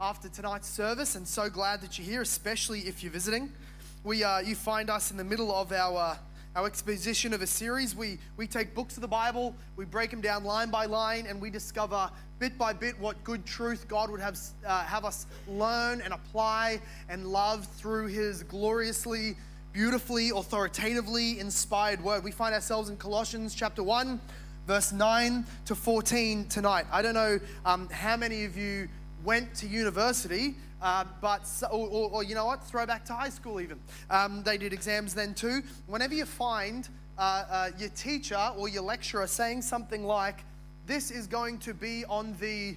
after 0.00 0.30
tonight's 0.30 0.66
service, 0.66 1.14
and 1.14 1.28
so 1.28 1.50
glad 1.50 1.82
that 1.82 1.98
you're 1.98 2.06
here, 2.06 2.22
especially 2.22 2.80
if 2.80 3.02
you're 3.02 3.12
visiting. 3.12 3.52
We, 4.02 4.24
uh, 4.24 4.38
you 4.38 4.54
find 4.54 4.88
us 4.88 5.10
in 5.10 5.18
the 5.18 5.24
middle 5.24 5.54
of 5.54 5.72
our, 5.72 5.94
uh, 5.98 6.16
our 6.56 6.66
exposition 6.66 7.34
of 7.34 7.42
a 7.42 7.46
series. 7.46 7.94
We, 7.94 8.16
we 8.38 8.46
take 8.46 8.74
books 8.74 8.96
of 8.96 9.02
the 9.02 9.08
Bible, 9.08 9.54
we 9.76 9.84
break 9.84 10.10
them 10.10 10.22
down 10.22 10.42
line 10.42 10.70
by 10.70 10.86
line, 10.86 11.26
and 11.26 11.38
we 11.38 11.50
discover 11.50 12.10
bit 12.38 12.56
by 12.56 12.72
bit 12.72 12.98
what 12.98 13.22
good 13.24 13.44
truth 13.44 13.88
God 13.88 14.10
would 14.10 14.20
have, 14.20 14.38
uh, 14.66 14.84
have 14.84 15.04
us 15.04 15.26
learn 15.46 16.00
and 16.00 16.14
apply 16.14 16.80
and 17.10 17.26
love 17.26 17.66
through 17.76 18.06
His 18.06 18.42
gloriously, 18.42 19.36
beautifully, 19.74 20.30
authoritatively 20.30 21.40
inspired 21.40 22.02
word. 22.02 22.24
We 22.24 22.30
find 22.30 22.54
ourselves 22.54 22.88
in 22.88 22.96
Colossians 22.96 23.54
chapter 23.54 23.82
1 23.82 24.18
verse 24.66 24.92
9 24.92 25.44
to 25.64 25.74
14 25.74 26.46
tonight. 26.46 26.86
I 26.92 27.02
don't 27.02 27.14
know 27.14 27.40
um, 27.64 27.88
how 27.88 28.16
many 28.16 28.44
of 28.44 28.56
you 28.56 28.88
went 29.24 29.54
to 29.56 29.66
university, 29.66 30.54
uh, 30.82 31.04
but 31.20 31.42
or, 31.70 31.88
or, 31.88 32.10
or, 32.10 32.24
you 32.24 32.34
know 32.34 32.46
what, 32.46 32.64
throwback 32.64 33.04
to 33.06 33.12
high 33.12 33.28
school 33.28 33.60
even. 33.60 33.78
Um, 34.08 34.42
they 34.42 34.56
did 34.56 34.72
exams 34.72 35.14
then 35.14 35.34
too. 35.34 35.62
Whenever 35.86 36.14
you 36.14 36.24
find 36.24 36.88
uh, 37.18 37.44
uh, 37.50 37.70
your 37.78 37.90
teacher 37.90 38.50
or 38.56 38.68
your 38.68 38.82
lecturer 38.82 39.26
saying 39.26 39.62
something 39.62 40.04
like, 40.04 40.44
"This 40.86 41.10
is 41.10 41.26
going 41.26 41.58
to 41.60 41.74
be 41.74 42.04
on 42.06 42.34
the 42.40 42.76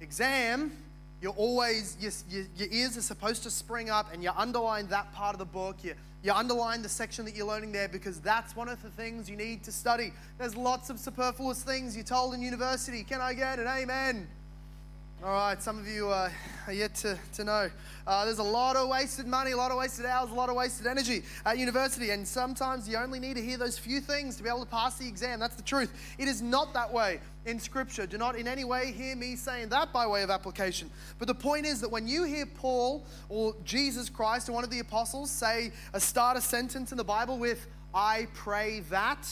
exam," 0.00 0.72
you're 1.20 1.32
always 1.32 1.96
your, 2.00 2.12
your, 2.30 2.46
your 2.56 2.68
ears 2.70 2.96
are 2.96 3.02
supposed 3.02 3.42
to 3.42 3.50
spring 3.50 3.90
up, 3.90 4.12
and 4.12 4.22
you 4.22 4.30
underline 4.36 4.86
that 4.88 5.12
part 5.12 5.34
of 5.34 5.38
the 5.38 5.44
book. 5.44 5.76
You 5.82 5.94
you 6.22 6.32
underline 6.32 6.82
the 6.82 6.88
section 6.88 7.24
that 7.26 7.36
you're 7.36 7.46
learning 7.46 7.70
there 7.70 7.88
because 7.88 8.20
that's 8.20 8.56
one 8.56 8.68
of 8.68 8.82
the 8.82 8.90
things 8.90 9.30
you 9.30 9.36
need 9.36 9.62
to 9.64 9.72
study. 9.72 10.12
There's 10.36 10.56
lots 10.56 10.90
of 10.90 10.98
superfluous 10.98 11.62
things 11.62 11.94
you're 11.94 12.04
told 12.04 12.34
in 12.34 12.42
university. 12.42 13.04
Can 13.04 13.20
I 13.20 13.34
get 13.34 13.60
an 13.60 13.68
amen? 13.68 14.26
All 15.20 15.32
right, 15.32 15.60
some 15.60 15.80
of 15.80 15.88
you 15.88 16.08
uh, 16.10 16.30
are 16.68 16.72
yet 16.72 16.94
to, 16.96 17.18
to 17.32 17.42
know. 17.42 17.68
Uh, 18.06 18.24
there's 18.24 18.38
a 18.38 18.42
lot 18.42 18.76
of 18.76 18.88
wasted 18.88 19.26
money, 19.26 19.50
a 19.50 19.56
lot 19.56 19.72
of 19.72 19.76
wasted 19.76 20.06
hours, 20.06 20.30
a 20.30 20.34
lot 20.34 20.48
of 20.48 20.54
wasted 20.54 20.86
energy 20.86 21.24
at 21.44 21.58
university, 21.58 22.10
and 22.10 22.26
sometimes 22.26 22.88
you 22.88 22.96
only 22.96 23.18
need 23.18 23.34
to 23.34 23.42
hear 23.42 23.58
those 23.58 23.76
few 23.76 24.00
things 24.00 24.36
to 24.36 24.44
be 24.44 24.48
able 24.48 24.60
to 24.60 24.70
pass 24.70 24.96
the 24.96 25.08
exam. 25.08 25.40
That's 25.40 25.56
the 25.56 25.62
truth. 25.62 25.92
It 26.18 26.28
is 26.28 26.40
not 26.40 26.72
that 26.74 26.92
way 26.92 27.18
in 27.46 27.58
Scripture. 27.58 28.06
Do 28.06 28.16
not 28.16 28.36
in 28.36 28.46
any 28.46 28.62
way 28.62 28.92
hear 28.92 29.16
me 29.16 29.34
saying 29.34 29.70
that 29.70 29.92
by 29.92 30.06
way 30.06 30.22
of 30.22 30.30
application. 30.30 30.88
But 31.18 31.26
the 31.26 31.34
point 31.34 31.66
is 31.66 31.80
that 31.80 31.90
when 31.90 32.06
you 32.06 32.22
hear 32.22 32.46
Paul 32.46 33.04
or 33.28 33.56
Jesus 33.64 34.08
Christ 34.08 34.48
or 34.48 34.52
one 34.52 34.62
of 34.62 34.70
the 34.70 34.78
apostles 34.78 35.32
say 35.32 35.72
a 35.94 35.98
start 35.98 36.36
a 36.36 36.40
sentence 36.40 36.92
in 36.92 36.96
the 36.96 37.02
Bible 37.02 37.40
with, 37.40 37.66
I 37.92 38.28
pray 38.34 38.80
that, 38.90 39.26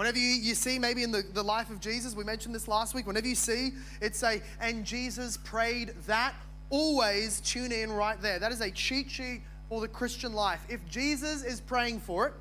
Whenever 0.00 0.16
you, 0.16 0.28
you 0.28 0.54
see, 0.54 0.78
maybe 0.78 1.02
in 1.02 1.10
the, 1.10 1.22
the 1.34 1.42
life 1.42 1.68
of 1.68 1.78
Jesus, 1.78 2.14
we 2.14 2.24
mentioned 2.24 2.54
this 2.54 2.66
last 2.66 2.94
week, 2.94 3.06
whenever 3.06 3.28
you 3.28 3.34
see 3.34 3.72
it 4.00 4.16
say, 4.16 4.40
and 4.58 4.82
Jesus 4.82 5.36
prayed 5.36 5.92
that, 6.06 6.32
always 6.70 7.42
tune 7.42 7.70
in 7.70 7.92
right 7.92 8.18
there. 8.22 8.38
That 8.38 8.50
is 8.50 8.62
a 8.62 8.70
cheat 8.70 9.10
sheet 9.10 9.42
for 9.68 9.82
the 9.82 9.88
Christian 9.88 10.32
life. 10.32 10.64
If 10.70 10.82
Jesus 10.88 11.44
is 11.44 11.60
praying 11.60 12.00
for 12.00 12.28
it, 12.28 12.32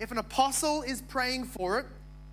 if 0.00 0.10
an 0.10 0.18
apostle 0.18 0.82
is 0.82 1.00
praying 1.00 1.46
for 1.46 1.78
it, 1.78 1.86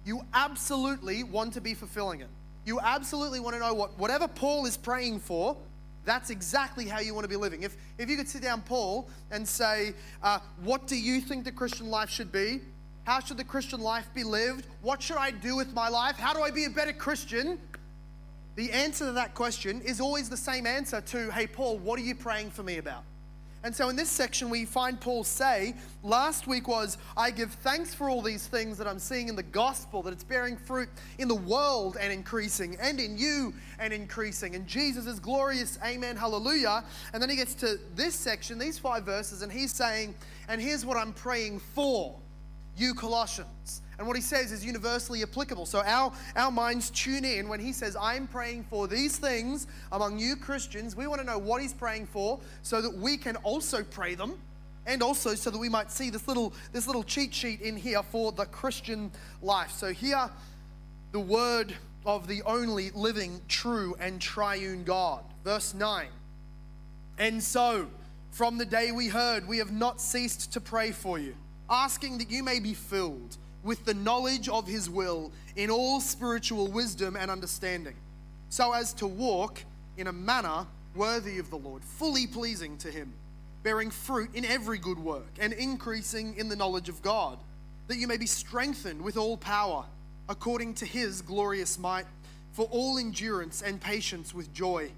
you 0.04 0.20
absolutely 0.34 1.24
want 1.24 1.54
to 1.54 1.62
be 1.62 1.74
fulfilling 1.74 2.20
it. 2.20 2.28
You 2.66 2.82
absolutely 2.82 3.40
want 3.40 3.56
to 3.56 3.62
know 3.62 3.74
what 3.74 3.98
whatever 3.98 4.28
Paul 4.28 4.66
is 4.66 4.76
praying 4.76 5.22
for, 5.22 5.56
that's 6.04 6.30
exactly 6.30 6.86
how 6.86 7.00
you 7.00 7.14
want 7.14 7.24
to 7.24 7.30
be 7.30 7.38
living. 7.38 7.64
If, 7.64 7.78
if 7.98 8.10
you 8.10 8.18
could 8.18 8.28
sit 8.28 8.42
down, 8.42 8.62
Paul, 8.64 9.08
and 9.32 9.48
say, 9.48 9.94
uh, 10.22 10.40
What 10.66 10.86
do 10.86 10.98
you 10.98 11.22
think 11.22 11.46
the 11.46 11.52
Christian 11.54 11.90
life 11.90 12.10
should 12.10 12.34
be? 12.34 12.60
How 13.04 13.20
should 13.20 13.38
the 13.38 13.44
Christian 13.44 13.82
life 13.82 14.08
be 14.14 14.24
lived? 14.24 14.68
What 14.82 15.02
should 15.02 15.18
I 15.18 15.32
do 15.32 15.58
with 15.58 15.74
my 15.74 15.90
life? 15.90 16.16
How 16.16 16.34
do 16.34 16.42
I 16.42 16.52
be 16.52 16.66
a 16.66 16.70
better 16.70 16.94
Christian? 16.94 17.60
The 18.56 18.72
answer 18.72 19.06
to 19.06 19.12
that 19.14 19.34
question 19.34 19.82
is 19.82 20.00
always 20.00 20.30
the 20.30 20.38
same 20.38 20.66
answer 20.66 21.02
to, 21.02 21.32
hey, 21.32 21.48
Paul, 21.48 21.80
what 21.80 22.00
are 22.00 22.04
you 22.04 22.16
praying 22.16 22.52
for 22.52 22.64
me 22.64 22.78
about? 22.78 23.04
And 23.66 23.74
so 23.74 23.88
in 23.88 23.96
this 23.96 24.10
section, 24.10 24.50
we 24.50 24.66
find 24.66 25.00
Paul 25.00 25.24
say, 25.24 25.74
last 26.02 26.48
week 26.48 26.68
was, 26.68 26.98
I 27.16 27.32
give 27.32 27.54
thanks 27.54 27.94
for 27.94 28.10
all 28.10 28.22
these 28.22 28.46
things 28.46 28.78
that 28.78 28.88
I'm 28.88 29.00
seeing 29.00 29.30
in 29.30 29.38
the 29.38 29.44
gospel, 29.44 30.02
that 30.04 30.12
it's 30.12 30.24
bearing 30.24 30.58
fruit 30.58 30.90
in 31.18 31.30
the 31.30 31.36
world 31.36 31.98
and 32.00 32.12
increasing, 32.12 32.78
and 32.82 33.00
in 33.00 33.18
you 33.18 33.54
and 33.80 33.94
increasing. 33.94 34.56
And 34.56 34.68
Jesus 34.68 35.08
is 35.08 35.20
glorious, 35.20 35.80
amen, 35.84 36.18
hallelujah. 36.18 36.84
And 37.14 37.24
then 37.24 37.30
he 37.30 37.38
gets 37.38 37.54
to 37.56 37.80
this 37.96 38.16
section, 38.16 38.60
these 38.60 38.80
five 38.80 39.04
verses, 39.04 39.42
and 39.42 39.52
he's 39.52 39.74
saying, 39.74 40.14
and 40.50 40.62
here's 40.62 40.86
what 40.86 40.98
I'm 40.98 41.14
praying 41.14 41.60
for 41.60 42.20
you 42.78 42.94
Colossians. 42.94 43.82
And 43.98 44.08
what 44.08 44.16
he 44.16 44.22
says 44.22 44.52
is 44.52 44.66
universally 44.66 45.22
applicable. 45.22 45.66
So 45.66 45.82
our, 45.86 46.12
our 46.36 46.52
minds 46.52 46.90
tune 46.90 47.26
in 47.26 47.48
when 47.48 47.60
he 47.60 47.72
says, 47.72 47.96
I'm 48.00 48.28
praying 48.28 48.66
for 48.70 48.88
these 48.88 49.18
things 49.18 49.68
among 49.92 50.18
you 50.20 50.36
Christians. 50.36 50.96
We 50.96 51.08
want 51.08 51.22
to 51.22 51.28
know 51.28 51.38
what 51.38 51.62
he's 51.62 51.74
praying 51.74 52.08
for 52.08 52.40
so 52.64 52.82
that 52.82 52.94
we 52.94 53.18
can 53.18 53.36
also 53.38 53.84
pray 53.84 54.16
them. 54.16 54.40
And 54.86 55.02
also 55.02 55.36
so 55.36 55.50
that 55.50 55.58
we 55.58 55.70
might 55.70 55.92
see 55.92 56.10
this 56.10 56.28
little, 56.28 56.54
this 56.74 56.88
little 56.88 57.04
cheat 57.04 57.34
sheet 57.34 57.62
in 57.62 57.78
here 57.78 58.04
for 58.04 58.34
the 58.34 58.46
Christian 58.46 59.12
life. 59.42 59.72
So 59.72 59.94
here, 59.94 60.30
the 61.14 61.22
word 61.22 61.74
of 62.06 62.28
the 62.28 62.42
only 62.44 62.90
living, 62.92 63.40
true, 63.48 63.96
and 64.00 64.20
triune 64.20 64.84
God. 64.84 65.24
Verse 65.46 65.74
9. 65.74 66.08
And 67.18 67.42
so, 67.42 67.88
from 68.32 68.58
the 68.58 68.66
day 68.66 68.92
we 68.92 69.08
heard, 69.08 69.48
we 69.48 69.60
have 69.60 69.72
not 69.72 70.02
ceased 70.02 70.52
to 70.54 70.60
pray 70.60 70.92
for 70.92 71.18
you 71.18 71.36
asking 71.74 72.20
that 72.20 72.30
you 72.30 72.44
may 72.44 72.60
be 72.60 72.74
filled 72.74 73.38
with 73.64 73.84
the 73.86 73.94
knowledge 73.94 74.48
of 74.48 74.68
his 74.68 74.90
will 74.90 75.32
in 75.56 75.70
all 75.70 76.00
spiritual 76.00 76.68
wisdom 76.68 77.16
and 77.16 77.32
understanding, 77.32 77.96
so 78.50 78.74
as 78.74 78.94
to 78.94 79.08
walk 79.08 79.62
in 79.98 80.08
a 80.08 80.14
manner 80.14 80.66
worthy 80.96 81.40
of 81.40 81.50
the 81.50 81.58
Lord, 81.58 81.84
fully 81.84 82.28
pleasing 82.28 82.78
to 82.78 82.92
him, 82.92 83.12
bearing 83.64 83.90
fruit 83.90 84.30
in 84.36 84.46
every 84.46 84.78
good 84.78 85.00
work 85.00 85.32
and 85.40 85.54
increasing 85.54 86.36
in 86.38 86.50
the 86.50 86.56
knowledge 86.56 86.90
of 86.90 87.02
God, 87.02 87.40
that 87.88 87.98
you 87.98 88.08
may 88.08 88.18
be 88.18 88.26
strengthened 88.26 89.02
with 89.02 89.18
all 89.18 89.38
power 89.38 89.86
according 90.30 90.74
to 90.76 90.86
his 90.86 91.22
glorious 91.22 91.78
might, 91.78 92.06
for 92.54 92.66
all 92.72 92.98
endurance 92.98 93.62
and 93.62 93.82
patience 93.82 94.34
with 94.34 94.54
joy, 94.54 94.90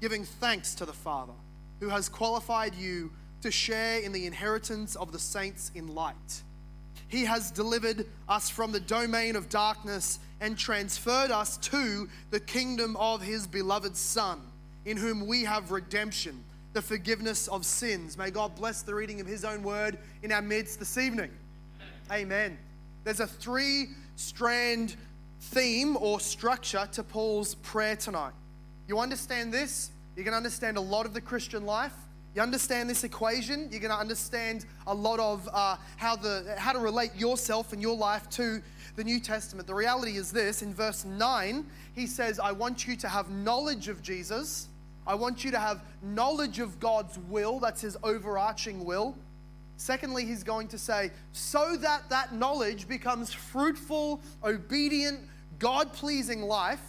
giving 0.00 0.24
thanks 0.24 0.74
to 0.74 0.84
the 0.84 0.92
Father, 0.92 1.32
who 1.80 1.88
has 1.88 2.08
qualified 2.08 2.74
you 2.74 3.10
to 3.44 3.50
share 3.50 3.98
in 3.98 4.10
the 4.10 4.24
inheritance 4.24 4.96
of 4.96 5.12
the 5.12 5.18
saints 5.18 5.70
in 5.74 5.94
light. 5.94 6.42
He 7.08 7.26
has 7.26 7.50
delivered 7.50 8.06
us 8.26 8.48
from 8.48 8.72
the 8.72 8.80
domain 8.80 9.36
of 9.36 9.50
darkness 9.50 10.18
and 10.40 10.56
transferred 10.56 11.30
us 11.30 11.58
to 11.58 12.08
the 12.30 12.40
kingdom 12.40 12.96
of 12.96 13.20
his 13.20 13.46
beloved 13.46 13.98
Son, 13.98 14.40
in 14.86 14.96
whom 14.96 15.26
we 15.26 15.44
have 15.44 15.72
redemption, 15.72 16.42
the 16.72 16.80
forgiveness 16.80 17.46
of 17.48 17.66
sins. 17.66 18.16
May 18.16 18.30
God 18.30 18.54
bless 18.56 18.80
the 18.80 18.94
reading 18.94 19.20
of 19.20 19.26
his 19.26 19.44
own 19.44 19.62
word 19.62 19.98
in 20.22 20.32
our 20.32 20.40
midst 20.40 20.78
this 20.78 20.96
evening. 20.96 21.30
Amen. 22.10 22.56
There's 23.04 23.20
a 23.20 23.26
three 23.26 23.88
strand 24.16 24.96
theme 25.38 25.98
or 25.98 26.18
structure 26.18 26.88
to 26.92 27.02
Paul's 27.02 27.56
prayer 27.56 27.96
tonight. 27.96 28.32
You 28.88 29.00
understand 29.00 29.52
this? 29.52 29.90
You 30.16 30.24
can 30.24 30.32
understand 30.32 30.78
a 30.78 30.80
lot 30.80 31.04
of 31.04 31.12
the 31.12 31.20
Christian 31.20 31.66
life 31.66 31.92
you 32.34 32.42
understand 32.42 32.90
this 32.90 33.04
equation, 33.04 33.68
you're 33.70 33.80
going 33.80 33.92
to 33.92 33.96
understand 33.96 34.66
a 34.88 34.94
lot 34.94 35.20
of 35.20 35.48
uh, 35.52 35.76
how, 35.96 36.16
the, 36.16 36.54
how 36.58 36.72
to 36.72 36.80
relate 36.80 37.14
yourself 37.16 37.72
and 37.72 37.80
your 37.80 37.96
life 37.96 38.28
to 38.30 38.60
the 38.96 39.04
New 39.04 39.20
Testament. 39.20 39.68
The 39.68 39.74
reality 39.74 40.16
is 40.16 40.32
this 40.32 40.62
in 40.62 40.74
verse 40.74 41.04
9, 41.04 41.64
he 41.94 42.06
says, 42.06 42.40
I 42.40 42.50
want 42.50 42.88
you 42.88 42.96
to 42.96 43.08
have 43.08 43.30
knowledge 43.30 43.88
of 43.88 44.02
Jesus. 44.02 44.68
I 45.06 45.14
want 45.14 45.44
you 45.44 45.52
to 45.52 45.58
have 45.58 45.82
knowledge 46.02 46.58
of 46.58 46.80
God's 46.80 47.18
will, 47.18 47.60
that's 47.60 47.82
his 47.82 47.96
overarching 48.02 48.84
will. 48.84 49.16
Secondly, 49.76 50.24
he's 50.24 50.42
going 50.42 50.68
to 50.68 50.78
say, 50.78 51.10
so 51.32 51.76
that 51.76 52.08
that 52.10 52.32
knowledge 52.32 52.88
becomes 52.88 53.32
fruitful, 53.32 54.20
obedient, 54.42 55.20
God 55.58 55.92
pleasing 55.92 56.42
life. 56.42 56.82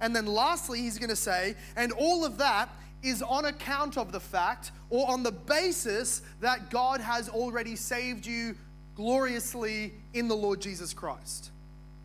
And 0.00 0.14
then 0.14 0.26
lastly, 0.26 0.80
he's 0.80 0.98
going 0.98 1.10
to 1.10 1.16
say, 1.16 1.56
and 1.76 1.92
all 1.92 2.24
of 2.24 2.38
that 2.38 2.68
is 3.02 3.22
on 3.22 3.46
account 3.46 3.98
of 3.98 4.12
the 4.12 4.20
fact 4.20 4.70
or 4.90 5.10
on 5.10 5.22
the 5.22 5.32
basis 5.32 6.22
that 6.40 6.70
God 6.70 7.00
has 7.00 7.28
already 7.28 7.76
saved 7.76 8.26
you 8.26 8.54
gloriously 8.94 9.92
in 10.14 10.28
the 10.28 10.36
Lord 10.36 10.60
Jesus 10.60 10.92
Christ. 10.92 11.50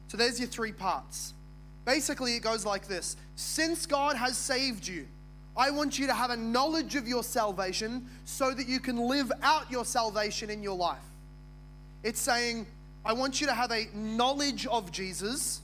So 0.07 0.17
there's 0.17 0.39
your 0.39 0.49
three 0.49 0.71
parts. 0.71 1.33
Basically, 1.85 2.35
it 2.35 2.41
goes 2.41 2.65
like 2.65 2.87
this 2.87 3.15
Since 3.35 3.85
God 3.85 4.15
has 4.15 4.37
saved 4.37 4.87
you, 4.87 5.07
I 5.55 5.71
want 5.71 5.97
you 5.97 6.07
to 6.07 6.13
have 6.13 6.31
a 6.31 6.37
knowledge 6.37 6.95
of 6.95 7.07
your 7.07 7.23
salvation 7.23 8.07
so 8.25 8.53
that 8.53 8.67
you 8.67 8.79
can 8.79 8.97
live 8.97 9.31
out 9.41 9.69
your 9.71 9.85
salvation 9.85 10.49
in 10.49 10.61
your 10.61 10.75
life. 10.75 10.99
It's 12.03 12.19
saying, 12.19 12.67
I 13.03 13.13
want 13.13 13.41
you 13.41 13.47
to 13.47 13.53
have 13.53 13.71
a 13.71 13.85
knowledge 13.93 14.67
of 14.67 14.91
Jesus 14.91 15.61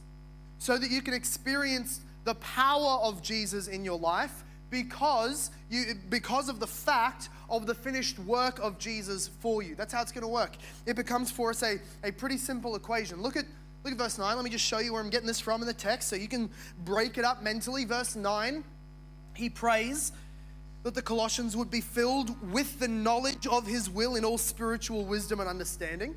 so 0.57 0.77
that 0.77 0.89
you 0.89 1.01
can 1.01 1.13
experience 1.13 2.01
the 2.23 2.35
power 2.35 2.99
of 3.03 3.21
Jesus 3.21 3.67
in 3.67 3.83
your 3.83 3.99
life 3.99 4.43
because 4.73 5.51
you 5.69 5.93
because 6.09 6.49
of 6.49 6.59
the 6.59 6.65
fact 6.65 7.29
of 7.47 7.67
the 7.67 7.75
finished 7.75 8.17
work 8.17 8.57
of 8.57 8.79
Jesus 8.79 9.27
for 9.27 9.61
you. 9.61 9.75
That's 9.75 9.93
how 9.93 10.01
it's 10.01 10.11
going 10.11 10.23
to 10.23 10.27
work. 10.27 10.55
It 10.87 10.95
becomes 10.95 11.29
for 11.29 11.51
us 11.51 11.61
a, 11.61 11.79
a 12.03 12.11
pretty 12.11 12.37
simple 12.37 12.75
equation. 12.75 13.21
Look 13.21 13.37
at 13.37 13.45
look 13.83 13.91
at 13.91 13.99
verse 13.99 14.17
9. 14.17 14.35
Let 14.35 14.43
me 14.43 14.49
just 14.49 14.65
show 14.65 14.79
you 14.79 14.93
where 14.93 15.01
I'm 15.01 15.11
getting 15.11 15.27
this 15.27 15.39
from 15.39 15.61
in 15.61 15.67
the 15.67 15.75
text 15.75 16.09
so 16.09 16.15
you 16.15 16.27
can 16.27 16.49
break 16.83 17.19
it 17.19 17.23
up 17.23 17.43
mentally. 17.43 17.85
Verse 17.85 18.15
9 18.15 18.63
he 19.35 19.49
prays 19.49 20.11
that 20.83 20.93
the 20.93 21.01
Colossians 21.01 21.55
would 21.55 21.71
be 21.71 21.81
filled 21.81 22.51
with 22.51 22.79
the 22.79 22.87
knowledge 22.87 23.47
of 23.47 23.65
his 23.65 23.89
will 23.89 24.15
in 24.15 24.25
all 24.25 24.37
spiritual 24.37 25.05
wisdom 25.05 25.39
and 25.39 25.49
understanding. 25.49 26.15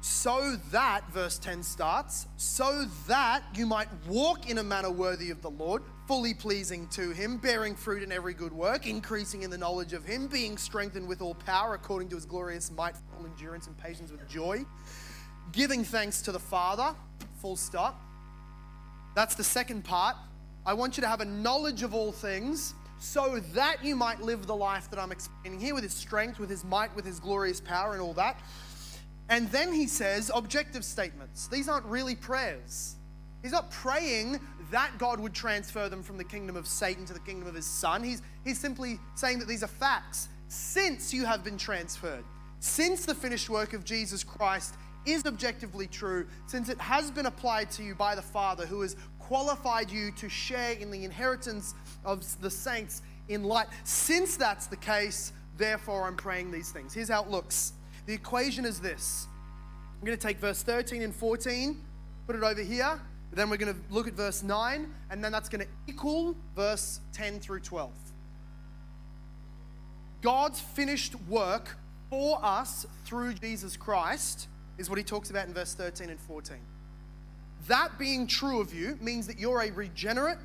So 0.00 0.56
that, 0.70 1.10
verse 1.10 1.38
10 1.38 1.62
starts, 1.64 2.26
so 2.36 2.84
that 3.08 3.42
you 3.54 3.66
might 3.66 3.88
walk 4.06 4.48
in 4.48 4.58
a 4.58 4.62
manner 4.62 4.90
worthy 4.90 5.30
of 5.30 5.42
the 5.42 5.50
Lord, 5.50 5.82
fully 6.08 6.32
pleasing 6.32 6.86
to 6.88 7.10
him, 7.10 7.36
bearing 7.36 7.74
fruit 7.74 8.02
in 8.02 8.10
every 8.10 8.32
good 8.32 8.52
work, 8.52 8.86
increasing 8.86 9.42
in 9.42 9.50
the 9.50 9.58
knowledge 9.58 9.92
of 9.92 10.06
him, 10.06 10.26
being 10.26 10.56
strengthened 10.56 11.06
with 11.06 11.20
all 11.20 11.34
power 11.34 11.74
according 11.74 12.08
to 12.08 12.14
his 12.14 12.24
glorious 12.24 12.72
might, 12.72 12.94
full 12.96 13.26
endurance 13.26 13.66
and 13.66 13.76
patience 13.76 14.10
with 14.10 14.26
joy, 14.26 14.64
giving 15.52 15.84
thanks 15.84 16.22
to 16.22 16.32
the 16.32 16.38
Father, 16.38 16.96
full 17.42 17.56
stop. 17.56 18.00
That's 19.14 19.34
the 19.34 19.44
second 19.44 19.84
part. 19.84 20.16
I 20.64 20.72
want 20.72 20.96
you 20.96 21.02
to 21.02 21.08
have 21.08 21.20
a 21.20 21.26
knowledge 21.26 21.82
of 21.82 21.94
all 21.94 22.10
things 22.10 22.74
so 22.98 23.38
that 23.52 23.84
you 23.84 23.94
might 23.94 24.22
live 24.22 24.46
the 24.46 24.56
life 24.56 24.88
that 24.88 24.98
I'm 24.98 25.12
explaining 25.12 25.60
here 25.60 25.74
with 25.74 25.84
his 25.84 25.92
strength, 25.92 26.38
with 26.38 26.48
his 26.48 26.64
might, 26.64 26.94
with 26.96 27.04
his 27.04 27.20
glorious 27.20 27.60
power, 27.60 27.92
and 27.92 28.00
all 28.00 28.14
that. 28.14 28.40
And 29.28 29.50
then 29.50 29.74
he 29.74 29.86
says 29.86 30.30
objective 30.34 30.86
statements. 30.86 31.48
These 31.48 31.68
aren't 31.68 31.84
really 31.84 32.14
prayers. 32.14 32.96
He's 33.42 33.52
not 33.52 33.70
praying 33.70 34.40
that 34.70 34.92
God 34.98 35.20
would 35.20 35.34
transfer 35.34 35.88
them 35.88 36.02
from 36.02 36.16
the 36.16 36.24
kingdom 36.24 36.56
of 36.56 36.66
Satan 36.66 37.04
to 37.06 37.12
the 37.12 37.20
kingdom 37.20 37.48
of 37.48 37.54
his 37.54 37.66
son. 37.66 38.02
He's, 38.02 38.22
he's 38.44 38.58
simply 38.58 38.98
saying 39.14 39.38
that 39.38 39.48
these 39.48 39.62
are 39.62 39.68
facts. 39.68 40.28
Since 40.48 41.12
you 41.12 41.24
have 41.24 41.44
been 41.44 41.58
transferred, 41.58 42.24
since 42.60 43.04
the 43.04 43.14
finished 43.14 43.50
work 43.50 43.72
of 43.72 43.84
Jesus 43.84 44.24
Christ 44.24 44.76
is 45.06 45.24
objectively 45.26 45.86
true, 45.86 46.26
since 46.46 46.68
it 46.68 46.80
has 46.80 47.10
been 47.10 47.26
applied 47.26 47.70
to 47.72 47.82
you 47.82 47.94
by 47.94 48.14
the 48.14 48.22
Father 48.22 48.66
who 48.66 48.80
has 48.80 48.96
qualified 49.18 49.90
you 49.90 50.10
to 50.12 50.28
share 50.28 50.72
in 50.72 50.90
the 50.90 51.04
inheritance 51.04 51.74
of 52.04 52.24
the 52.40 52.50
saints 52.50 53.02
in 53.28 53.44
light. 53.44 53.66
Since 53.84 54.36
that's 54.36 54.66
the 54.66 54.76
case, 54.76 55.32
therefore 55.56 56.04
I'm 56.04 56.16
praying 56.16 56.50
these 56.50 56.70
things. 56.70 56.94
Here's 56.94 57.08
how 57.08 57.22
it 57.22 57.30
looks 57.30 57.72
the 58.06 58.14
equation 58.14 58.64
is 58.64 58.80
this 58.80 59.26
I'm 60.00 60.06
going 60.06 60.16
to 60.16 60.26
take 60.26 60.38
verse 60.38 60.62
13 60.62 61.02
and 61.02 61.14
14, 61.14 61.76
put 62.26 62.36
it 62.36 62.42
over 62.42 62.62
here. 62.62 63.00
Then 63.32 63.50
we're 63.50 63.56
going 63.56 63.74
to 63.74 63.80
look 63.90 64.08
at 64.08 64.14
verse 64.14 64.42
9, 64.42 64.88
and 65.10 65.22
then 65.22 65.32
that's 65.32 65.48
going 65.48 65.64
to 65.64 65.70
equal 65.86 66.36
verse 66.56 67.00
10 67.12 67.40
through 67.40 67.60
12. 67.60 67.92
God's 70.22 70.60
finished 70.60 71.14
work 71.28 71.76
for 72.10 72.38
us 72.42 72.86
through 73.04 73.34
Jesus 73.34 73.76
Christ 73.76 74.48
is 74.78 74.88
what 74.88 74.98
he 74.98 75.04
talks 75.04 75.30
about 75.30 75.46
in 75.46 75.54
verse 75.54 75.74
13 75.74 76.10
and 76.10 76.18
14. 76.18 76.56
That 77.66 77.98
being 77.98 78.26
true 78.26 78.60
of 78.60 78.72
you 78.72 78.98
means 79.00 79.26
that 79.26 79.38
you're 79.38 79.60
a 79.60 79.70
regenerate, 79.70 80.38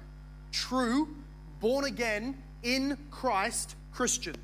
true, 0.51 1.15
born 1.59 1.85
again, 1.85 2.37
in 2.63 2.97
Christ 3.11 3.75
Christian. 3.91 4.35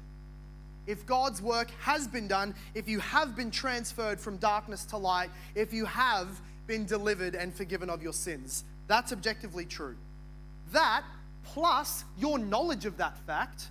If 0.88 1.06
God's 1.06 1.42
work 1.42 1.70
has 1.82 2.08
been 2.08 2.28
done, 2.28 2.56
if 2.74 2.88
you 2.88 3.00
have 3.00 3.36
been 3.36 3.52
transferred 3.52 4.20
from 4.20 4.38
darkness 4.38 4.86
to 4.86 4.98
light, 4.98 5.30
if 5.54 5.72
you 5.74 5.86
have 5.86 6.42
been 6.70 6.86
delivered 6.86 7.34
and 7.34 7.52
forgiven 7.52 7.90
of 7.90 8.04
your 8.04 8.14
sins, 8.14 8.64
that's 8.88 9.12
objectively 9.12 9.66
true. 9.66 9.96
That, 10.72 11.04
plus 11.44 12.06
your 12.20 12.38
knowledge 12.38 12.86
of 12.86 12.96
that 12.98 13.18
fact, 13.26 13.70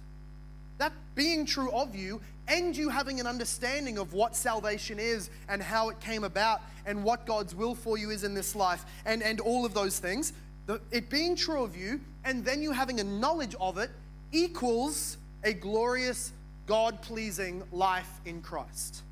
that 0.79 0.93
being 1.15 1.47
true 1.47 1.71
of 1.71 1.95
you, 1.95 2.21
and 2.49 2.77
you 2.77 2.89
having 2.89 3.21
an 3.21 3.27
understanding 3.27 3.99
of 3.99 4.15
what 4.15 4.35
salvation 4.35 4.99
is 4.99 5.31
and 5.49 5.63
how 5.63 5.91
it 5.91 6.01
came 6.01 6.25
about 6.25 6.61
and 6.87 7.05
what 7.05 7.25
God's 7.25 7.55
will 7.55 7.75
for 7.75 7.99
you 7.99 8.11
is 8.11 8.25
in 8.25 8.35
this 8.35 8.57
life 8.57 8.85
and, 9.07 9.23
and 9.23 9.39
all 9.39 9.65
of 9.65 9.75
those 9.75 10.01
things, 10.01 10.33
the, 10.67 10.81
it 10.91 11.09
being 11.09 11.37
true 11.37 11.63
of 11.63 11.77
you, 11.77 12.01
and 12.25 12.45
then 12.45 12.63
you 12.63 12.73
having 12.73 12.99
a 12.99 13.05
knowledge 13.05 13.55
of 13.61 13.79
it 13.79 13.91
equals 14.33 15.19
a 15.45 15.53
glorious, 15.53 16.33
God 16.67 17.01
pleasing 17.03 17.63
life 17.71 18.11
in 18.25 18.43
Christ. 18.43 19.03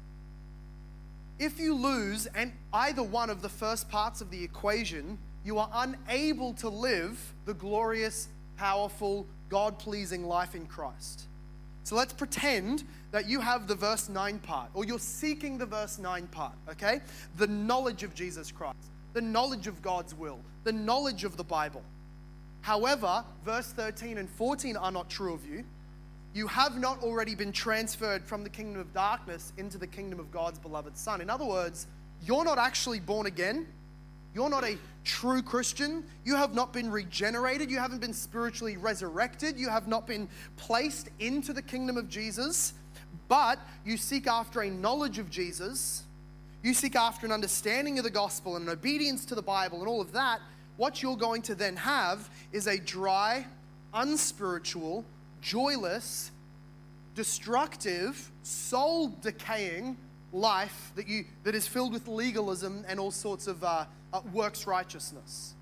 If 1.38 1.60
you 1.60 1.74
lose 1.74 2.26
and 2.26 2.52
either 2.72 3.02
one 3.02 3.28
of 3.28 3.42
the 3.42 3.48
first 3.48 3.88
parts 3.90 4.20
of 4.20 4.30
the 4.30 4.42
equation, 4.42 5.18
you 5.44 5.58
are 5.58 5.68
unable 5.74 6.54
to 6.54 6.68
live 6.68 7.34
the 7.44 7.54
glorious, 7.54 8.28
powerful, 8.56 9.26
God 9.48 9.78
pleasing 9.78 10.24
life 10.24 10.54
in 10.54 10.66
Christ. 10.66 11.26
So 11.84 11.94
let's 11.94 12.12
pretend 12.12 12.84
that 13.12 13.28
you 13.28 13.40
have 13.40 13.68
the 13.68 13.74
verse 13.74 14.08
9 14.08 14.38
part, 14.40 14.70
or 14.74 14.84
you're 14.84 14.98
seeking 14.98 15.58
the 15.58 15.66
verse 15.66 15.98
9 15.98 16.26
part, 16.28 16.54
okay? 16.70 17.00
The 17.36 17.46
knowledge 17.46 18.02
of 18.02 18.14
Jesus 18.14 18.50
Christ, 18.50 18.90
the 19.12 19.20
knowledge 19.20 19.66
of 19.66 19.82
God's 19.82 20.14
will, 20.14 20.40
the 20.64 20.72
knowledge 20.72 21.22
of 21.22 21.36
the 21.36 21.44
Bible. 21.44 21.84
However, 22.62 23.24
verse 23.44 23.68
13 23.68 24.18
and 24.18 24.28
14 24.28 24.76
are 24.76 24.90
not 24.90 25.08
true 25.08 25.32
of 25.32 25.46
you. 25.46 25.64
You 26.36 26.46
have 26.48 26.78
not 26.78 27.02
already 27.02 27.34
been 27.34 27.50
transferred 27.50 28.22
from 28.22 28.44
the 28.44 28.50
kingdom 28.50 28.78
of 28.78 28.92
darkness 28.92 29.54
into 29.56 29.78
the 29.78 29.86
kingdom 29.86 30.20
of 30.20 30.30
God's 30.30 30.58
beloved 30.58 30.94
Son. 30.94 31.22
In 31.22 31.30
other 31.30 31.46
words, 31.46 31.86
you're 32.22 32.44
not 32.44 32.58
actually 32.58 33.00
born 33.00 33.24
again. 33.24 33.66
You're 34.34 34.50
not 34.50 34.62
a 34.62 34.76
true 35.02 35.40
Christian. 35.40 36.04
You 36.26 36.36
have 36.36 36.54
not 36.54 36.74
been 36.74 36.90
regenerated. 36.90 37.70
You 37.70 37.78
haven't 37.78 38.02
been 38.02 38.12
spiritually 38.12 38.76
resurrected. 38.76 39.58
You 39.58 39.70
have 39.70 39.88
not 39.88 40.06
been 40.06 40.28
placed 40.58 41.08
into 41.20 41.54
the 41.54 41.62
kingdom 41.62 41.96
of 41.96 42.06
Jesus. 42.06 42.74
But 43.28 43.58
you 43.86 43.96
seek 43.96 44.26
after 44.26 44.60
a 44.60 44.68
knowledge 44.68 45.18
of 45.18 45.30
Jesus. 45.30 46.02
You 46.62 46.74
seek 46.74 46.96
after 46.96 47.24
an 47.24 47.32
understanding 47.32 47.96
of 47.96 48.04
the 48.04 48.10
gospel 48.10 48.56
and 48.56 48.66
an 48.66 48.74
obedience 48.74 49.24
to 49.24 49.34
the 49.34 49.40
Bible 49.40 49.78
and 49.78 49.88
all 49.88 50.02
of 50.02 50.12
that. 50.12 50.42
What 50.76 51.02
you're 51.02 51.16
going 51.16 51.40
to 51.42 51.54
then 51.54 51.76
have 51.76 52.28
is 52.52 52.66
a 52.66 52.76
dry, 52.76 53.46
unspiritual, 53.94 55.06
joyless, 55.46 56.32
destructive, 57.14 58.32
soul 58.42 59.08
decaying 59.08 59.96
life 60.32 60.90
that, 60.96 61.06
you, 61.06 61.24
that 61.44 61.54
is 61.54 61.68
filled 61.68 61.92
with 61.92 62.08
legalism 62.08 62.84
and 62.88 62.98
all 62.98 63.12
sorts 63.12 63.46
of 63.46 63.62
uh, 63.62 63.84
uh, 64.12 64.20
works 64.32 64.66
righteousness. 64.66 65.54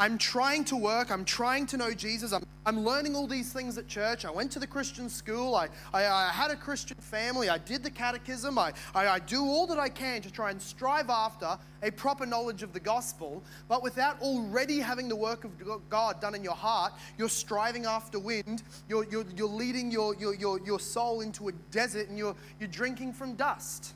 I'm 0.00 0.16
trying 0.16 0.64
to 0.64 0.76
work. 0.76 1.10
I'm 1.10 1.26
trying 1.26 1.66
to 1.66 1.76
know 1.76 1.92
Jesus. 1.92 2.32
I'm, 2.32 2.42
I'm 2.64 2.86
learning 2.86 3.14
all 3.14 3.26
these 3.26 3.52
things 3.52 3.76
at 3.76 3.86
church. 3.86 4.24
I 4.24 4.30
went 4.30 4.50
to 4.52 4.58
the 4.58 4.66
Christian 4.66 5.10
school. 5.10 5.54
I, 5.54 5.68
I, 5.92 6.06
I 6.06 6.30
had 6.30 6.50
a 6.50 6.56
Christian 6.56 6.96
family. 6.96 7.50
I 7.50 7.58
did 7.58 7.82
the 7.82 7.90
catechism. 7.90 8.56
I, 8.56 8.72
I, 8.94 9.08
I 9.08 9.18
do 9.18 9.44
all 9.44 9.66
that 9.66 9.78
I 9.78 9.90
can 9.90 10.22
to 10.22 10.30
try 10.30 10.52
and 10.52 10.60
strive 10.60 11.10
after 11.10 11.58
a 11.82 11.90
proper 11.90 12.24
knowledge 12.24 12.62
of 12.62 12.72
the 12.72 12.80
gospel. 12.80 13.42
But 13.68 13.82
without 13.82 14.18
already 14.22 14.78
having 14.78 15.06
the 15.06 15.16
work 15.16 15.44
of 15.44 15.50
God 15.90 16.18
done 16.18 16.34
in 16.34 16.42
your 16.42 16.56
heart, 16.56 16.94
you're 17.18 17.28
striving 17.28 17.84
after 17.84 18.18
wind. 18.18 18.62
You're, 18.88 19.04
you're, 19.10 19.26
you're 19.36 19.48
leading 19.48 19.90
your, 19.90 20.14
your, 20.14 20.34
your, 20.34 20.60
your 20.64 20.80
soul 20.80 21.20
into 21.20 21.48
a 21.48 21.52
desert 21.70 22.08
and 22.08 22.16
you're, 22.16 22.34
you're 22.58 22.70
drinking 22.70 23.12
from 23.12 23.34
dust. 23.34 23.92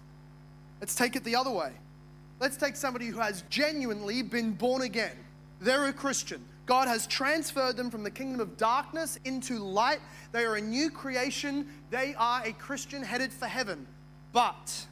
Let's 0.83 0.95
take 0.95 1.17
it 1.17 1.25
the 1.25 1.37
other 1.37 1.51
way. 1.51 1.73
Let's 2.41 2.59
take 2.59 2.77
somebody 2.77 3.07
who 3.07 3.21
has 3.21 3.43
genuinely 3.49 4.21
been 4.21 4.53
born 4.53 4.83
again 4.83 5.17
they're 5.65 5.87
a 5.87 5.93
Christian. 5.93 6.45
God 6.67 6.89
has 6.89 7.07
transferred 7.07 7.77
them 7.77 7.91
from 7.91 8.03
the 8.05 8.11
kingdom 8.11 8.41
of 8.41 8.57
darkness 8.57 9.19
into 9.25 9.59
light. 9.59 10.01
They 10.33 10.45
are 10.45 10.57
a 10.57 10.61
new 10.61 10.91
creation. 10.91 11.67
They 11.91 12.15
are 12.17 12.43
a 12.45 12.53
Christian 12.53 13.03
headed 13.03 13.33
for 13.33 13.47
heaven. 13.47 13.87
But 14.33 14.87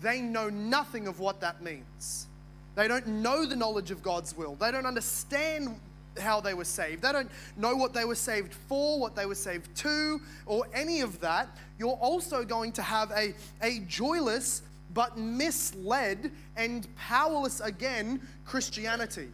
they 0.00 0.20
know 0.20 0.48
nothing 0.48 1.06
of 1.06 1.20
what 1.20 1.40
that 1.40 1.62
means. 1.62 2.26
They 2.74 2.88
don't 2.88 3.06
know 3.06 3.46
the 3.46 3.56
knowledge 3.56 3.90
of 3.90 4.02
God's 4.02 4.36
will. 4.36 4.54
They 4.54 4.70
don't 4.70 4.86
understand 4.86 5.78
how 6.18 6.40
they 6.40 6.54
were 6.54 6.64
saved. 6.64 7.02
They 7.02 7.12
don't 7.12 7.30
know 7.56 7.76
what 7.76 7.94
they 7.94 8.04
were 8.04 8.14
saved 8.14 8.54
for, 8.54 8.98
what 8.98 9.16
they 9.16 9.26
were 9.26 9.34
saved 9.34 9.74
to, 9.76 10.20
or 10.46 10.66
any 10.74 11.00
of 11.00 11.20
that. 11.20 11.48
You're 11.78 11.98
also 12.00 12.44
going 12.44 12.72
to 12.72 12.82
have 12.82 13.10
a, 13.12 13.34
a 13.62 13.80
joyless 13.80 14.62
but 14.92 15.16
misled 15.16 16.30
and 16.56 16.86
powerless 16.96 17.60
again 17.60 18.20
Christianity 18.44 19.28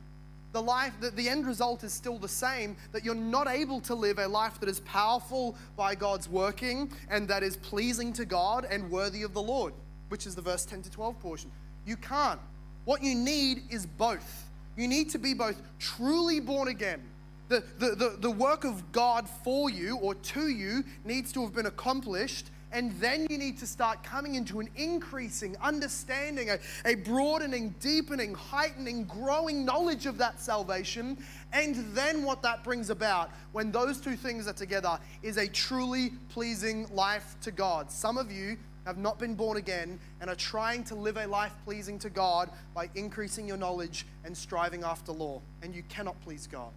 the 0.57 0.63
life, 0.63 0.95
the, 1.01 1.11
the 1.11 1.29
end 1.29 1.47
result 1.47 1.85
is 1.85 1.93
still 1.93 2.17
the 2.17 2.27
same 2.27 2.79
that 2.93 3.05
you're 3.05 3.15
not 3.15 3.47
able 3.47 3.79
to 3.79 3.95
live 3.95 4.19
a 4.19 4.27
life 4.27 4.59
that 4.59 4.71
is 4.71 4.81
powerful 4.81 5.55
by 5.77 5.95
God's 5.95 6.31
working 6.31 6.91
and 7.11 7.29
that 7.29 7.43
is 7.43 7.59
pleasing 7.59 8.11
to 8.15 8.25
God 8.25 8.67
and 8.71 8.91
worthy 8.91 9.23
of 9.23 9.35
the 9.35 9.43
Lord, 9.43 9.75
which 10.09 10.27
is 10.27 10.35
the 10.35 10.41
verse 10.41 10.65
10 10.65 10.81
to 10.81 10.91
12 10.91 11.21
portion. 11.21 11.51
You 11.85 11.99
can't. 11.99 12.41
What 12.87 13.03
you 13.03 13.15
need 13.15 13.65
is 13.69 13.85
both. 13.85 14.49
You 14.79 14.89
need 14.89 15.11
to 15.11 15.19
be 15.19 15.35
both 15.35 15.61
truly 15.79 16.41
born 16.41 16.69
again. 16.69 17.03
The, 17.49 17.63
the, 17.79 17.89
the, 17.91 18.17
the 18.19 18.31
work 18.31 18.65
of 18.65 18.93
God 18.93 19.29
for 19.29 19.69
you 19.69 19.99
or 19.99 20.15
to 20.15 20.49
you 20.49 20.85
needs 21.05 21.33
to 21.33 21.43
have 21.43 21.53
been 21.53 21.67
accomplished 21.67 22.47
and 22.76 22.92
then 23.00 23.26
you 23.30 23.38
need 23.38 23.56
to 23.56 23.66
start 23.66 24.02
coming 24.02 24.35
into 24.35 24.61
an 24.61 24.68
increasing 24.76 25.56
understanding, 25.62 26.50
a, 26.50 26.59
a 26.85 26.95
broadening, 26.97 27.75
deepening, 27.80 28.35
heightening, 28.35 29.04
growing 29.04 29.64
knowledge 29.64 30.04
of 30.04 30.18
that 30.18 30.38
salvation. 30.38 31.16
And 31.54 31.75
then 31.97 32.23
what 32.23 32.42
that 32.42 32.62
brings 32.62 32.90
about 32.90 33.30
when 33.52 33.73
those 33.73 33.99
two 33.99 34.14
things 34.14 34.47
are 34.47 34.52
together 34.52 34.99
is 35.23 35.38
a 35.38 35.49
truly 35.49 36.11
pleasing 36.28 36.87
life 36.95 37.37
to 37.40 37.50
God. 37.50 37.90
Some 37.90 38.18
of 38.18 38.30
you 38.30 38.59
have 38.85 38.99
not 38.99 39.18
been 39.18 39.35
born 39.35 39.56
again 39.56 39.99
and 40.21 40.28
are 40.28 40.37
trying 40.37 40.85
to 40.85 40.95
live 40.95 41.16
a 41.16 41.26
life 41.26 41.54
pleasing 41.64 41.99
to 42.00 42.11
God 42.11 42.50
by 42.75 42.90
increasing 42.95 43.49
your 43.49 43.56
knowledge 43.56 44.04
and 44.26 44.37
striving 44.37 44.85
after 44.85 45.12
law. 45.12 45.40
And 45.62 45.75
you 45.75 45.83
cannot 45.88 46.21
please 46.21 46.47
God. 46.47 46.73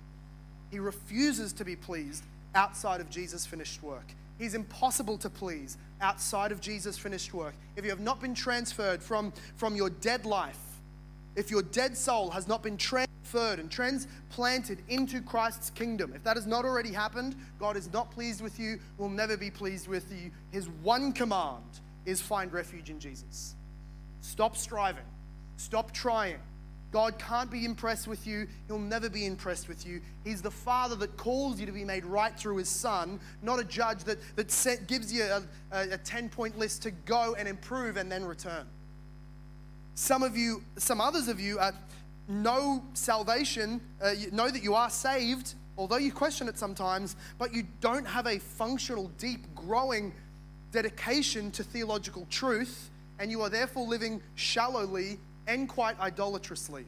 He 0.71 0.79
refuses 0.79 1.51
to 1.51 1.65
be 1.65 1.75
pleased 1.75 2.23
outside 2.55 3.01
of 3.01 3.09
Jesus' 3.09 3.45
finished 3.45 3.83
work. 3.83 4.05
He's 4.39 4.55
impossible 4.55 5.17
to 5.17 5.29
please 5.29 5.77
outside 6.01 6.51
of 6.51 6.61
Jesus' 6.61 6.97
finished 6.97 7.33
work. 7.33 7.55
If 7.75 7.83
you 7.83 7.89
have 7.89 7.99
not 7.99 8.21
been 8.21 8.33
transferred 8.33 9.01
from, 9.01 9.33
from 9.55 9.75
your 9.75 9.89
dead 9.89 10.25
life, 10.25 10.59
if 11.35 11.51
your 11.51 11.61
dead 11.61 11.95
soul 11.95 12.29
has 12.31 12.47
not 12.47 12.63
been 12.63 12.77
transferred 12.77 13.59
and 13.59 13.69
transplanted 13.69 14.79
into 14.89 15.21
Christ's 15.21 15.69
kingdom, 15.69 16.13
if 16.15 16.23
that 16.23 16.35
has 16.35 16.47
not 16.47 16.65
already 16.65 16.91
happened, 16.91 17.35
God 17.59 17.77
is 17.77 17.91
not 17.93 18.11
pleased 18.11 18.41
with 18.41 18.59
you, 18.59 18.79
will 18.97 19.09
never 19.09 19.37
be 19.37 19.51
pleased 19.51 19.87
with 19.87 20.11
you. 20.11 20.31
His 20.51 20.67
one 20.81 21.13
command 21.13 21.63
is 22.05 22.21
find 22.21 22.51
refuge 22.51 22.89
in 22.89 22.99
Jesus. 22.99 23.55
Stop 24.21 24.57
striving, 24.57 25.05
stop 25.57 25.91
trying. 25.91 26.39
God 26.91 27.19
can't 27.19 27.51
be 27.51 27.65
impressed 27.65 28.07
with 28.07 28.25
you. 28.25 28.47
He'll 28.67 28.79
never 28.79 29.09
be 29.09 29.25
impressed 29.25 29.67
with 29.67 29.85
you. 29.85 30.01
He's 30.23 30.41
the 30.41 30.51
Father 30.51 30.95
that 30.95 31.17
calls 31.17 31.59
you 31.59 31.65
to 31.65 31.71
be 31.71 31.85
made 31.85 32.03
right 32.03 32.37
through 32.37 32.57
His 32.57 32.69
Son, 32.69 33.19
not 33.43 33.59
a 33.59 33.63
judge 33.63 34.03
that, 34.05 34.17
that 34.35 34.49
set, 34.49 34.87
gives 34.87 35.13
you 35.13 35.23
a, 35.23 35.43
a, 35.71 35.91
a 35.91 35.97
10 35.97 36.29
point 36.29 36.57
list 36.57 36.81
to 36.83 36.91
go 36.91 37.35
and 37.37 37.47
improve 37.47 37.97
and 37.97 38.11
then 38.11 38.25
return. 38.25 38.65
Some 39.93 40.23
of 40.23 40.35
you, 40.35 40.63
some 40.77 40.99
others 41.01 41.27
of 41.27 41.39
you, 41.39 41.59
know 42.27 42.83
salvation, 42.93 43.81
uh, 44.03 44.11
you 44.11 44.31
know 44.31 44.49
that 44.49 44.63
you 44.63 44.73
are 44.73 44.89
saved, 44.89 45.55
although 45.77 45.97
you 45.97 46.11
question 46.11 46.47
it 46.47 46.57
sometimes, 46.57 47.15
but 47.37 47.53
you 47.53 47.65
don't 47.81 48.05
have 48.05 48.27
a 48.27 48.39
functional, 48.39 49.09
deep, 49.17 49.53
growing 49.55 50.13
dedication 50.71 51.51
to 51.51 51.63
theological 51.63 52.27
truth, 52.29 52.91
and 53.19 53.31
you 53.31 53.41
are 53.41 53.49
therefore 53.49 53.87
living 53.87 54.21
shallowly 54.35 55.19
and 55.49 55.67
quite 55.67 55.99
idolatrously. 55.99 56.85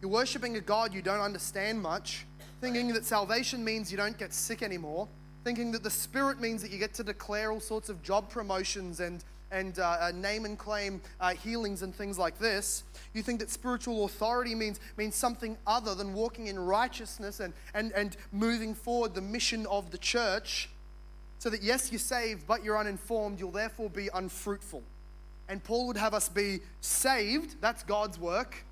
You're 0.00 0.10
worshiping 0.10 0.56
a 0.56 0.60
God 0.60 0.92
you 0.92 1.00
don't 1.00 1.22
understand 1.22 1.80
much, 1.80 2.26
thinking 2.60 2.88
that 2.92 3.06
salvation 3.06 3.64
means 3.64 3.90
you 3.90 3.96
don't 3.96 4.18
get 4.18 4.34
sick 4.34 4.62
anymore, 4.62 5.08
thinking 5.44 5.72
that 5.72 5.82
the 5.82 5.90
Spirit 5.90 6.40
means 6.40 6.60
that 6.60 6.70
you 6.70 6.78
get 6.78 6.92
to 6.94 7.02
declare 7.02 7.50
all 7.50 7.60
sorts 7.60 7.88
of 7.88 8.02
job 8.02 8.28
promotions 8.28 9.00
and, 9.00 9.24
and 9.50 9.78
uh, 9.78 9.96
uh, 9.98 10.12
name 10.14 10.44
and 10.44 10.58
claim 10.58 11.00
uh, 11.22 11.30
healings 11.30 11.80
and 11.80 11.94
things 11.94 12.18
like 12.18 12.38
this. 12.38 12.84
You 13.14 13.22
think 13.22 13.40
that 13.40 13.48
spiritual 13.48 14.04
authority 14.04 14.54
means, 14.54 14.78
means 14.98 15.14
something 15.14 15.56
other 15.66 15.94
than 15.94 16.12
walking 16.12 16.48
in 16.48 16.58
righteousness 16.58 17.40
and, 17.40 17.54
and, 17.72 17.92
and 17.92 18.14
moving 18.30 18.74
forward 18.74 19.14
the 19.14 19.22
mission 19.22 19.64
of 19.66 19.90
the 19.90 19.98
church. 19.98 20.68
So 21.38 21.48
that, 21.48 21.62
yes, 21.62 21.90
you're 21.90 21.98
saved, 21.98 22.46
but 22.46 22.62
you're 22.62 22.78
uninformed, 22.78 23.40
you'll 23.40 23.50
therefore 23.50 23.88
be 23.88 24.10
unfruitful. 24.12 24.82
And 25.48 25.62
Paul 25.62 25.86
would 25.88 25.96
have 25.96 26.14
us 26.14 26.28
be 26.28 26.60
saved, 26.80 27.60
that's 27.60 27.82
God's 27.82 28.18
work. 28.18 28.64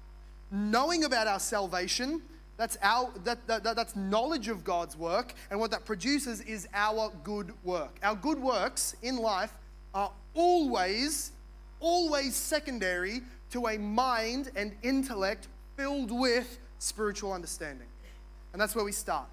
Knowing 0.51 1.05
about 1.05 1.27
our 1.27 1.41
salvation, 1.41 2.23
that's, 2.57 2.77
our, 2.83 3.11
that, 3.25 3.47
that, 3.47 3.65
that's 3.65 3.97
knowledge 3.97 4.49
of 4.49 4.65
God's 4.65 4.97
work. 4.97 5.35
And 5.51 5.59
what 5.59 5.71
that 5.71 5.85
produces 5.85 6.41
is 6.43 6.69
our 6.75 7.11
good 7.25 7.53
work. 7.65 7.99
Our 8.03 8.15
good 8.15 8.39
works 8.39 8.95
in 9.03 9.17
life 9.17 9.53
are 9.95 10.13
always, 10.35 11.33
always 11.81 12.35
secondary 12.35 13.23
to 13.51 13.67
a 13.67 13.79
mind 13.79 14.51
and 14.57 14.73
intellect 14.83 15.49
filled 15.77 16.11
with 16.11 16.59
spiritual 16.79 17.33
understanding. 17.33 17.87
And 18.53 18.61
that's 18.61 18.75
where 18.75 18.85
we 18.85 18.93
start. 18.93 19.27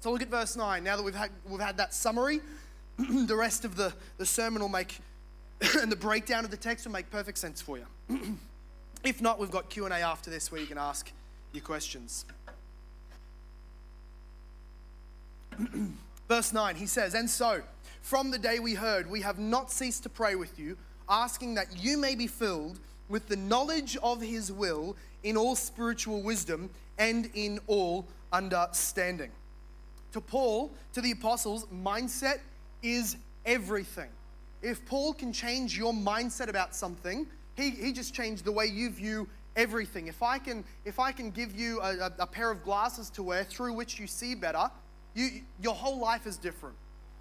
So 0.00 0.12
look 0.12 0.22
at 0.22 0.28
verse 0.28 0.56
9. 0.56 0.84
Now 0.84 0.96
that 0.96 1.02
we've 1.02 1.14
had, 1.14 1.30
we've 1.48 1.60
had 1.60 1.76
that 1.78 1.92
summary, 1.92 2.40
the 2.98 3.36
rest 3.36 3.64
of 3.64 3.76
the, 3.76 3.92
the 4.16 4.26
sermon 4.26 4.62
will 4.62 4.68
make 4.68 5.00
and 5.80 5.90
the 5.90 5.96
breakdown 5.96 6.44
of 6.44 6.50
the 6.50 6.56
text 6.56 6.86
will 6.86 6.92
make 6.92 7.10
perfect 7.10 7.38
sense 7.38 7.60
for 7.60 7.78
you. 7.78 7.86
if 9.04 9.20
not, 9.20 9.38
we've 9.38 9.50
got 9.50 9.68
Q&A 9.70 9.90
after 9.90 10.30
this 10.30 10.52
where 10.52 10.60
you 10.60 10.66
can 10.66 10.78
ask 10.78 11.10
your 11.52 11.62
questions. 11.62 12.24
Verse 16.28 16.52
9, 16.52 16.76
he 16.76 16.86
says, 16.86 17.14
And 17.14 17.28
so, 17.28 17.62
from 18.02 18.30
the 18.30 18.38
day 18.38 18.58
we 18.58 18.74
heard, 18.74 19.10
we 19.10 19.20
have 19.22 19.38
not 19.38 19.72
ceased 19.72 20.02
to 20.04 20.08
pray 20.08 20.34
with 20.34 20.58
you, 20.58 20.76
asking 21.08 21.54
that 21.54 21.82
you 21.82 21.98
may 21.98 22.14
be 22.14 22.26
filled 22.26 22.78
with 23.08 23.26
the 23.28 23.36
knowledge 23.36 23.96
of 24.02 24.20
his 24.20 24.52
will 24.52 24.94
in 25.22 25.36
all 25.36 25.56
spiritual 25.56 26.22
wisdom 26.22 26.70
and 26.98 27.30
in 27.34 27.58
all 27.66 28.06
understanding. 28.32 29.30
To 30.12 30.20
Paul, 30.20 30.70
to 30.92 31.00
the 31.00 31.10
apostles, 31.12 31.66
mindset 31.66 32.40
is 32.82 33.16
everything. 33.44 34.10
If 34.62 34.84
Paul 34.86 35.14
can 35.14 35.32
change 35.32 35.76
your 35.76 35.92
mindset 35.92 36.48
about 36.48 36.74
something, 36.74 37.26
he, 37.56 37.70
he 37.70 37.92
just 37.92 38.14
changed 38.14 38.44
the 38.44 38.52
way 38.52 38.66
you 38.66 38.90
view 38.90 39.28
everything. 39.56 40.06
If 40.06 40.22
I 40.22 40.38
can, 40.38 40.64
if 40.84 40.98
I 40.98 41.12
can 41.12 41.30
give 41.30 41.54
you 41.58 41.80
a, 41.80 41.98
a, 41.98 42.12
a 42.20 42.26
pair 42.26 42.50
of 42.50 42.62
glasses 42.62 43.10
to 43.10 43.22
wear 43.22 43.44
through 43.44 43.72
which 43.74 43.98
you 43.98 44.06
see 44.06 44.34
better, 44.34 44.70
you, 45.14 45.42
your 45.60 45.74
whole 45.74 45.98
life 45.98 46.26
is 46.26 46.36
different. 46.36 46.76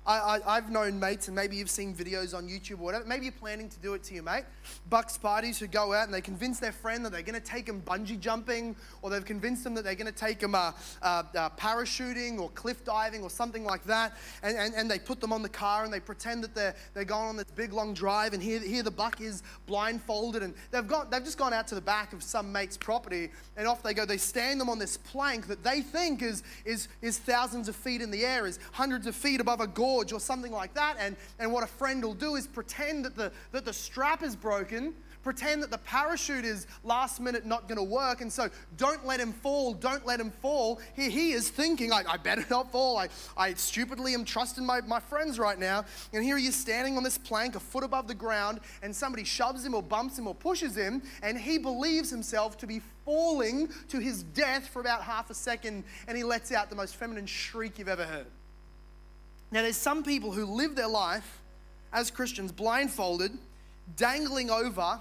I, 0.07 0.55
have 0.55 0.71
known 0.71 0.99
mates, 0.99 1.27
and 1.27 1.35
maybe 1.35 1.57
you've 1.57 1.69
seen 1.69 1.93
videos 1.93 2.33
on 2.33 2.47
YouTube 2.47 2.79
or 2.79 2.83
whatever. 2.83 3.03
Maybe 3.03 3.25
you're 3.25 3.33
planning 3.33 3.67
to 3.67 3.77
do 3.79 3.93
it 3.93 4.03
to 4.03 4.13
your 4.13 4.23
mate. 4.23 4.45
Bucks 4.89 5.17
parties 5.17 5.59
who 5.59 5.67
go 5.67 5.93
out 5.93 6.05
and 6.05 6.13
they 6.13 6.21
convince 6.21 6.59
their 6.59 6.71
friend 6.71 7.03
that 7.03 7.11
they're 7.11 7.21
going 7.21 7.39
to 7.39 7.45
take 7.45 7.65
them 7.65 7.81
bungee 7.85 8.17
jumping, 8.17 8.73
or 9.01 9.09
they've 9.09 9.25
convinced 9.25 9.65
them 9.65 9.73
that 9.73 9.83
they're 9.83 9.95
going 9.95 10.11
to 10.11 10.17
take 10.17 10.39
them 10.39 10.55
uh, 10.55 10.71
uh, 11.01 11.23
uh, 11.35 11.49
parachuting 11.51 12.39
or 12.39 12.49
cliff 12.51 12.85
diving 12.85 13.21
or 13.21 13.29
something 13.29 13.65
like 13.65 13.83
that. 13.83 14.15
And, 14.43 14.57
and, 14.57 14.73
and 14.75 14.89
they 14.89 14.97
put 14.97 15.19
them 15.19 15.33
on 15.33 15.41
the 15.41 15.49
car 15.49 15.83
and 15.83 15.91
they 15.91 15.99
pretend 15.99 16.41
that 16.45 16.55
they're, 16.55 16.75
they're 16.93 17.03
going 17.03 17.27
on 17.27 17.35
this 17.35 17.51
big 17.55 17.73
long 17.73 17.93
drive. 17.93 18.33
And 18.33 18.41
here, 18.41 18.59
here 18.59 18.83
the 18.83 18.91
buck 18.91 19.19
is 19.19 19.43
blindfolded. 19.65 20.41
And 20.41 20.53
they've, 20.71 20.87
got, 20.87 21.11
they've 21.11 21.23
just 21.23 21.37
gone 21.37 21.51
out 21.51 21.67
to 21.67 21.75
the 21.75 21.81
back 21.81 22.13
of 22.13 22.23
some 22.23 22.53
mate's 22.53 22.77
property 22.77 23.29
and 23.57 23.67
off 23.67 23.83
they 23.83 23.93
go. 23.93 24.05
They 24.05 24.17
stand 24.17 24.61
them 24.61 24.69
on 24.69 24.79
this 24.79 24.95
plank 24.95 25.47
that 25.47 25.65
they 25.65 25.81
think 25.81 26.21
is, 26.21 26.43
is, 26.63 26.87
is 27.01 27.17
thousands 27.17 27.67
of 27.67 27.75
feet 27.75 28.01
in 28.01 28.09
the 28.09 28.25
air, 28.25 28.47
is 28.47 28.57
hundreds 28.71 29.05
of 29.05 29.13
feet 29.13 29.41
above 29.41 29.59
a 29.59 29.67
gorge 29.67 29.96
or 29.97 30.19
something 30.19 30.51
like 30.51 30.73
that. 30.73 30.97
And, 30.99 31.15
and 31.39 31.51
what 31.51 31.63
a 31.63 31.67
friend 31.67 32.03
will 32.03 32.13
do 32.13 32.35
is 32.35 32.47
pretend 32.47 33.05
that 33.05 33.15
the, 33.15 33.31
that 33.51 33.65
the 33.65 33.73
strap 33.73 34.23
is 34.23 34.35
broken, 34.35 34.93
pretend 35.23 35.61
that 35.61 35.71
the 35.71 35.77
parachute 35.79 36.45
is 36.45 36.67
last 36.85 37.19
minute 37.19 37.45
not 37.45 37.67
going 37.67 37.77
to 37.77 37.83
work. 37.83 38.21
And 38.21 38.31
so 38.31 38.49
don't 38.77 39.05
let 39.05 39.19
him 39.19 39.33
fall, 39.33 39.73
don't 39.73 40.05
let 40.05 40.21
him 40.21 40.31
fall. 40.31 40.79
He, 40.95 41.09
he 41.09 41.31
is 41.31 41.49
thinking, 41.49 41.91
I, 41.91 42.03
I 42.07 42.15
better 42.17 42.45
not 42.49 42.71
fall. 42.71 42.97
I, 42.97 43.09
I 43.35 43.53
stupidly 43.55 44.13
am 44.13 44.23
trusting 44.23 44.65
my, 44.65 44.79
my 44.81 45.01
friends 45.01 45.37
right 45.37 45.59
now. 45.59 45.83
And 46.13 46.23
here 46.23 46.37
he 46.37 46.45
is 46.45 46.55
standing 46.55 46.95
on 46.95 47.03
this 47.03 47.17
plank 47.17 47.55
a 47.55 47.59
foot 47.59 47.83
above 47.83 48.07
the 48.07 48.15
ground, 48.15 48.61
and 48.81 48.95
somebody 48.95 49.25
shoves 49.25 49.65
him 49.65 49.73
or 49.73 49.83
bumps 49.83 50.17
him 50.17 50.27
or 50.27 50.35
pushes 50.35 50.77
him, 50.77 51.01
and 51.21 51.37
he 51.37 51.57
believes 51.57 52.09
himself 52.09 52.57
to 52.59 52.67
be 52.67 52.81
falling 53.03 53.69
to 53.89 53.99
his 53.99 54.23
death 54.23 54.67
for 54.67 54.79
about 54.79 55.01
half 55.01 55.29
a 55.29 55.33
second, 55.33 55.83
and 56.07 56.17
he 56.17 56.23
lets 56.23 56.51
out 56.51 56.69
the 56.69 56.75
most 56.75 56.95
feminine 56.95 57.25
shriek 57.25 57.79
you've 57.79 57.89
ever 57.89 58.05
heard. 58.05 58.27
Now, 59.51 59.61
there's 59.61 59.77
some 59.77 60.03
people 60.03 60.31
who 60.31 60.45
live 60.45 60.75
their 60.75 60.87
life 60.87 61.41
as 61.93 62.11
Christians 62.11 62.51
blindfolded, 62.51 63.31
dangling 63.95 64.49
over 64.49 64.99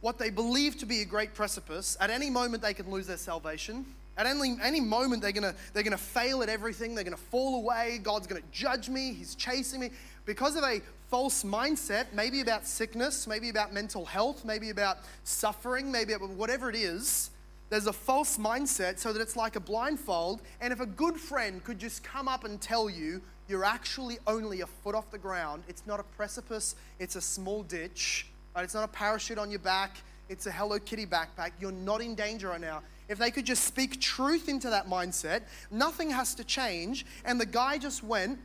what 0.00 0.18
they 0.18 0.30
believe 0.30 0.78
to 0.78 0.86
be 0.86 1.00
a 1.00 1.04
great 1.04 1.34
precipice. 1.34 1.96
At 2.00 2.10
any 2.10 2.30
moment, 2.30 2.62
they 2.62 2.74
can 2.74 2.90
lose 2.90 3.06
their 3.06 3.16
salvation. 3.16 3.84
At 4.16 4.26
any, 4.26 4.56
any 4.62 4.80
moment, 4.80 5.22
they're 5.22 5.32
gonna, 5.32 5.54
they're 5.72 5.82
gonna 5.82 5.96
fail 5.96 6.42
at 6.42 6.48
everything. 6.48 6.94
They're 6.94 7.04
gonna 7.04 7.16
fall 7.16 7.56
away. 7.56 7.98
God's 8.02 8.26
gonna 8.26 8.42
judge 8.52 8.88
me. 8.88 9.12
He's 9.12 9.34
chasing 9.34 9.80
me. 9.80 9.90
Because 10.24 10.56
of 10.56 10.64
a 10.64 10.80
false 11.08 11.42
mindset, 11.42 12.06
maybe 12.12 12.40
about 12.40 12.66
sickness, 12.66 13.26
maybe 13.26 13.48
about 13.48 13.72
mental 13.72 14.04
health, 14.04 14.44
maybe 14.44 14.70
about 14.70 14.98
suffering, 15.24 15.90
maybe 15.90 16.12
about 16.12 16.30
whatever 16.30 16.70
it 16.70 16.76
is, 16.76 17.30
there's 17.70 17.86
a 17.86 17.92
false 17.92 18.36
mindset 18.36 18.98
so 18.98 19.12
that 19.14 19.22
it's 19.22 19.34
like 19.34 19.56
a 19.56 19.60
blindfold. 19.60 20.42
And 20.60 20.72
if 20.72 20.80
a 20.80 20.86
good 20.86 21.16
friend 21.16 21.64
could 21.64 21.78
just 21.78 22.04
come 22.04 22.28
up 22.28 22.44
and 22.44 22.60
tell 22.60 22.90
you 22.90 23.22
you're 23.48 23.64
actually 23.64 24.18
only 24.26 24.60
a 24.60 24.66
foot 24.66 24.94
off 24.94 25.10
the 25.10 25.18
ground, 25.18 25.64
it's 25.68 25.86
not 25.86 26.00
a 26.00 26.04
precipice, 26.04 26.74
it's 26.98 27.16
a 27.16 27.20
small 27.20 27.62
ditch, 27.62 28.26
right? 28.54 28.64
it's 28.64 28.74
not 28.74 28.84
a 28.84 28.88
parachute 28.88 29.38
on 29.38 29.50
your 29.50 29.60
back, 29.60 29.98
it's 30.28 30.46
a 30.46 30.50
Hello 30.50 30.78
Kitty 30.78 31.04
backpack. 31.04 31.50
You're 31.60 31.72
not 31.72 32.00
in 32.00 32.14
danger 32.14 32.48
right 32.48 32.60
now. 32.60 32.82
If 33.08 33.18
they 33.18 33.30
could 33.30 33.44
just 33.44 33.64
speak 33.64 34.00
truth 34.00 34.48
into 34.48 34.70
that 34.70 34.88
mindset, 34.88 35.42
nothing 35.70 36.08
has 36.10 36.34
to 36.36 36.44
change. 36.44 37.04
And 37.24 37.38
the 37.38 37.46
guy 37.46 37.76
just 37.76 38.02
went 38.02 38.38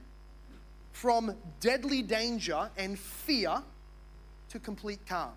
from 0.91 1.33
deadly 1.59 2.01
danger 2.01 2.69
and 2.77 2.97
fear 2.99 3.61
to 4.49 4.59
complete 4.59 4.99
calm. 5.07 5.31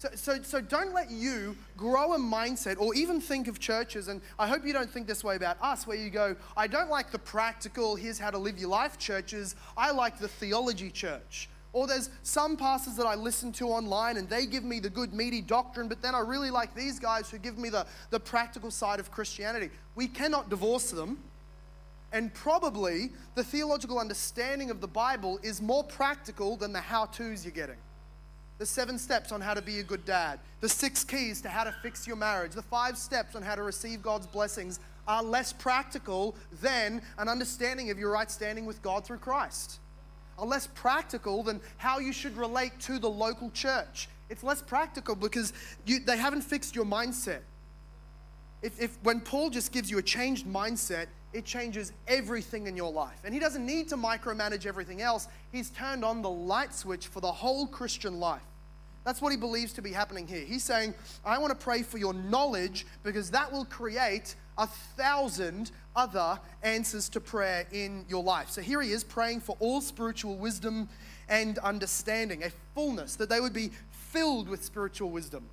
So, 0.00 0.08
so, 0.14 0.42
so 0.42 0.60
don't 0.62 0.94
let 0.94 1.10
you 1.10 1.54
grow 1.76 2.14
a 2.14 2.18
mindset 2.18 2.80
or 2.80 2.94
even 2.94 3.20
think 3.20 3.48
of 3.48 3.58
churches, 3.58 4.08
and 4.08 4.22
I 4.38 4.48
hope 4.48 4.64
you 4.64 4.72
don't 4.72 4.88
think 4.88 5.06
this 5.06 5.22
way 5.22 5.36
about 5.36 5.58
us, 5.60 5.86
where 5.86 5.98
you 5.98 6.08
go, 6.08 6.34
I 6.56 6.68
don't 6.68 6.88
like 6.88 7.10
the 7.10 7.18
practical, 7.18 7.96
here's 7.96 8.18
how 8.18 8.30
to 8.30 8.38
live 8.38 8.58
your 8.58 8.70
life 8.70 8.98
churches, 8.98 9.56
I 9.76 9.90
like 9.90 10.18
the 10.18 10.26
theology 10.26 10.90
church. 10.90 11.50
Or 11.74 11.86
there's 11.86 12.08
some 12.22 12.56
pastors 12.56 12.96
that 12.96 13.04
I 13.04 13.14
listen 13.14 13.52
to 13.52 13.68
online 13.68 14.16
and 14.16 14.26
they 14.26 14.46
give 14.46 14.64
me 14.64 14.80
the 14.80 14.88
good, 14.88 15.12
meaty 15.12 15.42
doctrine, 15.42 15.86
but 15.86 16.00
then 16.00 16.14
I 16.14 16.20
really 16.20 16.50
like 16.50 16.74
these 16.74 16.98
guys 16.98 17.28
who 17.28 17.36
give 17.36 17.58
me 17.58 17.68
the, 17.68 17.86
the 18.08 18.18
practical 18.18 18.70
side 18.70 19.00
of 19.00 19.10
Christianity. 19.10 19.68
We 19.96 20.06
cannot 20.06 20.48
divorce 20.48 20.92
them. 20.92 21.18
And 22.12 22.32
probably 22.32 23.10
the 23.34 23.44
theological 23.44 23.98
understanding 23.98 24.70
of 24.70 24.80
the 24.80 24.88
Bible 24.88 25.38
is 25.42 25.60
more 25.60 25.84
practical 25.84 26.56
than 26.56 26.72
the 26.72 26.80
how 26.80 27.04
to's 27.04 27.44
you're 27.44 27.52
getting 27.52 27.76
the 28.60 28.66
seven 28.66 28.98
steps 28.98 29.32
on 29.32 29.40
how 29.40 29.54
to 29.54 29.62
be 29.62 29.78
a 29.78 29.82
good 29.82 30.04
dad, 30.04 30.38
the 30.60 30.68
six 30.68 31.02
keys 31.02 31.40
to 31.40 31.48
how 31.48 31.64
to 31.64 31.74
fix 31.82 32.06
your 32.06 32.14
marriage, 32.14 32.52
the 32.52 32.60
five 32.60 32.98
steps 32.98 33.34
on 33.34 33.40
how 33.40 33.54
to 33.54 33.62
receive 33.62 34.02
God's 34.02 34.26
blessings 34.26 34.80
are 35.08 35.22
less 35.22 35.50
practical 35.50 36.36
than 36.60 37.00
an 37.16 37.26
understanding 37.26 37.90
of 37.90 37.98
your 37.98 38.10
right 38.10 38.30
standing 38.30 38.66
with 38.66 38.82
God 38.82 39.06
through 39.06 39.16
Christ. 39.16 39.80
Are 40.38 40.44
less 40.44 40.66
practical 40.66 41.42
than 41.42 41.62
how 41.78 42.00
you 42.00 42.12
should 42.12 42.36
relate 42.36 42.78
to 42.80 42.98
the 42.98 43.08
local 43.08 43.50
church. 43.52 44.10
It's 44.28 44.42
less 44.42 44.60
practical 44.60 45.14
because 45.14 45.54
you, 45.86 46.00
they 46.00 46.18
haven't 46.18 46.42
fixed 46.42 46.76
your 46.76 46.84
mindset. 46.84 47.40
If, 48.60 48.78
if 48.78 48.98
when 49.02 49.20
Paul 49.20 49.48
just 49.48 49.72
gives 49.72 49.90
you 49.90 49.96
a 49.96 50.02
changed 50.02 50.46
mindset, 50.46 51.06
it 51.32 51.46
changes 51.46 51.92
everything 52.06 52.66
in 52.66 52.76
your 52.76 52.92
life. 52.92 53.22
And 53.24 53.32
he 53.32 53.40
doesn't 53.40 53.64
need 53.64 53.88
to 53.88 53.96
micromanage 53.96 54.66
everything 54.66 55.00
else. 55.00 55.28
He's 55.50 55.70
turned 55.70 56.04
on 56.04 56.20
the 56.20 56.30
light 56.30 56.74
switch 56.74 57.06
for 57.06 57.20
the 57.20 57.32
whole 57.32 57.66
Christian 57.66 58.20
life. 58.20 58.42
That's 59.04 59.22
what 59.22 59.30
he 59.30 59.38
believes 59.38 59.72
to 59.74 59.82
be 59.82 59.92
happening 59.92 60.26
here. 60.26 60.44
He's 60.44 60.62
saying, 60.62 60.94
I 61.24 61.38
want 61.38 61.58
to 61.58 61.64
pray 61.64 61.82
for 61.82 61.98
your 61.98 62.12
knowledge 62.12 62.86
because 63.02 63.30
that 63.30 63.50
will 63.50 63.64
create 63.64 64.34
a 64.58 64.66
thousand 64.66 65.70
other 65.96 66.38
answers 66.62 67.08
to 67.10 67.20
prayer 67.20 67.66
in 67.72 68.04
your 68.08 68.22
life. 68.22 68.50
So 68.50 68.60
here 68.60 68.82
he 68.82 68.92
is 68.92 69.02
praying 69.02 69.40
for 69.40 69.56
all 69.58 69.80
spiritual 69.80 70.36
wisdom 70.36 70.88
and 71.28 71.58
understanding, 71.58 72.42
a 72.44 72.50
fullness, 72.74 73.16
that 73.16 73.30
they 73.30 73.40
would 73.40 73.54
be 73.54 73.70
filled 73.90 74.48
with 74.48 74.62
spiritual 74.62 75.10
wisdom. 75.10 75.44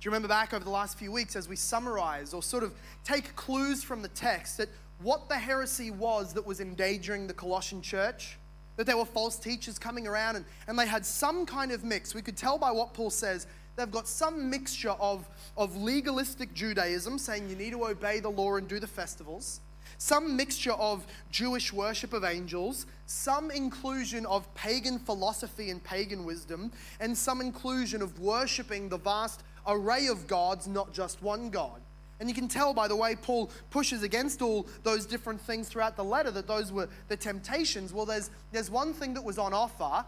Do 0.00 0.06
you 0.06 0.10
remember 0.10 0.28
back 0.28 0.54
over 0.54 0.64
the 0.64 0.70
last 0.70 0.98
few 0.98 1.12
weeks 1.12 1.36
as 1.36 1.48
we 1.48 1.56
summarize 1.56 2.32
or 2.32 2.42
sort 2.42 2.64
of 2.64 2.72
take 3.04 3.36
clues 3.36 3.84
from 3.84 4.02
the 4.02 4.08
text 4.08 4.56
that 4.56 4.68
what 5.00 5.28
the 5.28 5.36
heresy 5.36 5.90
was 5.90 6.32
that 6.32 6.46
was 6.46 6.60
endangering 6.60 7.26
the 7.26 7.34
Colossian 7.34 7.82
church? 7.82 8.38
That 8.76 8.86
there 8.86 8.96
were 8.96 9.04
false 9.04 9.36
teachers 9.36 9.78
coming 9.78 10.06
around 10.06 10.36
and, 10.36 10.44
and 10.66 10.78
they 10.78 10.86
had 10.86 11.04
some 11.04 11.44
kind 11.46 11.72
of 11.72 11.84
mix. 11.84 12.14
We 12.14 12.22
could 12.22 12.36
tell 12.36 12.58
by 12.58 12.70
what 12.70 12.94
Paul 12.94 13.10
says. 13.10 13.46
They've 13.76 13.90
got 13.90 14.06
some 14.06 14.50
mixture 14.50 14.90
of, 14.90 15.28
of 15.56 15.76
legalistic 15.76 16.52
Judaism, 16.52 17.18
saying 17.18 17.48
you 17.48 17.56
need 17.56 17.70
to 17.70 17.86
obey 17.86 18.20
the 18.20 18.28
law 18.28 18.56
and 18.56 18.68
do 18.68 18.78
the 18.78 18.86
festivals, 18.86 19.60
some 19.96 20.36
mixture 20.36 20.72
of 20.72 21.06
Jewish 21.30 21.72
worship 21.72 22.12
of 22.12 22.24
angels, 22.24 22.86
some 23.06 23.50
inclusion 23.50 24.26
of 24.26 24.52
pagan 24.54 24.98
philosophy 24.98 25.70
and 25.70 25.82
pagan 25.82 26.24
wisdom, 26.24 26.70
and 27.00 27.16
some 27.16 27.40
inclusion 27.40 28.02
of 28.02 28.18
worshiping 28.20 28.88
the 28.88 28.98
vast 28.98 29.42
array 29.66 30.06
of 30.08 30.26
gods, 30.26 30.66
not 30.66 30.92
just 30.92 31.22
one 31.22 31.48
God. 31.48 31.80
And 32.22 32.28
you 32.28 32.36
can 32.36 32.46
tell 32.46 32.72
by 32.72 32.86
the 32.86 32.94
way 32.94 33.16
Paul 33.16 33.50
pushes 33.70 34.04
against 34.04 34.42
all 34.42 34.68
those 34.84 35.06
different 35.06 35.40
things 35.40 35.68
throughout 35.68 35.96
the 35.96 36.04
letter 36.04 36.30
that 36.30 36.46
those 36.46 36.70
were 36.70 36.88
the 37.08 37.16
temptations. 37.16 37.92
Well, 37.92 38.06
there's, 38.06 38.30
there's 38.52 38.70
one 38.70 38.94
thing 38.94 39.12
that 39.14 39.24
was 39.24 39.38
on 39.38 39.52
offer 39.52 40.04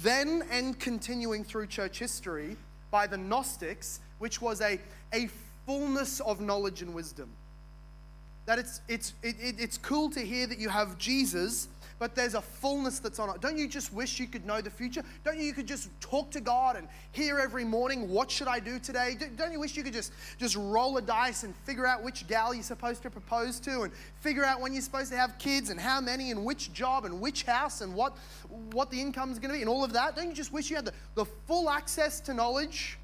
then 0.00 0.44
and 0.50 0.80
continuing 0.80 1.44
through 1.44 1.66
church 1.66 1.98
history 1.98 2.56
by 2.90 3.06
the 3.06 3.18
Gnostics, 3.18 4.00
which 4.18 4.40
was 4.40 4.62
a, 4.62 4.80
a 5.12 5.28
fullness 5.66 6.20
of 6.20 6.40
knowledge 6.40 6.80
and 6.80 6.94
wisdom. 6.94 7.28
That 8.46 8.58
it's, 8.58 8.80
it's, 8.88 9.12
it, 9.22 9.36
it, 9.38 9.56
it's 9.58 9.76
cool 9.76 10.08
to 10.12 10.20
hear 10.20 10.46
that 10.46 10.58
you 10.58 10.70
have 10.70 10.96
Jesus 10.96 11.68
but 12.02 12.16
there's 12.16 12.34
a 12.34 12.42
fullness 12.42 12.98
that's 12.98 13.20
on 13.20 13.32
it. 13.32 13.40
Don't 13.40 13.56
you 13.56 13.68
just 13.68 13.92
wish 13.92 14.18
you 14.18 14.26
could 14.26 14.44
know 14.44 14.60
the 14.60 14.68
future? 14.68 15.04
Don't 15.22 15.38
you, 15.38 15.44
you 15.44 15.52
could 15.52 15.68
just 15.68 15.88
talk 16.00 16.32
to 16.32 16.40
God 16.40 16.74
and 16.74 16.88
hear 17.12 17.38
every 17.38 17.64
morning, 17.64 18.08
what 18.10 18.28
should 18.28 18.48
I 18.48 18.58
do 18.58 18.80
today? 18.80 19.16
Don't 19.36 19.52
you 19.52 19.60
wish 19.60 19.76
you 19.76 19.84
could 19.84 19.92
just, 19.92 20.10
just 20.36 20.56
roll 20.56 20.96
a 20.96 21.00
dice 21.00 21.44
and 21.44 21.54
figure 21.58 21.86
out 21.86 22.02
which 22.02 22.26
gal 22.26 22.52
you're 22.54 22.64
supposed 22.64 23.04
to 23.04 23.10
propose 23.10 23.60
to 23.60 23.82
and 23.82 23.92
figure 24.18 24.44
out 24.44 24.60
when 24.60 24.72
you're 24.72 24.82
supposed 24.82 25.12
to 25.12 25.16
have 25.16 25.38
kids 25.38 25.70
and 25.70 25.78
how 25.78 26.00
many 26.00 26.32
and 26.32 26.44
which 26.44 26.72
job 26.72 27.04
and 27.04 27.20
which 27.20 27.44
house 27.44 27.82
and 27.82 27.94
what, 27.94 28.16
what 28.72 28.90
the 28.90 29.00
income 29.00 29.30
is 29.30 29.38
going 29.38 29.50
to 29.50 29.56
be 29.56 29.60
and 29.60 29.70
all 29.70 29.84
of 29.84 29.92
that? 29.92 30.16
Don't 30.16 30.26
you 30.26 30.34
just 30.34 30.52
wish 30.52 30.70
you 30.70 30.74
had 30.74 30.86
the, 30.86 30.92
the 31.14 31.24
full 31.46 31.70
access 31.70 32.18
to 32.22 32.34
knowledge? 32.34 32.98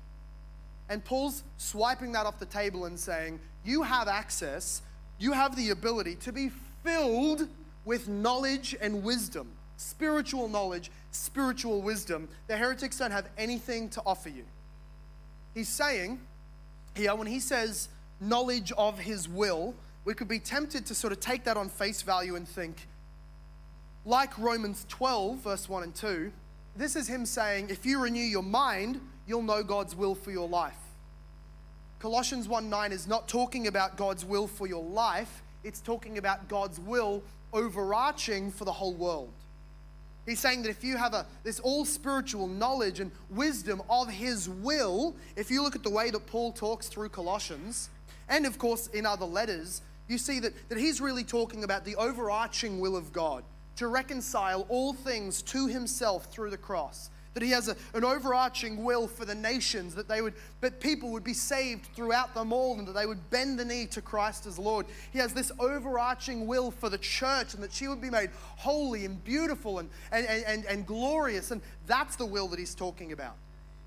And 0.89 1.05
Paul's 1.05 1.45
swiping 1.57 2.11
that 2.15 2.27
off 2.27 2.41
the 2.41 2.47
table 2.47 2.87
and 2.87 2.99
saying, 2.99 3.39
You 3.65 3.85
have 3.85 4.09
access, 4.09 4.83
you 5.21 5.31
have 5.31 5.55
the 5.55 5.71
ability 5.71 6.17
to 6.17 6.33
be 6.33 6.51
filled 6.83 7.49
with 7.89 8.07
knowledge 8.07 8.77
and 8.83 9.03
wisdom, 9.03 9.49
spiritual 9.79 10.47
knowledge, 10.47 10.91
spiritual 11.11 11.81
wisdom. 11.81 12.29
The 12.47 12.55
heretics 12.55 12.99
don't 12.99 13.13
have 13.13 13.31
anything 13.39 13.89
to 13.89 14.03
offer 14.05 14.29
you. 14.29 14.45
He's 15.55 15.71
saying 15.71 16.21
here, 16.95 17.15
when 17.15 17.27
he 17.27 17.41
says 17.41 17.89
knowledge 18.21 18.73
of 18.73 18.99
his 18.99 19.27
will, 19.27 19.75
we 20.05 20.13
could 20.13 20.29
be 20.29 20.39
tempted 20.39 20.85
to 20.85 20.95
sort 20.95 21.15
of 21.15 21.21
take 21.21 21.45
that 21.45 21.57
on 21.57 21.71
face 21.71 22.03
value 22.03 22.37
and 22.37 22.47
think, 22.47 22.87
like 24.05 24.37
Romans 24.37 24.85
12, 24.91 25.39
verse 25.39 25.67
1 25.67 25.83
and 25.83 25.95
2, 25.95 26.31
this 26.77 26.95
is 26.95 27.09
him 27.09 27.25
saying, 27.25 27.71
if 27.71 27.87
you 27.87 28.03
renew 28.03 28.21
your 28.21 28.43
mind, 28.43 29.01
you'll 29.27 29.41
know 29.41 29.63
God's 29.63 29.97
will 29.97 30.15
for 30.15 30.31
your 30.31 30.47
life. 30.47 30.77
Colossians 32.01 32.49
1 32.49 32.69
9 32.69 32.93
is 32.93 33.09
not 33.09 33.29
talking 33.29 33.67
about 33.67 33.97
God's 33.97 34.27
will 34.27 34.47
for 34.47 34.67
your 34.67 34.85
life, 34.85 35.43
it's 35.65 35.81
talking 35.81 36.19
about 36.19 36.49
God's 36.49 36.79
will 36.79 37.23
overarching 37.53 38.51
for 38.51 38.65
the 38.65 38.73
whole 38.73 38.95
world. 38.95 39.33
He's 40.27 40.41
saying 40.41 40.63
that 40.63 40.69
if 40.69 40.85
you 40.85 40.97
have 40.99 41.15
a, 41.15 41.27
this 41.43 41.59
all 41.61 41.87
spiritual 41.87 42.47
knowledge 42.49 43.01
and 43.01 43.11
wisdom 43.31 43.81
of 43.89 44.11
His 44.11 44.49
will, 44.49 45.17
if 45.37 45.51
you 45.51 45.63
look 45.63 45.75
at 45.75 45.83
the 45.83 45.91
way 45.91 46.11
that 46.11 46.27
Paul 46.27 46.53
talks 46.53 46.89
through 46.89 47.09
Colossians, 47.09 47.89
and 48.29 48.45
of 48.45 48.59
course 48.59 48.89
in 48.89 49.07
other 49.07 49.25
letters, 49.25 49.81
you 50.07 50.19
see 50.19 50.41
that, 50.41 50.53
that 50.69 50.79
he's 50.79 51.01
really 51.01 51.25
talking 51.25 51.65
about 51.65 51.85
the 51.85 51.97
overarching 51.97 52.81
will 52.81 52.97
of 52.97 53.13
God 53.13 53.45
to 53.77 53.89
reconcile 53.89 54.67
all 54.69 54.93
things 54.93 55.43
to 55.43 55.67
Himself 55.67 56.27
through 56.27 56.51
the 56.51 56.57
cross 56.57 57.11
that 57.39 57.45
he 57.45 57.53
has 57.53 57.69
a, 57.69 57.77
an 57.95 58.05
overarching 58.05 58.83
will 58.83 59.07
for 59.07 59.25
the 59.25 59.35
nations, 59.35 59.95
that 59.95 60.09
they 60.09 60.21
would, 60.21 60.35
that 60.61 60.81
people 60.81 61.11
would 61.11 61.23
be 61.23 61.33
saved 61.33 61.87
throughout 61.95 62.35
them 62.35 62.53
all, 62.53 62.77
and 62.77 62.89
that 62.89 62.95
they 62.95 63.07
would 63.07 63.31
bend 63.31 63.57
the 63.57 63.65
knee 63.65 63.87
to 63.87 64.03
Christ 64.03 64.45
as 64.45 64.59
Lord. 64.59 64.87
He 65.13 65.21
has 65.21 65.33
this 65.33 65.53
overarching 65.61 66.49
will 66.49 66.73
for 66.73 66.89
the 66.89 66.99
church, 66.99 67.55
and 67.55 67.63
that 67.63 67.73
she 67.73 67.87
would 67.87 68.01
be 68.01 68.11
made 68.11 68.31
holy 68.57 69.05
and 69.05 69.23
beautiful 69.23 69.79
and, 69.79 69.89
and, 70.11 70.27
and, 70.27 70.65
and 70.65 70.85
glorious. 70.85 71.53
And 71.53 71.63
that's 71.87 72.17
the 72.17 72.27
will 72.27 72.49
that 72.49 72.59
he's 72.59 72.75
talking 72.75 73.13
about. 73.13 73.37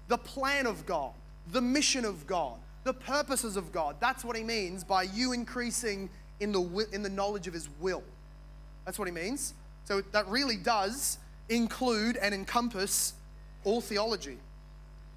The 0.07 0.17
plan 0.17 0.65
of 0.65 0.85
God, 0.85 1.11
the 1.51 1.61
mission 1.61 2.05
of 2.05 2.25
God, 2.27 2.53
the 2.85 2.93
purposes 2.93 3.57
of 3.57 3.73
God. 3.73 3.97
That's 3.99 4.23
what 4.23 4.37
he 4.37 4.45
means 4.45 4.85
by 4.85 5.03
you 5.03 5.33
increasing 5.33 6.09
in 6.39 6.53
the, 6.53 6.87
in 6.93 7.03
the 7.03 7.09
knowledge 7.09 7.47
of 7.47 7.53
his 7.53 7.67
will. 7.81 8.03
That's 8.85 8.97
what 8.97 9.09
he 9.09 9.13
means. 9.13 9.55
So 9.83 9.99
that 10.13 10.25
really 10.29 10.55
does 10.55 11.17
include 11.49 12.15
and 12.15 12.33
encompass 12.33 13.13
all 13.63 13.81
theology, 13.81 14.37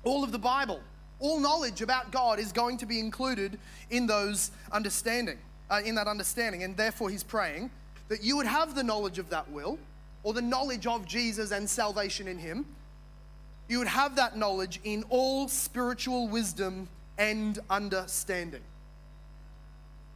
all 0.05 0.25
of 0.25 0.33
the 0.33 0.39
Bible, 0.39 0.81
all 1.21 1.41
knowledge 1.41 1.81
about 1.81 2.11
God 2.11 2.39
is 2.39 2.53
going 2.53 2.77
to 2.79 2.87
be 2.87 2.99
included 2.99 3.59
in 3.91 4.07
those 4.07 4.51
understanding, 4.73 5.39
uh, 5.71 5.81
in 5.85 5.95
that 5.95 6.07
understanding. 6.07 6.63
And 6.63 6.77
therefore, 6.77 7.09
he's 7.11 7.23
praying 7.23 7.71
that 8.09 8.23
you 8.23 8.37
would 8.37 8.47
have 8.47 8.75
the 8.75 8.83
knowledge 8.83 9.19
of 9.19 9.31
that 9.31 9.51
will, 9.51 9.79
or 10.23 10.33
the 10.33 10.43
knowledge 10.43 10.87
of 10.87 11.07
Jesus 11.07 11.51
and 11.51 11.69
salvation 11.69 12.29
in 12.29 12.39
him. 12.39 12.67
You 13.69 13.79
would 13.79 13.89
have 13.89 14.17
that 14.17 14.37
knowledge 14.37 14.81
in 14.85 15.05
all 15.09 15.49
spiritual 15.49 16.29
wisdom 16.29 16.89
and 17.17 17.59
understanding. 17.71 18.61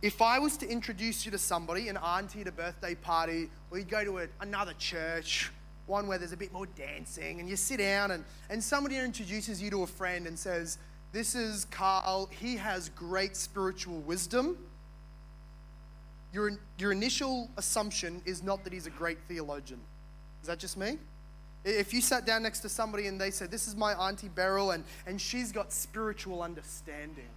If 0.00 0.22
I 0.22 0.38
was 0.38 0.56
to 0.58 0.68
introduce 0.68 1.24
you 1.24 1.32
to 1.32 1.38
somebody, 1.38 1.88
an 1.88 1.96
auntie 1.96 2.42
at 2.42 2.46
a 2.46 2.52
birthday 2.52 2.94
party, 2.94 3.48
or 3.70 3.78
you'd 3.78 3.88
go 3.88 4.04
to 4.04 4.18
a, 4.18 4.26
another 4.40 4.74
church, 4.78 5.50
one 5.88 6.06
where 6.06 6.18
there's 6.18 6.32
a 6.32 6.36
bit 6.36 6.52
more 6.52 6.66
dancing, 6.66 7.40
and 7.40 7.48
you 7.48 7.56
sit 7.56 7.78
down 7.78 8.10
and, 8.10 8.24
and 8.50 8.62
somebody 8.62 8.96
introduces 8.96 9.62
you 9.62 9.70
to 9.70 9.82
a 9.82 9.86
friend 9.86 10.26
and 10.26 10.38
says, 10.38 10.78
This 11.12 11.34
is 11.34 11.64
Carl, 11.66 12.28
he 12.30 12.56
has 12.56 12.90
great 12.90 13.36
spiritual 13.36 14.00
wisdom. 14.00 14.58
Your, 16.32 16.58
your 16.78 16.92
initial 16.92 17.50
assumption 17.56 18.20
is 18.26 18.42
not 18.42 18.62
that 18.64 18.72
he's 18.72 18.86
a 18.86 18.90
great 18.90 19.18
theologian. 19.28 19.80
Is 20.42 20.48
that 20.48 20.58
just 20.58 20.76
me? 20.76 20.98
If 21.64 21.92
you 21.92 22.00
sat 22.00 22.26
down 22.26 22.42
next 22.42 22.60
to 22.60 22.68
somebody 22.68 23.06
and 23.06 23.20
they 23.20 23.30
said, 23.30 23.50
This 23.50 23.66
is 23.66 23.74
my 23.74 23.94
Auntie 23.94 24.28
Beryl, 24.28 24.72
and, 24.72 24.84
and 25.06 25.20
she's 25.20 25.52
got 25.52 25.72
spiritual 25.72 26.42
understanding, 26.42 27.28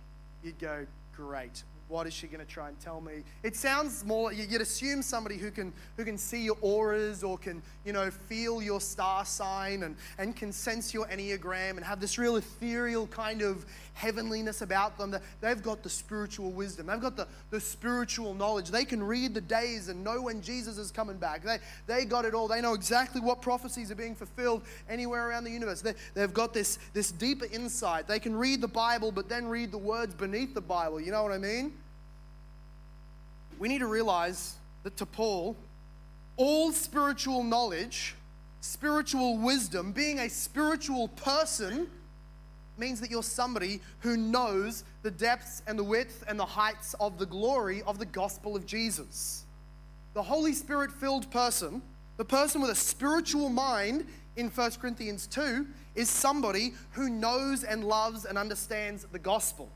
you'd 0.44 0.60
go, 0.60 0.86
Great 1.16 1.64
what 1.92 2.08
is 2.08 2.14
she 2.14 2.26
going 2.26 2.40
to 2.40 2.50
try 2.50 2.70
and 2.70 2.80
tell 2.80 3.02
me? 3.02 3.24
It 3.44 3.56
sounds 3.56 4.06
more, 4.06 4.32
you'd 4.32 4.62
assume 4.62 5.02
somebody 5.02 5.38
who 5.38 5.52
can, 5.52 5.74
who 5.98 6.06
can 6.06 6.18
see 6.18 6.42
your 6.42 6.58
auras 6.62 7.22
or 7.22 7.38
can, 7.38 7.62
you 7.86 7.92
know, 7.92 8.10
feel 8.10 8.62
your 8.62 8.80
star 8.80 9.26
sign 9.26 9.84
and, 9.84 9.98
and 10.18 10.34
can 10.34 10.54
sense 10.54 10.94
your 10.94 11.06
Enneagram 11.08 11.72
and 11.72 11.84
have 11.84 12.00
this 12.00 12.18
real 12.18 12.38
ethereal 12.38 13.08
kind 13.08 13.42
of 13.42 13.66
heavenliness 14.02 14.62
about 14.62 14.98
them. 14.98 15.16
They've 15.40 15.62
got 15.62 15.84
the 15.84 15.90
spiritual 15.90 16.52
wisdom. 16.52 16.88
They've 16.88 17.00
got 17.00 17.16
the, 17.16 17.28
the 17.50 17.60
spiritual 17.60 18.34
knowledge. 18.34 18.70
They 18.70 18.86
can 18.86 19.02
read 19.02 19.34
the 19.34 19.42
days 19.42 19.88
and 19.88 20.04
know 20.04 20.22
when 20.22 20.42
Jesus 20.42 20.78
is 20.78 20.92
coming 20.92 21.18
back. 21.18 21.44
They, 21.44 21.58
they 21.88 22.06
got 22.06 22.26
it 22.26 22.34
all. 22.34 22.48
They 22.48 22.62
know 22.62 22.74
exactly 22.74 23.22
what 23.22 23.42
prophecies 23.42 23.92
are 23.92 23.96
being 23.96 24.16
fulfilled 24.16 24.64
anywhere 24.90 25.30
around 25.30 25.44
the 25.44 25.52
universe. 25.52 25.82
They, 25.82 25.94
they've 26.14 26.34
got 26.34 26.54
this, 26.54 26.80
this 26.94 27.12
deeper 27.12 27.46
insight. 27.52 28.08
They 28.08 28.20
can 28.20 28.36
read 28.36 28.62
the 28.62 28.68
Bible, 28.68 29.12
but 29.12 29.30
then 29.30 29.48
read 29.48 29.72
the 29.72 29.78
words 29.78 30.14
beneath 30.14 30.54
the 30.54 30.62
Bible. 30.62 31.00
You 31.00 31.12
know 31.12 31.24
what 31.24 31.32
I 31.32 31.38
mean? 31.38 31.74
we 33.62 33.68
need 33.68 33.78
to 33.78 33.88
realize 33.88 34.56
that 34.82 34.98
to 34.98 35.06
Paul, 35.06 35.56
all 36.36 36.72
spiritual 36.72 37.44
knowledge, 37.44 38.16
spiritual 38.60 39.38
wisdom, 39.38 39.92
being 39.92 40.18
a 40.18 40.28
spiritual 40.28 41.10
person, 41.10 41.88
means 42.78 43.00
that 43.02 43.12
you're 43.12 43.24
somebody 43.24 43.82
who 44.00 44.18
knows 44.18 44.84
the 45.04 45.12
depths 45.12 45.62
and 45.68 45.78
the 45.78 45.84
width 45.84 46.24
and 46.28 46.40
the 46.40 46.46
heights 46.46 46.96
of 47.00 47.18
the 47.18 47.26
glory 47.26 47.82
of 47.84 48.00
the 48.00 48.06
gospel 48.06 48.56
of 48.56 48.66
Jesus. 48.66 49.46
The 50.14 50.24
Holy 50.24 50.54
Spirit 50.54 50.92
filled 50.92 51.30
person, 51.32 51.82
the 52.18 52.26
person 52.26 52.62
with 52.62 52.72
a 52.72 52.76
spiritual 52.76 53.50
mind 53.50 54.06
in 54.36 54.50
1 54.50 54.72
Corinthians 54.74 55.28
2, 55.28 55.68
is 55.96 56.10
somebody 56.10 56.74
who 56.92 57.10
knows 57.10 57.64
and 57.64 57.84
loves 57.84 58.26
and 58.26 58.38
understands 58.38 59.06
the 59.12 59.20
gospel. 59.20 59.70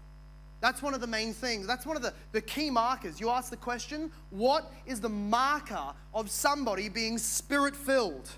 That's 0.61 0.81
one 0.81 0.93
of 0.93 1.01
the 1.01 1.07
main 1.07 1.33
things. 1.33 1.67
That's 1.67 1.85
one 1.85 1.95
of 1.95 2.01
the, 2.01 2.13
the 2.31 2.41
key 2.41 2.69
markers. 2.69 3.19
You 3.19 3.29
ask 3.29 3.49
the 3.49 3.57
question, 3.57 4.11
what 4.29 4.71
is 4.85 4.99
the 4.99 5.09
marker 5.09 5.93
of 6.13 6.31
somebody 6.31 6.89
being 6.89 7.17
spirit 7.17 7.75
filled? 7.75 8.29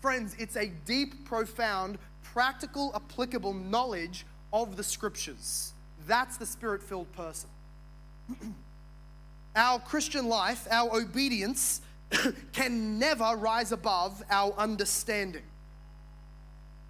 Friends, 0.00 0.36
it's 0.38 0.56
a 0.56 0.66
deep, 0.84 1.24
profound, 1.24 1.96
practical, 2.34 2.90
applicable 2.96 3.54
knowledge 3.54 4.26
of 4.52 4.76
the 4.76 4.82
scriptures. 4.82 5.72
That's 6.08 6.36
the 6.36 6.44
spirit 6.44 6.82
filled 6.82 7.10
person. 7.12 7.48
our 9.56 9.78
Christian 9.78 10.28
life, 10.28 10.66
our 10.68 10.96
obedience, 11.00 11.80
can 12.52 12.98
never 12.98 13.36
rise 13.36 13.70
above 13.70 14.20
our 14.28 14.52
understanding. 14.58 15.44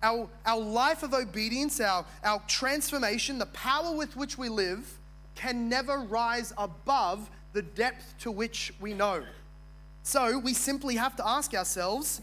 Our, 0.02 0.28
our 0.46 0.60
life 0.60 1.02
of 1.02 1.12
obedience, 1.12 1.78
our, 1.78 2.06
our 2.24 2.42
transformation, 2.48 3.38
the 3.38 3.46
power 3.46 3.94
with 3.94 4.16
which 4.16 4.38
we 4.38 4.48
live, 4.48 4.98
can 5.34 5.68
never 5.68 5.98
rise 5.98 6.54
above 6.56 7.28
the 7.52 7.60
depth 7.62 8.14
to 8.20 8.30
which 8.30 8.72
we 8.80 8.94
know. 8.94 9.22
So 10.04 10.38
we 10.38 10.54
simply 10.54 10.96
have 10.96 11.16
to 11.16 11.28
ask 11.28 11.52
ourselves 11.52 12.22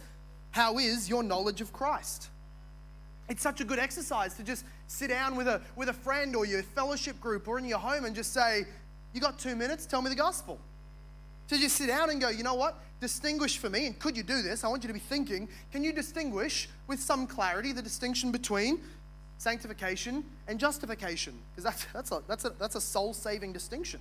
how 0.50 0.80
is 0.80 1.08
your 1.08 1.22
knowledge 1.22 1.62
of 1.62 1.72
Christ? 1.72 2.30
It's 3.32 3.42
such 3.42 3.62
a 3.62 3.64
good 3.64 3.80
exercise 3.80 4.34
to 4.34 4.44
just 4.44 4.66
sit 4.88 5.08
down 5.08 5.38
with 5.38 5.48
a, 5.48 5.62
with 5.78 5.88
a 5.88 5.94
friend 5.94 6.36
or 6.36 6.46
your 6.46 6.64
fellowship 6.64 7.20
group 7.22 7.48
or 7.48 7.58
in 7.58 7.64
your 7.64 7.80
home 7.80 8.04
and 8.04 8.14
just 8.14 8.34
say, 8.34 8.66
You 9.14 9.22
got 9.22 9.40
two 9.40 9.56
minutes? 9.56 9.86
Tell 9.86 10.02
me 10.02 10.10
the 10.10 10.16
gospel. 10.16 10.60
To 11.48 11.58
just 11.58 11.78
sit 11.78 11.88
down 11.88 12.10
and 12.10 12.20
go, 12.20 12.28
You 12.28 12.44
know 12.44 12.56
what? 12.56 12.78
distinguish 13.00 13.58
for 13.58 13.70
me, 13.70 13.88
and 13.88 13.98
could 14.00 14.16
you 14.16 14.22
do 14.22 14.42
this? 14.44 14.64
I 14.64 14.68
want 14.68 14.84
you 14.84 14.88
to 14.88 14.94
be 14.94 15.00
thinking, 15.00 15.50
can 15.72 15.84
you 15.84 15.92
distinguish 15.92 16.70
with 16.88 17.00
some 17.00 17.26
clarity 17.26 17.72
the 17.74 17.82
distinction 17.82 18.32
between 18.32 18.80
sanctification 19.40 20.24
and 20.48 20.60
justification? 20.60 21.34
Because 21.50 21.64
that's, 21.64 21.86
that's 21.94 22.12
a, 22.12 22.22
that's 22.28 22.46
a, 22.46 22.50
that's 22.60 22.76
a 22.76 22.82
soul 22.82 23.14
saving 23.14 23.54
distinction. 23.54 24.00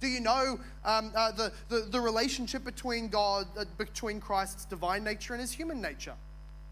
Do 0.00 0.06
you 0.08 0.20
know 0.20 0.58
um, 0.86 1.12
uh, 1.14 1.32
the, 1.32 1.52
the, 1.68 1.86
the, 1.90 2.00
relationship 2.00 2.64
between 2.64 3.08
God, 3.08 3.46
uh, 3.58 3.64
between 3.76 4.20
Christ's 4.20 4.64
divine 4.64 5.04
nature 5.04 5.34
and 5.34 5.40
his 5.40 5.52
human 5.52 5.80
nature? 5.80 6.14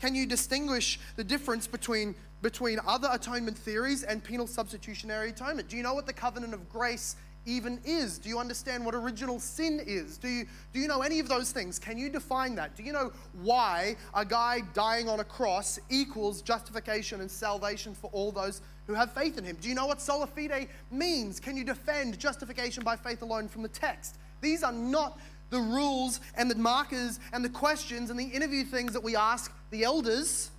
Can 0.03 0.17
you 0.17 0.27
distinguish 0.27 0.99
the 1.15 1.23
difference 1.23 1.69
between, 1.69 2.17
between 2.43 2.81
other 2.85 3.09
atonement 3.13 3.57
theories 3.57 4.03
and 4.03 4.23
penal 4.23 4.49
substitutionary 4.49 5.29
atonement? 5.29 5.69
Do 5.69 5.77
you 5.77 5.85
know 5.85 5.95
what 5.95 6.07
the 6.07 6.13
covenant 6.13 6.55
of 6.55 6.69
grace 6.69 7.15
even 7.47 7.79
is? 7.85 8.19
Do 8.19 8.29
you 8.29 8.41
understand 8.41 8.85
what 8.85 8.97
original 8.97 9.39
sin 9.39 9.81
is? 9.87 10.19
Do 10.19 10.27
you, 10.27 10.47
do 10.73 10.81
you 10.81 10.89
know 10.89 11.03
any 11.03 11.21
of 11.21 11.29
those 11.29 11.53
things? 11.53 11.79
Can 11.79 11.99
you 11.99 12.11
define 12.11 12.57
that? 12.57 12.75
Do 12.75 12.83
you 12.83 12.93
know 12.93 13.13
why 13.43 13.95
a 14.13 14.25
guy 14.25 14.63
dying 14.75 15.09
on 15.09 15.21
a 15.21 15.25
cross 15.25 15.79
equals 15.89 16.43
justification 16.43 17.21
and 17.21 17.31
salvation 17.31 17.95
for 17.95 18.11
all 18.13 18.33
those 18.33 18.61
who 18.89 18.95
have 18.95 19.13
faith 19.13 19.39
in 19.39 19.45
him? 19.45 19.57
Do 19.61 19.69
you 19.69 19.77
know 19.77 19.87
what 19.87 20.01
sola 20.01 20.27
fide 20.27 20.67
means? 20.91 21.39
Can 21.39 21.57
you 21.57 21.63
defend 21.63 22.19
justification 22.19 22.83
by 22.83 22.97
faith 22.97 23.23
alone 23.23 23.47
from 23.47 23.63
the 23.63 23.69
text? 23.69 24.19
These 24.41 24.65
are 24.65 24.73
not 24.73 25.21
the 25.53 25.61
rules 25.61 26.21
and 26.35 26.51
the 26.51 26.57
markers 26.57 27.21
and 27.33 27.45
the 27.45 27.49
questions 27.49 28.11
and 28.11 28.19
the 28.19 28.25
interview 28.25 28.65
things 28.65 28.95
that 28.95 29.05
we 29.05 29.15
ask 29.15 29.53
the 29.71 29.85
elders. 29.85 30.51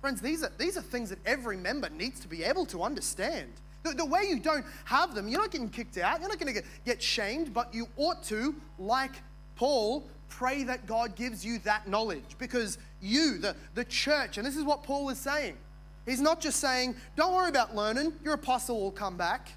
Friends, 0.00 0.20
these 0.20 0.42
are, 0.42 0.50
these 0.58 0.76
are 0.76 0.82
things 0.82 1.10
that 1.10 1.18
every 1.26 1.58
member 1.58 1.90
needs 1.90 2.18
to 2.20 2.28
be 2.28 2.42
able 2.42 2.64
to 2.66 2.82
understand. 2.82 3.52
The, 3.82 3.92
the 3.92 4.04
way 4.04 4.22
you 4.28 4.40
don't 4.40 4.64
have 4.86 5.14
them, 5.14 5.28
you're 5.28 5.40
not 5.40 5.50
getting 5.50 5.68
kicked 5.68 5.98
out, 5.98 6.20
you're 6.20 6.28
not 6.28 6.38
going 6.38 6.52
to 6.52 6.60
get, 6.60 6.64
get 6.86 7.02
shamed, 7.02 7.52
but 7.52 7.72
you 7.74 7.86
ought 7.98 8.22
to, 8.24 8.54
like 8.78 9.12
Paul, 9.56 10.04
pray 10.30 10.64
that 10.64 10.86
God 10.86 11.16
gives 11.16 11.44
you 11.44 11.58
that 11.60 11.86
knowledge 11.86 12.24
because 12.38 12.78
you, 13.02 13.36
the, 13.36 13.54
the 13.74 13.84
church, 13.84 14.38
and 14.38 14.46
this 14.46 14.56
is 14.56 14.64
what 14.64 14.82
Paul 14.82 15.10
is 15.10 15.18
saying. 15.18 15.56
He's 16.06 16.20
not 16.20 16.40
just 16.40 16.60
saying, 16.60 16.96
don't 17.14 17.34
worry 17.34 17.50
about 17.50 17.76
learning, 17.76 18.14
your 18.24 18.34
apostle 18.34 18.80
will 18.80 18.90
come 18.90 19.18
back. 19.18 19.50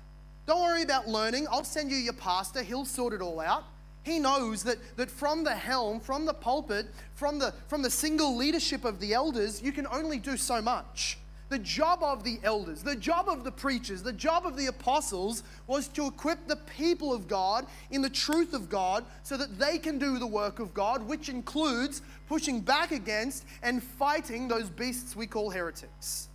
Don't 0.45 0.61
worry 0.61 0.81
about 0.81 1.07
learning, 1.07 1.47
I'll 1.49 1.63
send 1.63 1.89
you 1.89 1.97
your 1.97 2.13
pastor, 2.13 2.63
he'll 2.63 2.85
sort 2.85 3.13
it 3.13 3.21
all 3.21 3.39
out. 3.39 3.63
He 4.07 4.19
knows 4.19 4.63
that, 4.63 4.77
that 4.95 5.11
from 5.11 5.43
the 5.43 5.53
helm, 5.53 5.99
from 5.99 6.25
the 6.25 6.33
pulpit, 6.33 6.87
from 7.13 7.39
the, 7.39 7.53
from 7.67 7.81
the 7.81 7.89
single 7.89 8.37
leadership 8.37 8.85
of 8.85 9.01
the 9.01 9.13
elders, 9.13 9.61
you 9.61 9.73
can 9.73 9.85
only 9.87 10.17
do 10.17 10.37
so 10.37 10.61
much. 10.61 11.17
The 11.49 11.59
job 11.59 12.01
of 12.01 12.23
the 12.23 12.39
elders, 12.41 12.83
the 12.83 12.95
job 12.95 13.27
of 13.27 13.43
the 13.43 13.51
preachers, 13.51 14.01
the 14.01 14.13
job 14.13 14.45
of 14.45 14.55
the 14.55 14.67
apostles 14.67 15.43
was 15.65 15.89
to 15.89 16.07
equip 16.07 16.47
the 16.47 16.55
people 16.55 17.13
of 17.13 17.27
God 17.27 17.67
in 17.91 18.01
the 18.01 18.09
truth 18.09 18.53
of 18.53 18.69
God 18.69 19.03
so 19.23 19.35
that 19.35 19.59
they 19.59 19.77
can 19.77 19.99
do 19.99 20.19
the 20.19 20.27
work 20.27 20.59
of 20.59 20.73
God, 20.73 21.05
which 21.05 21.27
includes 21.27 22.01
pushing 22.29 22.61
back 22.61 22.93
against 22.93 23.45
and 23.61 23.83
fighting 23.83 24.47
those 24.47 24.69
beasts 24.69 25.17
we 25.17 25.27
call 25.27 25.49
heretics. 25.49 26.29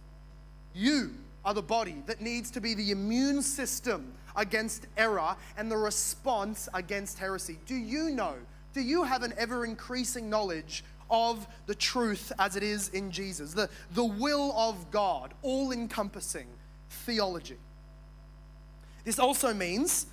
You 0.74 1.12
are 1.42 1.54
the 1.54 1.62
body 1.62 2.02
that 2.04 2.20
needs 2.20 2.50
to 2.50 2.60
be 2.60 2.74
the 2.74 2.90
immune 2.90 3.40
system 3.40 4.12
against 4.36 4.86
error 4.96 5.36
and 5.56 5.70
the 5.70 5.76
response 5.76 6.68
against 6.74 7.18
heresy. 7.18 7.58
Do 7.66 7.74
you 7.74 8.10
know? 8.10 8.34
Do 8.72 8.80
you 8.80 9.04
have 9.04 9.22
an 9.22 9.34
ever 9.36 9.64
increasing 9.64 10.30
knowledge 10.30 10.82
of 11.12 11.46
the 11.66 11.74
truth 11.74 12.32
as 12.38 12.56
it 12.56 12.62
is 12.62 12.88
in 12.88 13.10
Jesus, 13.10 13.52
the, 13.52 13.68
the 13.92 14.04
will 14.04 14.52
of 14.56 14.90
God, 14.90 15.34
all 15.42 15.70
encompassing 15.70 16.46
theology. 16.88 17.58
This 19.04 19.18
also 19.18 19.52
means, 19.52 20.06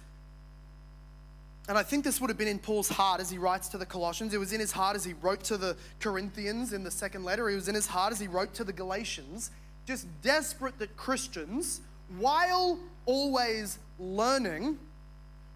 and 1.70 1.78
I 1.78 1.84
think 1.84 2.04
this 2.04 2.20
would 2.20 2.30
have 2.30 2.38
been 2.38 2.50
in 2.50 2.60
Paul's 2.60 2.90
heart 2.90 3.22
as 3.22 3.30
he 3.30 3.38
writes 3.38 3.70
to 3.70 3.78
the 3.78 3.86
Colossians, 3.86 4.34
it 4.34 4.40
was 4.40 4.52
in 4.52 4.60
his 4.60 4.74
heart 4.74 4.98
as 4.98 5.06
he 5.06 5.14
wrote 5.14 5.44
to 5.46 5.58
the 5.58 5.78
Corinthians 6.02 6.74
in 6.74 6.84
the 6.84 6.92
second 6.92 7.24
letter, 7.24 7.50
it 7.50 7.56
was 7.56 7.70
in 7.70 7.76
his 7.76 7.88
heart 7.88 8.12
as 8.12 8.20
he 8.20 8.28
wrote 8.28 8.54
to 8.56 8.66
the 8.66 8.74
Galatians, 8.74 9.52
just 9.86 10.06
desperate 10.22 10.78
that 10.80 10.98
Christians, 10.98 11.80
while 12.17 12.80
always 13.06 13.80
learning, 14.00 14.78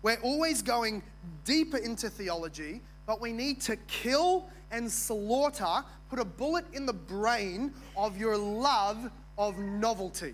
we're 0.02 0.20
always 0.22 0.62
going 0.62 1.02
deeper 1.46 1.78
into 1.78 2.10
theology, 2.10 2.82
but 3.06 3.22
we 3.22 3.32
need 3.32 3.62
to 3.62 3.76
kill 3.88 4.50
and 4.72 4.92
slaughter, 4.92 5.84
put 6.10 6.20
a 6.20 6.26
bullet 6.26 6.66
in 6.74 6.86
the 6.86 6.94
brain 6.94 7.74
of 7.96 8.18
your 8.18 8.38
love 8.38 9.10
of 9.38 9.58
novelty. 9.58 10.34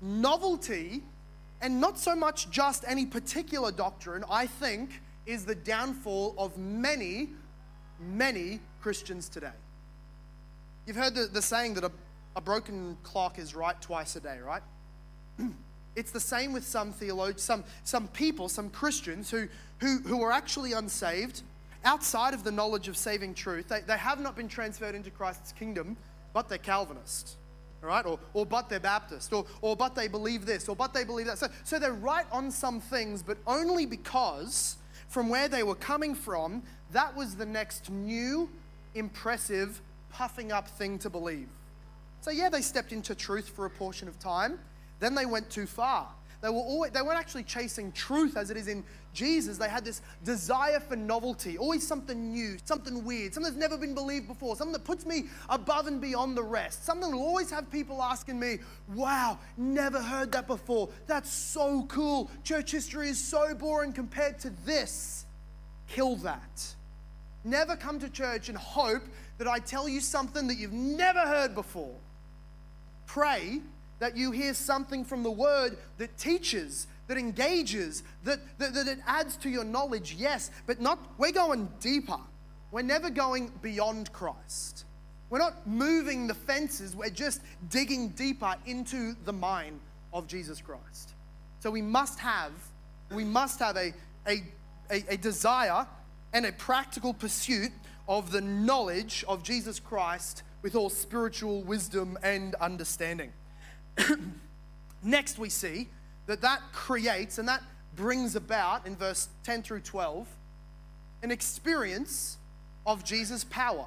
Novelty, 0.00 1.02
and 1.60 1.80
not 1.80 1.98
so 1.98 2.14
much 2.14 2.50
just 2.50 2.84
any 2.86 3.06
particular 3.06 3.72
doctrine, 3.72 4.24
I 4.30 4.46
think, 4.46 5.00
is 5.26 5.44
the 5.44 5.54
downfall 5.54 6.34
of 6.38 6.56
many, 6.56 7.30
many 8.00 8.60
Christians 8.80 9.28
today. 9.28 9.52
You've 10.86 10.96
heard 10.96 11.14
the, 11.14 11.26
the 11.26 11.42
saying 11.42 11.74
that 11.74 11.84
a, 11.84 11.92
a 12.38 12.40
broken 12.40 12.96
clock 13.02 13.36
is 13.36 13.52
right 13.56 13.78
twice 13.82 14.14
a 14.14 14.20
day, 14.20 14.38
right? 14.38 14.62
it's 15.96 16.12
the 16.12 16.20
same 16.20 16.52
with 16.52 16.64
some 16.64 16.92
theologians, 16.92 17.42
some, 17.42 17.64
some 17.82 18.06
people, 18.08 18.48
some 18.48 18.70
Christians 18.70 19.28
who, 19.28 19.48
who, 19.80 19.98
who 19.98 20.22
are 20.22 20.30
actually 20.30 20.72
unsaved, 20.72 21.42
outside 21.84 22.34
of 22.34 22.44
the 22.44 22.52
knowledge 22.52 22.86
of 22.86 22.96
saving 22.96 23.34
truth, 23.34 23.66
they, 23.68 23.80
they 23.80 23.98
have 23.98 24.20
not 24.20 24.36
been 24.36 24.46
transferred 24.46 24.94
into 24.94 25.10
Christ's 25.10 25.50
kingdom, 25.50 25.96
but 26.32 26.48
they're 26.48 26.58
Calvinist. 26.58 27.34
Right, 27.80 28.06
or, 28.06 28.18
or 28.34 28.44
but 28.44 28.68
they're 28.68 28.80
Baptist, 28.80 29.32
or, 29.32 29.46
or 29.60 29.76
but 29.76 29.94
they 29.94 30.08
believe 30.08 30.46
this, 30.46 30.68
or 30.68 30.74
but 30.74 30.92
they 30.92 31.04
believe 31.04 31.26
that. 31.26 31.38
So, 31.38 31.46
so 31.62 31.78
they're 31.78 31.92
right 31.92 32.26
on 32.32 32.50
some 32.50 32.80
things, 32.80 33.22
but 33.22 33.38
only 33.46 33.86
because 33.86 34.78
from 35.08 35.28
where 35.28 35.46
they 35.48 35.62
were 35.62 35.76
coming 35.76 36.16
from, 36.16 36.64
that 36.90 37.16
was 37.16 37.36
the 37.36 37.46
next 37.46 37.88
new, 37.88 38.50
impressive, 38.96 39.80
puffing 40.10 40.50
up 40.50 40.66
thing 40.66 40.98
to 40.98 41.08
believe. 41.08 41.48
So, 42.20 42.30
yeah, 42.30 42.48
they 42.48 42.62
stepped 42.62 42.92
into 42.92 43.14
truth 43.14 43.48
for 43.48 43.64
a 43.64 43.70
portion 43.70 44.08
of 44.08 44.18
time, 44.18 44.58
then 45.00 45.14
they 45.14 45.26
went 45.26 45.50
too 45.50 45.66
far. 45.66 46.08
They, 46.40 46.48
were 46.48 46.56
always, 46.56 46.92
they 46.92 47.02
weren't 47.02 47.18
actually 47.18 47.42
chasing 47.42 47.90
truth 47.90 48.36
as 48.36 48.50
it 48.50 48.56
is 48.56 48.68
in 48.68 48.84
Jesus. 49.12 49.58
They 49.58 49.68
had 49.68 49.84
this 49.84 50.02
desire 50.22 50.78
for 50.78 50.94
novelty, 50.94 51.58
always 51.58 51.84
something 51.84 52.30
new, 52.30 52.58
something 52.64 53.04
weird, 53.04 53.34
something 53.34 53.52
that's 53.52 53.60
never 53.60 53.76
been 53.76 53.94
believed 53.94 54.28
before, 54.28 54.54
something 54.54 54.72
that 54.72 54.84
puts 54.84 55.04
me 55.04 55.24
above 55.48 55.88
and 55.88 56.00
beyond 56.00 56.36
the 56.36 56.42
rest. 56.42 56.84
Something 56.84 57.10
that 57.10 57.16
will 57.16 57.24
always 57.24 57.50
have 57.50 57.68
people 57.72 58.00
asking 58.00 58.38
me, 58.38 58.58
wow, 58.94 59.38
never 59.56 60.00
heard 60.00 60.30
that 60.32 60.46
before. 60.46 60.90
That's 61.08 61.30
so 61.30 61.84
cool. 61.88 62.30
Church 62.44 62.70
history 62.70 63.08
is 63.08 63.18
so 63.22 63.52
boring 63.54 63.92
compared 63.92 64.38
to 64.40 64.50
this. 64.64 65.26
Kill 65.88 66.16
that. 66.16 66.74
Never 67.42 67.74
come 67.74 67.98
to 67.98 68.08
church 68.08 68.48
and 68.48 68.56
hope 68.56 69.02
that 69.38 69.48
I 69.48 69.58
tell 69.58 69.88
you 69.88 70.00
something 70.00 70.46
that 70.46 70.56
you've 70.56 70.72
never 70.72 71.20
heard 71.20 71.54
before. 71.56 71.94
Pray 73.08 73.62
that 74.00 74.16
you 74.16 74.30
hear 74.30 74.54
something 74.54 75.04
from 75.04 75.22
the 75.22 75.30
word 75.30 75.78
that 75.96 76.16
teaches, 76.18 76.86
that 77.08 77.16
engages, 77.16 78.04
that, 78.22 78.38
that, 78.58 78.74
that 78.74 78.86
it 78.86 78.98
adds 79.06 79.36
to 79.38 79.48
your 79.48 79.64
knowledge, 79.64 80.14
yes, 80.16 80.50
but 80.66 80.80
not, 80.80 80.98
we're 81.16 81.32
going 81.32 81.68
deeper. 81.80 82.18
We're 82.70 82.82
never 82.82 83.08
going 83.08 83.50
beyond 83.62 84.12
Christ. 84.12 84.84
We're 85.30 85.38
not 85.38 85.66
moving 85.66 86.26
the 86.26 86.34
fences, 86.34 86.94
we're 86.94 87.08
just 87.08 87.40
digging 87.70 88.10
deeper 88.10 88.54
into 88.66 89.16
the 89.24 89.32
mind 89.32 89.80
of 90.12 90.26
Jesus 90.26 90.60
Christ. 90.60 91.14
So 91.60 91.70
we 91.70 91.82
must 91.82 92.18
have, 92.18 92.52
we 93.10 93.24
must 93.24 93.58
have 93.58 93.76
a, 93.76 93.94
a, 94.26 94.42
a, 94.90 95.04
a 95.08 95.16
desire 95.16 95.86
and 96.34 96.44
a 96.44 96.52
practical 96.52 97.14
pursuit 97.14 97.72
of 98.06 98.32
the 98.32 98.42
knowledge 98.42 99.24
of 99.26 99.42
Jesus 99.42 99.80
Christ 99.80 100.42
with 100.62 100.74
all 100.74 100.90
spiritual 100.90 101.62
wisdom 101.62 102.18
and 102.22 102.54
understanding. 102.56 103.32
Next, 105.02 105.38
we 105.38 105.48
see 105.48 105.88
that 106.26 106.40
that 106.40 106.60
creates 106.72 107.38
and 107.38 107.48
that 107.48 107.62
brings 107.96 108.36
about 108.36 108.86
in 108.86 108.96
verse 108.96 109.28
10 109.44 109.62
through 109.62 109.80
12 109.80 110.26
an 111.22 111.30
experience 111.30 112.38
of 112.86 113.04
Jesus' 113.04 113.44
power. 113.44 113.86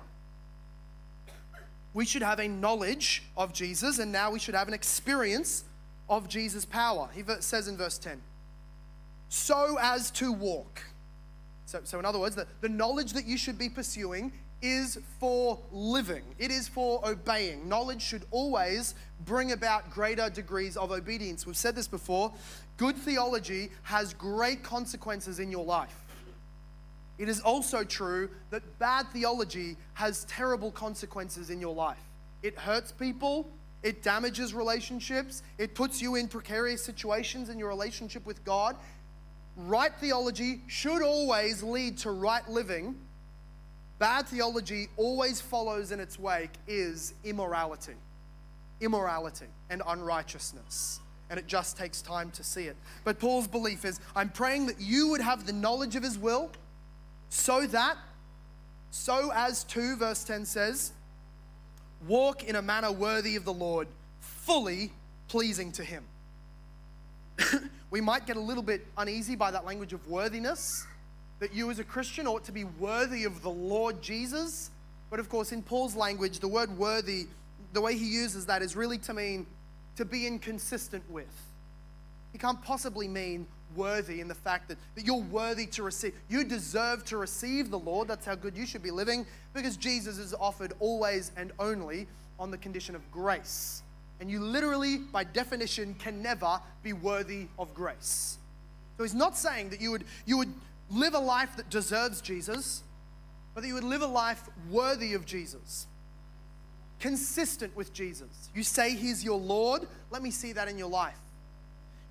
We 1.93 2.05
should 2.05 2.21
have 2.21 2.39
a 2.39 2.47
knowledge 2.47 3.23
of 3.35 3.53
Jesus, 3.53 3.99
and 3.99 4.11
now 4.11 4.31
we 4.31 4.39
should 4.39 4.55
have 4.55 4.67
an 4.67 4.73
experience 4.73 5.63
of 6.09 6.27
Jesus' 6.27 6.65
power. 6.65 7.09
He 7.13 7.23
says 7.39 7.67
in 7.67 7.77
verse 7.77 7.97
10 7.97 8.21
so 9.31 9.77
as 9.81 10.11
to 10.11 10.33
walk. 10.33 10.83
So, 11.65 11.79
so 11.85 11.97
in 11.99 12.05
other 12.05 12.19
words, 12.19 12.35
the, 12.35 12.45
the 12.59 12.67
knowledge 12.67 13.13
that 13.13 13.25
you 13.25 13.37
should 13.37 13.57
be 13.57 13.69
pursuing 13.69 14.33
is 14.61 14.99
for 15.19 15.59
living, 15.71 16.23
it 16.37 16.51
is 16.51 16.67
for 16.67 17.01
obeying. 17.07 17.67
Knowledge 17.67 18.01
should 18.01 18.25
always 18.31 18.95
bring 19.25 19.51
about 19.51 19.89
greater 19.89 20.29
degrees 20.29 20.77
of 20.77 20.91
obedience. 20.91 21.45
We've 21.45 21.57
said 21.57 21.75
this 21.75 21.87
before 21.87 22.31
good 22.77 22.95
theology 22.95 23.69
has 23.83 24.13
great 24.13 24.63
consequences 24.63 25.39
in 25.39 25.51
your 25.51 25.65
life. 25.65 25.95
It 27.17 27.29
is 27.29 27.39
also 27.41 27.83
true 27.83 28.29
that 28.49 28.79
bad 28.79 29.05
theology 29.13 29.77
has 29.93 30.25
terrible 30.25 30.71
consequences 30.71 31.51
in 31.51 31.61
your 31.61 31.75
life. 31.75 32.01
It 32.41 32.57
hurts 32.57 32.91
people, 32.91 33.47
it 33.83 34.01
damages 34.01 34.55
relationships, 34.55 35.43
it 35.59 35.75
puts 35.75 36.01
you 36.01 36.15
in 36.15 36.27
precarious 36.27 36.83
situations 36.83 37.49
in 37.49 37.59
your 37.59 37.67
relationship 37.67 38.25
with 38.25 38.43
God. 38.43 38.75
Right 39.55 39.91
theology 39.99 40.61
should 40.65 41.03
always 41.03 41.61
lead 41.61 41.99
to 41.99 42.11
right 42.11 42.47
living 42.49 42.95
bad 44.01 44.27
theology 44.27 44.89
always 44.97 45.39
follows 45.39 45.91
in 45.91 45.99
its 45.99 46.17
wake 46.17 46.49
is 46.67 47.13
immorality. 47.23 47.93
Immorality 48.81 49.45
and 49.69 49.83
unrighteousness. 49.87 50.99
And 51.29 51.39
it 51.39 51.45
just 51.45 51.77
takes 51.77 52.01
time 52.01 52.31
to 52.31 52.43
see 52.43 52.63
it. 52.63 52.75
But 53.03 53.19
Paul's 53.19 53.47
belief 53.47 53.85
is 53.85 53.99
I'm 54.15 54.29
praying 54.29 54.65
that 54.65 54.81
you 54.81 55.09
would 55.09 55.21
have 55.21 55.45
the 55.45 55.53
knowledge 55.53 55.95
of 55.95 56.01
his 56.01 56.17
will 56.17 56.49
so 57.29 57.67
that, 57.67 57.95
so 58.89 59.31
as 59.35 59.63
to, 59.65 59.95
verse 59.95 60.23
10 60.23 60.45
says, 60.45 60.93
walk 62.07 62.43
in 62.43 62.55
a 62.55 62.61
manner 62.61 62.91
worthy 62.91 63.35
of 63.35 63.45
the 63.45 63.53
Lord, 63.53 63.87
fully 64.19 64.91
pleasing 65.27 65.71
to 65.73 65.83
him. 65.83 66.03
we 67.91 68.01
might 68.01 68.25
get 68.25 68.35
a 68.35 68.41
little 68.41 68.63
bit 68.63 68.87
uneasy 68.97 69.35
by 69.35 69.51
that 69.51 69.63
language 69.63 69.93
of 69.93 70.05
worthiness 70.07 70.87
that 71.41 71.55
you 71.55 71.71
as 71.71 71.79
a 71.79 71.83
Christian 71.83 72.27
ought 72.27 72.43
to 72.45 72.51
be 72.51 72.63
worthy 72.63 73.25
of 73.25 73.41
the 73.41 73.49
Lord 73.49 74.01
Jesus. 74.01 74.69
But 75.09 75.19
of 75.19 75.27
course, 75.27 75.51
in 75.51 75.63
Paul's 75.63 75.95
language, 75.95 76.39
the 76.39 76.47
word 76.47 76.77
worthy, 76.77 77.25
the 77.73 77.81
way 77.81 77.97
he 77.97 78.05
uses 78.05 78.45
that 78.45 78.61
is 78.61 78.75
really 78.75 78.99
to 78.99 79.13
mean 79.13 79.47
to 79.95 80.05
be 80.05 80.27
inconsistent 80.27 81.03
with. 81.09 81.33
He 82.31 82.37
can't 82.37 82.61
possibly 82.63 83.07
mean 83.07 83.47
worthy 83.75 84.21
in 84.21 84.27
the 84.27 84.35
fact 84.35 84.69
that, 84.69 84.77
that 84.93 85.03
you're 85.03 85.23
worthy 85.23 85.65
to 85.65 85.83
receive. 85.83 86.13
You 86.29 86.43
deserve 86.43 87.03
to 87.05 87.17
receive 87.17 87.71
the 87.71 87.79
Lord. 87.79 88.07
That's 88.07 88.25
how 88.25 88.35
good 88.35 88.55
you 88.55 88.67
should 88.67 88.83
be 88.83 88.91
living 88.91 89.25
because 89.55 89.77
Jesus 89.77 90.19
is 90.19 90.35
offered 90.35 90.73
always 90.79 91.31
and 91.35 91.51
only 91.57 92.07
on 92.39 92.51
the 92.51 92.57
condition 92.57 92.95
of 92.95 93.11
grace. 93.11 93.81
And 94.19 94.29
you 94.29 94.39
literally, 94.39 94.99
by 94.99 95.23
definition, 95.23 95.95
can 95.95 96.21
never 96.21 96.59
be 96.83 96.93
worthy 96.93 97.47
of 97.57 97.73
grace. 97.73 98.37
So 98.97 99.03
he's 99.03 99.15
not 99.15 99.35
saying 99.35 99.69
that 99.69 99.81
you 99.81 99.89
would, 99.89 100.03
you 100.27 100.37
would 100.37 100.53
live 100.91 101.13
a 101.13 101.19
life 101.19 101.55
that 101.57 101.69
deserves 101.69 102.21
Jesus, 102.21 102.83
but 103.53 103.61
that 103.61 103.67
you 103.67 103.73
would 103.73 103.83
live 103.83 104.01
a 104.01 104.07
life 104.07 104.43
worthy 104.69 105.13
of 105.13 105.25
Jesus, 105.25 105.87
consistent 106.99 107.75
with 107.75 107.93
Jesus. 107.93 108.49
You 108.53 108.63
say 108.63 108.95
He's 108.95 109.23
your 109.23 109.39
Lord, 109.39 109.87
let 110.09 110.21
me 110.21 110.31
see 110.31 110.53
that 110.53 110.67
in 110.67 110.77
your 110.77 110.89
life. 110.89 111.17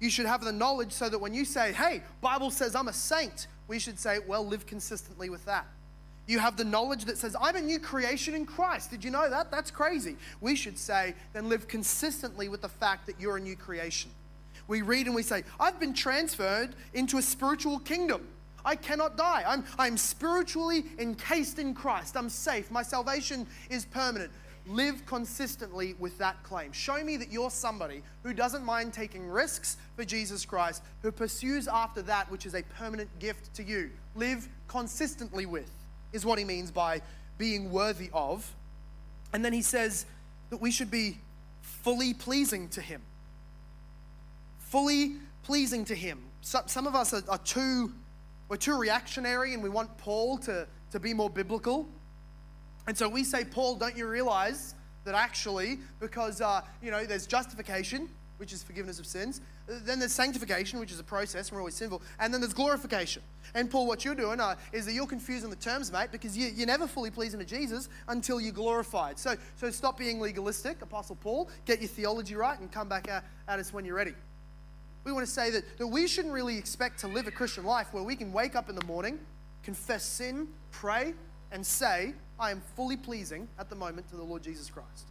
You 0.00 0.08
should 0.08 0.26
have 0.26 0.42
the 0.42 0.52
knowledge 0.52 0.92
so 0.92 1.08
that 1.08 1.18
when 1.18 1.34
you 1.34 1.44
say, 1.44 1.72
hey, 1.72 2.02
Bible 2.22 2.50
says 2.50 2.74
I'm 2.74 2.88
a 2.88 2.92
saint, 2.92 3.48
we 3.68 3.78
should 3.78 3.98
say, 3.98 4.18
well, 4.26 4.46
live 4.46 4.66
consistently 4.66 5.28
with 5.28 5.44
that. 5.44 5.66
You 6.26 6.38
have 6.38 6.56
the 6.56 6.64
knowledge 6.64 7.04
that 7.06 7.18
says, 7.18 7.36
I'm 7.40 7.56
a 7.56 7.60
new 7.60 7.78
creation 7.78 8.34
in 8.34 8.46
Christ. 8.46 8.90
Did 8.90 9.04
you 9.04 9.10
know 9.10 9.28
that? 9.28 9.50
That's 9.50 9.70
crazy. 9.70 10.16
We 10.40 10.54
should 10.54 10.78
say, 10.78 11.14
then 11.32 11.48
live 11.48 11.68
consistently 11.68 12.48
with 12.48 12.62
the 12.62 12.68
fact 12.68 13.06
that 13.06 13.20
you're 13.20 13.36
a 13.36 13.40
new 13.40 13.56
creation. 13.56 14.10
We 14.68 14.82
read 14.82 15.06
and 15.06 15.14
we 15.14 15.22
say, 15.22 15.42
I've 15.58 15.80
been 15.80 15.92
transferred 15.92 16.70
into 16.94 17.18
a 17.18 17.22
spiritual 17.22 17.80
kingdom. 17.80 18.26
I 18.64 18.76
cannot 18.76 19.16
die. 19.16 19.44
I'm, 19.46 19.64
I'm 19.78 19.96
spiritually 19.96 20.84
encased 20.98 21.58
in 21.58 21.74
Christ. 21.74 22.16
I'm 22.16 22.28
safe. 22.28 22.70
My 22.70 22.82
salvation 22.82 23.46
is 23.68 23.84
permanent. 23.84 24.30
Live 24.66 25.04
consistently 25.06 25.94
with 25.98 26.16
that 26.18 26.42
claim. 26.42 26.72
Show 26.72 27.02
me 27.02 27.16
that 27.16 27.32
you're 27.32 27.50
somebody 27.50 28.02
who 28.22 28.34
doesn't 28.34 28.64
mind 28.64 28.92
taking 28.92 29.26
risks 29.28 29.78
for 29.96 30.04
Jesus 30.04 30.44
Christ, 30.44 30.82
who 31.02 31.10
pursues 31.10 31.66
after 31.66 32.02
that 32.02 32.30
which 32.30 32.46
is 32.46 32.54
a 32.54 32.62
permanent 32.62 33.08
gift 33.18 33.54
to 33.54 33.64
you. 33.64 33.90
Live 34.14 34.48
consistently 34.68 35.46
with, 35.46 35.70
is 36.12 36.24
what 36.24 36.38
he 36.38 36.44
means 36.44 36.70
by 36.70 37.00
being 37.38 37.70
worthy 37.72 38.10
of. 38.12 38.54
And 39.32 39.44
then 39.44 39.52
he 39.52 39.62
says 39.62 40.06
that 40.50 40.60
we 40.60 40.70
should 40.70 40.90
be 40.90 41.18
fully 41.62 42.12
pleasing 42.12 42.68
to 42.70 42.80
him. 42.80 43.00
Fully 44.58 45.14
pleasing 45.42 45.84
to 45.86 45.94
him. 45.94 46.22
Some 46.42 46.64
some 46.66 46.86
of 46.86 46.94
us 46.94 47.12
are, 47.12 47.22
are 47.28 47.38
too 47.38 47.92
we're 48.50 48.56
too 48.56 48.76
reactionary 48.76 49.54
and 49.54 49.62
we 49.62 49.68
want 49.68 49.96
Paul 49.96 50.36
to, 50.38 50.66
to 50.90 51.00
be 51.00 51.14
more 51.14 51.30
biblical. 51.30 51.88
And 52.88 52.98
so 52.98 53.08
we 53.08 53.22
say, 53.22 53.44
Paul, 53.44 53.76
don't 53.76 53.96
you 53.96 54.08
realize 54.08 54.74
that 55.04 55.14
actually, 55.14 55.78
because, 56.00 56.40
uh, 56.40 56.60
you 56.82 56.90
know, 56.90 57.04
there's 57.06 57.28
justification, 57.28 58.08
which 58.38 58.52
is 58.52 58.64
forgiveness 58.64 58.98
of 58.98 59.06
sins, 59.06 59.40
then 59.68 60.00
there's 60.00 60.12
sanctification, 60.12 60.80
which 60.80 60.90
is 60.90 60.98
a 60.98 61.04
process, 61.04 61.48
and 61.48 61.54
we're 61.54 61.60
always 61.60 61.76
sinful, 61.76 62.02
and 62.18 62.34
then 62.34 62.40
there's 62.40 62.52
glorification. 62.52 63.22
And 63.54 63.70
Paul, 63.70 63.86
what 63.86 64.04
you're 64.04 64.16
doing 64.16 64.40
uh, 64.40 64.56
is 64.72 64.84
that 64.86 64.94
you're 64.94 65.06
confusing 65.06 65.48
the 65.48 65.56
terms, 65.56 65.92
mate, 65.92 66.08
because 66.10 66.36
you, 66.36 66.64
are 66.64 66.66
never 66.66 66.88
fully 66.88 67.10
pleasing 67.12 67.38
to 67.38 67.46
Jesus 67.46 67.88
until 68.08 68.40
you're 68.40 68.52
glorified. 68.52 69.16
So, 69.16 69.36
so 69.56 69.70
stop 69.70 69.96
being 69.96 70.20
legalistic, 70.20 70.82
Apostle 70.82 71.16
Paul, 71.16 71.48
get 71.66 71.80
your 71.80 71.88
theology 71.88 72.34
right, 72.34 72.58
and 72.58 72.72
come 72.72 72.88
back 72.88 73.08
at, 73.08 73.24
at 73.46 73.60
us 73.60 73.72
when 73.72 73.84
you're 73.84 73.94
ready. 73.94 74.14
We 75.04 75.12
want 75.12 75.26
to 75.26 75.32
say 75.32 75.50
that, 75.50 75.78
that 75.78 75.86
we 75.86 76.06
shouldn't 76.06 76.34
really 76.34 76.58
expect 76.58 77.00
to 77.00 77.08
live 77.08 77.26
a 77.26 77.30
Christian 77.30 77.64
life 77.64 77.92
where 77.92 78.02
we 78.02 78.16
can 78.16 78.32
wake 78.32 78.54
up 78.54 78.68
in 78.68 78.74
the 78.74 78.84
morning, 78.84 79.18
confess 79.62 80.04
sin, 80.04 80.48
pray, 80.70 81.14
and 81.52 81.64
say, 81.64 82.14
I 82.38 82.50
am 82.50 82.62
fully 82.76 82.96
pleasing 82.96 83.48
at 83.58 83.70
the 83.70 83.76
moment 83.76 84.08
to 84.10 84.16
the 84.16 84.22
Lord 84.22 84.42
Jesus 84.42 84.70
Christ. 84.70 85.06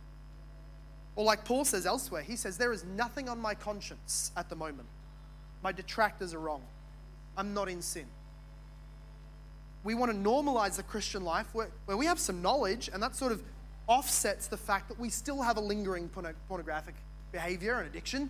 Or, 1.15 1.25
like 1.25 1.43
Paul 1.43 1.65
says 1.65 1.86
elsewhere, 1.86 2.21
he 2.21 2.36
says, 2.36 2.58
There 2.58 2.71
is 2.71 2.86
nothing 2.86 3.28
on 3.28 3.39
my 3.39 3.54
conscience 3.54 4.32
at 4.38 4.49
the 4.49 4.56
moment. 4.56 4.88
My 5.63 5.71
detractors 5.71 6.34
are 6.34 6.39
wrong. 6.39 6.62
I'm 7.36 7.54
not 7.54 7.67
in 7.67 7.82
sin. 7.82 8.06
We 9.84 9.95
want 9.95 10.12
to 10.12 10.17
normalize 10.17 10.75
the 10.75 10.84
Christian 10.84 11.23
life 11.23 11.47
where, 11.54 11.69
where 11.86 11.97
we 11.97 12.06
have 12.06 12.19
some 12.19 12.41
knowledge, 12.41 12.89
and 12.93 13.02
that 13.02 13.15
sort 13.15 13.32
of 13.32 13.41
offsets 13.88 14.47
the 14.47 14.58
fact 14.58 14.88
that 14.89 14.99
we 14.99 15.10
still 15.10 15.41
have 15.41 15.58
a 15.58 15.62
lingering 15.62 16.10
pornographic 16.47 16.95
behavior 17.32 17.80
and 17.80 17.88
addiction 17.88 18.30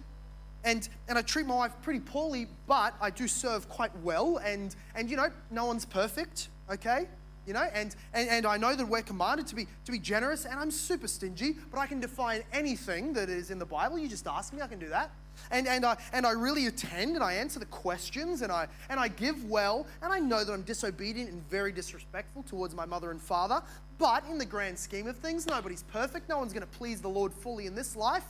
and, 0.64 0.88
and 1.08 1.18
I 1.18 1.22
treat 1.22 1.46
my 1.46 1.56
wife 1.56 1.74
pretty 1.82 2.02
poorly, 2.02 2.48
but 2.68 2.94
I 3.02 3.10
do 3.10 3.28
serve 3.28 3.70
quite 3.70 3.96
well. 4.00 4.38
And, 4.38 4.76
and 4.96 5.10
you 5.10 5.18
know, 5.18 5.30
no 5.52 5.66
one's 5.66 5.86
perfect, 5.86 6.50
okay? 6.72 7.08
You 7.48 7.54
know, 7.54 7.68
and, 7.74 7.96
and, 8.14 8.30
and 8.30 8.46
I 8.46 8.58
know 8.58 8.76
that 8.76 8.88
we're 8.88 9.02
commanded 9.02 9.48
to 9.48 9.56
be, 9.56 9.68
to 9.86 9.92
be 9.92 10.00
generous, 10.00 10.46
and 10.46 10.60
I'm 10.60 10.70
super 10.70 11.08
stingy, 11.08 11.56
but 11.72 11.80
I 11.80 11.88
can 11.88 12.00
define 12.00 12.44
anything 12.54 13.14
that 13.14 13.30
is 13.30 13.50
in 13.50 13.58
the 13.58 13.66
Bible. 13.66 13.98
You 13.98 14.08
just 14.08 14.28
ask 14.28 14.54
me, 14.54 14.62
I 14.62 14.68
can 14.68 14.80
do 14.80 14.90
that. 14.90 15.12
And, 15.52 15.68
and, 15.68 15.86
I, 15.86 15.98
and 16.14 16.26
I 16.28 16.32
really 16.32 16.68
attend 16.68 17.16
and 17.16 17.24
I 17.24 17.34
answer 17.34 17.60
the 17.60 17.66
questions 17.66 18.42
and 18.42 18.52
I, 18.52 18.68
and 18.90 19.00
I 19.00 19.08
give 19.08 19.46
well, 19.46 19.88
and 20.02 20.12
I 20.12 20.20
know 20.20 20.44
that 20.44 20.52
I'm 20.52 20.64
disobedient 20.64 21.32
and 21.32 21.42
very 21.50 21.72
disrespectful 21.72 22.44
towards 22.44 22.76
my 22.76 22.86
mother 22.86 23.10
and 23.10 23.22
father. 23.22 23.62
But 23.98 24.26
in 24.30 24.38
the 24.38 24.46
grand 24.46 24.78
scheme 24.78 25.08
of 25.08 25.18
things, 25.18 25.48
nobody's 25.48 25.84
perfect. 25.84 26.30
No 26.30 26.38
one's 26.38 26.54
going 26.54 26.62
to 26.62 26.78
please 26.78 27.02
the 27.02 27.10
Lord 27.10 27.34
fully 27.34 27.66
in 27.66 27.76
this 27.76 27.96
life. 27.96 28.26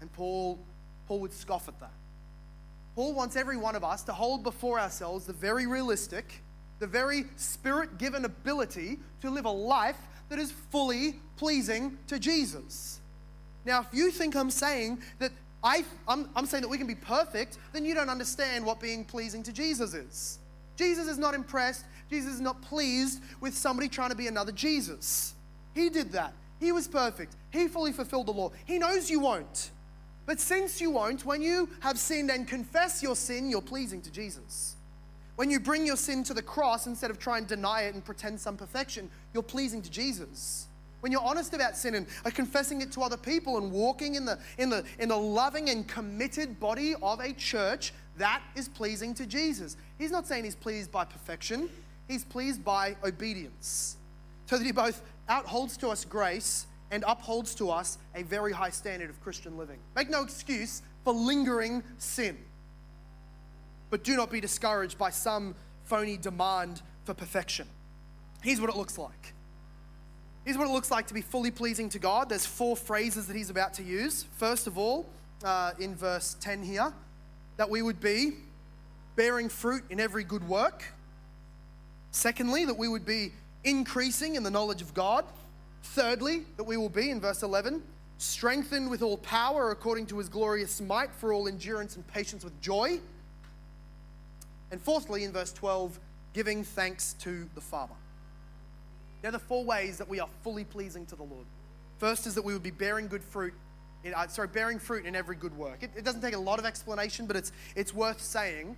And 0.00 0.12
Paul 0.12 0.58
Paul 1.06 1.20
would 1.20 1.32
scoff 1.32 1.68
at 1.68 1.78
that. 1.80 1.92
Paul 2.94 3.14
wants 3.14 3.36
every 3.36 3.56
one 3.56 3.74
of 3.74 3.84
us 3.84 4.02
to 4.04 4.12
hold 4.12 4.42
before 4.42 4.78
ourselves 4.78 5.24
the 5.24 5.32
very 5.32 5.66
realistic, 5.66 6.42
the 6.78 6.86
very 6.86 7.24
spirit 7.36 7.98
given 7.98 8.24
ability 8.24 8.98
to 9.20 9.30
live 9.30 9.44
a 9.44 9.50
life 9.50 9.96
that 10.28 10.38
is 10.38 10.52
fully 10.52 11.20
pleasing 11.36 11.98
to 12.06 12.18
Jesus. 12.18 13.00
Now, 13.64 13.80
if 13.80 13.86
you 13.92 14.10
think 14.10 14.34
I'm 14.34 14.50
saying 14.50 15.00
that 15.18 15.32
I, 15.64 15.84
I'm 16.08 16.46
saying 16.46 16.62
that 16.62 16.68
we 16.68 16.78
can 16.78 16.86
be 16.86 16.94
perfect, 16.94 17.58
then 17.72 17.84
you 17.84 17.94
don't 17.94 18.10
understand 18.10 18.66
what 18.66 18.80
being 18.80 19.04
pleasing 19.04 19.42
to 19.44 19.52
Jesus 19.52 19.94
is. 19.94 20.38
Jesus 20.76 21.06
is 21.06 21.18
not 21.18 21.34
impressed, 21.34 21.84
Jesus 22.10 22.34
is 22.34 22.40
not 22.40 22.60
pleased 22.62 23.22
with 23.40 23.56
somebody 23.56 23.88
trying 23.88 24.10
to 24.10 24.16
be 24.16 24.26
another 24.26 24.52
Jesus. 24.52 25.34
He 25.74 25.88
did 25.88 26.12
that. 26.12 26.34
He 26.58 26.72
was 26.72 26.88
perfect. 26.88 27.36
He 27.50 27.68
fully 27.68 27.92
fulfilled 27.92 28.26
the 28.26 28.32
law. 28.32 28.50
He 28.64 28.78
knows 28.78 29.10
you 29.10 29.20
won't. 29.20 29.70
But 30.26 30.40
since 30.40 30.80
you 30.80 30.90
won't, 30.90 31.24
when 31.24 31.42
you 31.42 31.68
have 31.80 31.98
sinned 31.98 32.30
and 32.30 32.46
confess 32.46 33.02
your 33.02 33.16
sin, 33.16 33.50
you're 33.50 33.60
pleasing 33.60 34.00
to 34.02 34.10
Jesus. 34.10 34.76
When 35.36 35.50
you 35.50 35.58
bring 35.58 35.84
your 35.86 35.96
sin 35.96 36.22
to 36.24 36.34
the 36.34 36.42
cross 36.42 36.86
instead 36.86 37.10
of 37.10 37.18
trying 37.18 37.46
to 37.46 37.56
deny 37.56 37.82
it 37.82 37.94
and 37.94 38.04
pretend 38.04 38.38
some 38.38 38.56
perfection, 38.56 39.10
you're 39.34 39.42
pleasing 39.42 39.82
to 39.82 39.90
Jesus. 39.90 40.68
When 41.00 41.10
you're 41.10 41.22
honest 41.22 41.52
about 41.52 41.76
sin 41.76 41.96
and 41.96 42.06
are 42.24 42.30
confessing 42.30 42.80
it 42.80 42.92
to 42.92 43.02
other 43.02 43.16
people 43.16 43.58
and 43.58 43.72
walking 43.72 44.14
in 44.14 44.24
the, 44.24 44.38
in, 44.58 44.70
the, 44.70 44.84
in 45.00 45.08
the 45.08 45.16
loving 45.16 45.70
and 45.70 45.88
committed 45.88 46.60
body 46.60 46.94
of 47.02 47.18
a 47.18 47.32
church, 47.32 47.92
that 48.18 48.42
is 48.54 48.68
pleasing 48.68 49.14
to 49.14 49.26
Jesus. 49.26 49.76
He's 49.98 50.12
not 50.12 50.28
saying 50.28 50.44
he's 50.44 50.54
pleased 50.54 50.92
by 50.92 51.04
perfection, 51.04 51.68
he's 52.06 52.24
pleased 52.24 52.64
by 52.64 52.96
obedience. 53.02 53.96
So 54.46 54.58
that 54.58 54.64
he 54.64 54.70
both 54.70 55.02
outholds 55.28 55.76
to 55.78 55.88
us 55.88 56.04
grace 56.04 56.66
and 56.92 57.02
upholds 57.08 57.54
to 57.56 57.70
us 57.70 57.98
a 58.14 58.22
very 58.22 58.52
high 58.52 58.70
standard 58.70 59.10
of 59.10 59.20
Christian 59.22 59.56
living. 59.56 59.78
Make 59.96 60.10
no 60.10 60.22
excuse 60.22 60.82
for 61.02 61.12
lingering 61.12 61.82
sin. 61.96 62.36
But 63.90 64.04
do 64.04 64.14
not 64.14 64.30
be 64.30 64.40
discouraged 64.40 64.98
by 64.98 65.10
some 65.10 65.56
phony 65.84 66.18
demand 66.18 66.82
for 67.04 67.14
perfection. 67.14 67.66
Here's 68.42 68.60
what 68.60 68.70
it 68.70 68.76
looks 68.76 68.98
like. 68.98 69.32
Here's 70.44 70.58
what 70.58 70.68
it 70.68 70.72
looks 70.72 70.90
like 70.90 71.06
to 71.06 71.14
be 71.14 71.22
fully 71.22 71.50
pleasing 71.50 71.88
to 71.90 71.98
God. 71.98 72.28
There's 72.28 72.46
four 72.46 72.76
phrases 72.76 73.26
that 73.26 73.36
he's 73.36 73.50
about 73.50 73.74
to 73.74 73.82
use. 73.82 74.26
First 74.36 74.66
of 74.66 74.76
all, 74.76 75.06
uh, 75.44 75.72
in 75.78 75.94
verse 75.94 76.36
10 76.40 76.62
here, 76.62 76.92
that 77.56 77.70
we 77.70 77.80
would 77.80 78.00
be 78.00 78.32
bearing 79.16 79.48
fruit 79.48 79.84
in 79.88 79.98
every 79.98 80.24
good 80.24 80.46
work. 80.46 80.84
Secondly, 82.10 82.64
that 82.66 82.76
we 82.76 82.88
would 82.88 83.06
be 83.06 83.32
increasing 83.64 84.34
in 84.34 84.42
the 84.42 84.50
knowledge 84.50 84.82
of 84.82 84.92
God. 84.92 85.24
Thirdly, 85.82 86.44
that 86.56 86.64
we 86.64 86.76
will 86.76 86.88
be, 86.88 87.10
in 87.10 87.20
verse 87.20 87.42
11, 87.42 87.82
strengthened 88.18 88.88
with 88.88 89.02
all 89.02 89.18
power 89.18 89.70
according 89.70 90.06
to 90.06 90.18
his 90.18 90.28
glorious 90.28 90.80
might 90.80 91.12
for 91.14 91.32
all 91.32 91.48
endurance 91.48 91.96
and 91.96 92.06
patience 92.06 92.44
with 92.44 92.58
joy. 92.60 93.00
And 94.70 94.80
fourthly, 94.80 95.24
in 95.24 95.32
verse 95.32 95.52
12, 95.52 95.98
giving 96.32 96.64
thanks 96.64 97.14
to 97.14 97.48
the 97.54 97.60
Father. 97.60 97.94
They're 99.20 99.30
the 99.30 99.38
four 99.38 99.64
ways 99.64 99.98
that 99.98 100.08
we 100.08 100.20
are 100.20 100.28
fully 100.42 100.64
pleasing 100.64 101.04
to 101.06 101.16
the 101.16 101.22
Lord. 101.22 101.46
First 101.98 102.26
is 102.26 102.34
that 102.34 102.42
we 102.42 102.52
would 102.52 102.62
be 102.62 102.70
bearing 102.70 103.06
good 103.06 103.22
fruit, 103.22 103.54
in, 104.02 104.14
uh, 104.14 104.26
sorry, 104.28 104.48
bearing 104.48 104.78
fruit 104.78 105.06
in 105.06 105.14
every 105.14 105.36
good 105.36 105.56
work. 105.56 105.82
It, 105.82 105.90
it 105.96 106.04
doesn't 106.04 106.20
take 106.20 106.34
a 106.34 106.38
lot 106.38 106.58
of 106.58 106.64
explanation, 106.64 107.26
but 107.26 107.36
it's, 107.36 107.52
it's 107.76 107.94
worth 107.94 108.20
saying 108.20 108.76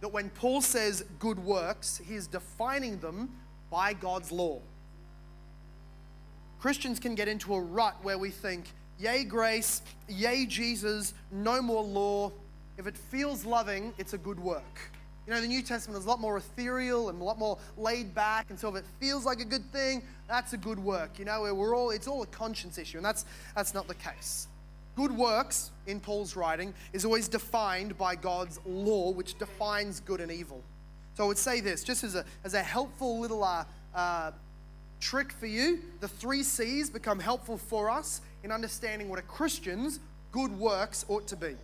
that 0.00 0.08
when 0.08 0.30
Paul 0.30 0.60
says 0.60 1.04
good 1.18 1.38
works, 1.38 2.00
he 2.04 2.14
is 2.14 2.26
defining 2.26 2.98
them 2.98 3.30
by 3.70 3.94
God's 3.94 4.30
law. 4.30 4.60
Christians 6.66 6.98
can 6.98 7.14
get 7.14 7.28
into 7.28 7.54
a 7.54 7.60
rut 7.60 7.94
where 8.02 8.18
we 8.18 8.28
think, 8.28 8.64
yay, 8.98 9.22
grace, 9.22 9.82
yay, 10.08 10.44
Jesus, 10.46 11.14
no 11.30 11.62
more 11.62 11.84
law. 11.84 12.32
If 12.76 12.88
it 12.88 12.96
feels 12.96 13.44
loving, 13.44 13.94
it's 13.98 14.14
a 14.14 14.18
good 14.18 14.40
work. 14.40 14.80
You 15.28 15.32
know, 15.32 15.40
the 15.40 15.46
New 15.46 15.62
Testament 15.62 16.00
is 16.00 16.06
a 16.06 16.08
lot 16.08 16.18
more 16.18 16.38
ethereal 16.38 17.08
and 17.08 17.20
a 17.20 17.24
lot 17.24 17.38
more 17.38 17.56
laid 17.76 18.16
back, 18.16 18.50
and 18.50 18.58
so 18.58 18.68
if 18.70 18.82
it 18.82 18.84
feels 18.98 19.24
like 19.24 19.38
a 19.38 19.44
good 19.44 19.64
thing, 19.70 20.02
that's 20.26 20.54
a 20.54 20.56
good 20.56 20.80
work. 20.80 21.20
You 21.20 21.24
know, 21.24 21.54
we're 21.54 21.76
all, 21.76 21.90
it's 21.90 22.08
all 22.08 22.24
a 22.24 22.26
conscience 22.26 22.78
issue, 22.78 22.96
and 22.96 23.06
that's, 23.06 23.26
that's 23.54 23.72
not 23.72 23.86
the 23.86 23.94
case. 23.94 24.48
Good 24.96 25.12
works, 25.12 25.70
in 25.86 26.00
Paul's 26.00 26.34
writing, 26.34 26.74
is 26.92 27.04
always 27.04 27.28
defined 27.28 27.96
by 27.96 28.16
God's 28.16 28.58
law, 28.66 29.12
which 29.12 29.38
defines 29.38 30.00
good 30.00 30.20
and 30.20 30.32
evil. 30.32 30.64
So 31.14 31.22
I 31.22 31.26
would 31.28 31.38
say 31.38 31.60
this, 31.60 31.84
just 31.84 32.02
as 32.02 32.16
a, 32.16 32.24
as 32.42 32.54
a 32.54 32.62
helpful 32.64 33.20
little 33.20 33.44
uh, 33.44 33.64
uh, 33.94 34.32
trick 35.00 35.32
for 35.32 35.46
you, 35.46 35.80
the 36.00 36.08
three 36.08 36.42
C's 36.42 36.90
become 36.90 37.18
helpful 37.18 37.58
for 37.58 37.90
us 37.90 38.20
in 38.42 38.52
understanding 38.52 39.08
what 39.08 39.18
a 39.18 39.22
Christian's 39.22 40.00
good 40.32 40.56
works 40.58 41.04
ought 41.08 41.26
to 41.28 41.36
be. 41.36 41.54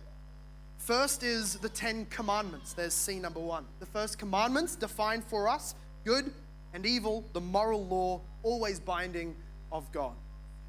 First 0.77 1.23
is 1.23 1.55
the 1.55 1.69
Ten 1.69 2.05
Commandments. 2.07 2.73
There's 2.73 2.93
C 2.93 3.19
number 3.19 3.39
one. 3.39 3.65
The 3.79 3.85
first 3.85 4.19
commandments 4.19 4.75
define 4.75 5.21
for 5.21 5.47
us 5.47 5.75
good 6.03 6.31
and 6.73 6.85
evil, 6.85 7.23
the 7.33 7.41
moral 7.41 7.85
law, 7.85 8.21
always 8.41 8.79
binding 8.79 9.35
of 9.71 9.89
God. 9.91 10.13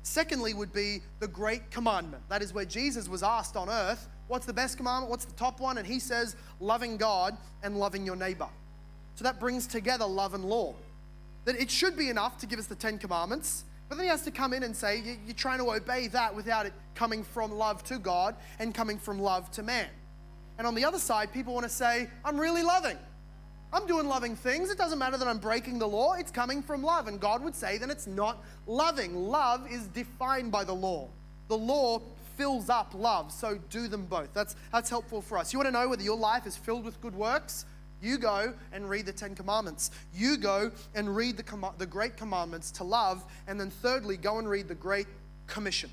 Secondly, 0.02 0.54
would 0.54 0.72
be 0.72 1.00
the 1.18 1.26
Great 1.26 1.70
Commandment. 1.70 2.22
That 2.28 2.42
is 2.42 2.52
where 2.52 2.66
Jesus 2.66 3.08
was 3.08 3.22
asked 3.22 3.56
on 3.56 3.68
earth, 3.68 4.08
What's 4.26 4.46
the 4.46 4.52
best 4.52 4.76
commandment? 4.76 5.10
What's 5.10 5.26
the 5.26 5.34
top 5.34 5.60
one? 5.60 5.78
And 5.78 5.86
he 5.86 5.98
says, 5.98 6.36
Loving 6.60 6.96
God 6.96 7.36
and 7.62 7.78
loving 7.78 8.06
your 8.06 8.16
neighbor. 8.16 8.48
So 9.16 9.24
that 9.24 9.38
brings 9.38 9.66
together 9.66 10.06
love 10.06 10.34
and 10.34 10.44
law 10.44 10.74
that 11.44 11.60
it 11.60 11.70
should 11.70 11.96
be 11.96 12.08
enough 12.08 12.38
to 12.38 12.46
give 12.46 12.58
us 12.58 12.66
the 12.66 12.74
Ten 12.74 12.98
Commandments, 12.98 13.64
but 13.88 13.96
then 13.96 14.04
he 14.04 14.10
has 14.10 14.22
to 14.22 14.30
come 14.30 14.52
in 14.52 14.62
and 14.62 14.74
say, 14.74 15.18
You're 15.26 15.34
trying 15.34 15.58
to 15.58 15.70
obey 15.70 16.08
that 16.08 16.34
without 16.34 16.66
it 16.66 16.72
coming 16.94 17.22
from 17.22 17.52
love 17.52 17.82
to 17.84 17.98
God 17.98 18.36
and 18.58 18.74
coming 18.74 18.98
from 18.98 19.18
love 19.18 19.50
to 19.52 19.62
man. 19.62 19.88
And 20.58 20.66
on 20.66 20.74
the 20.74 20.84
other 20.84 20.98
side, 20.98 21.32
people 21.32 21.52
want 21.52 21.64
to 21.64 21.70
say, 21.70 22.08
I'm 22.24 22.38
really 22.38 22.62
loving. 22.62 22.98
I'm 23.72 23.86
doing 23.86 24.06
loving 24.06 24.36
things. 24.36 24.70
It 24.70 24.78
doesn't 24.78 25.00
matter 25.00 25.16
that 25.16 25.26
I'm 25.26 25.38
breaking 25.38 25.80
the 25.80 25.88
law, 25.88 26.14
it's 26.14 26.30
coming 26.30 26.62
from 26.62 26.82
love. 26.82 27.08
And 27.08 27.20
God 27.20 27.42
would 27.42 27.54
say, 27.54 27.76
then 27.76 27.90
it's 27.90 28.06
not 28.06 28.42
loving. 28.66 29.14
Love 29.14 29.70
is 29.70 29.88
defined 29.88 30.52
by 30.52 30.62
the 30.64 30.72
law. 30.72 31.08
The 31.48 31.58
law 31.58 32.00
fills 32.36 32.68
up 32.68 32.92
love, 32.94 33.32
so 33.32 33.58
do 33.70 33.88
them 33.88 34.06
both. 34.06 34.32
That's, 34.32 34.56
that's 34.72 34.90
helpful 34.90 35.22
for 35.22 35.38
us. 35.38 35.52
You 35.52 35.58
want 35.58 35.68
to 35.68 35.72
know 35.72 35.88
whether 35.88 36.02
your 36.02 36.16
life 36.16 36.46
is 36.46 36.56
filled 36.56 36.84
with 36.84 37.00
good 37.00 37.14
works? 37.14 37.64
You 38.04 38.18
go 38.18 38.52
and 38.70 38.88
read 38.88 39.06
the 39.06 39.12
Ten 39.12 39.34
Commandments. 39.34 39.90
You 40.14 40.36
go 40.36 40.70
and 40.94 41.16
read 41.16 41.38
the, 41.38 41.42
com- 41.42 41.74
the 41.78 41.86
Great 41.86 42.18
Commandments 42.18 42.70
to 42.72 42.84
love. 42.84 43.24
And 43.48 43.58
then, 43.58 43.70
thirdly, 43.70 44.18
go 44.18 44.38
and 44.38 44.48
read 44.48 44.68
the 44.68 44.74
Great 44.74 45.06
Commission. 45.46 45.88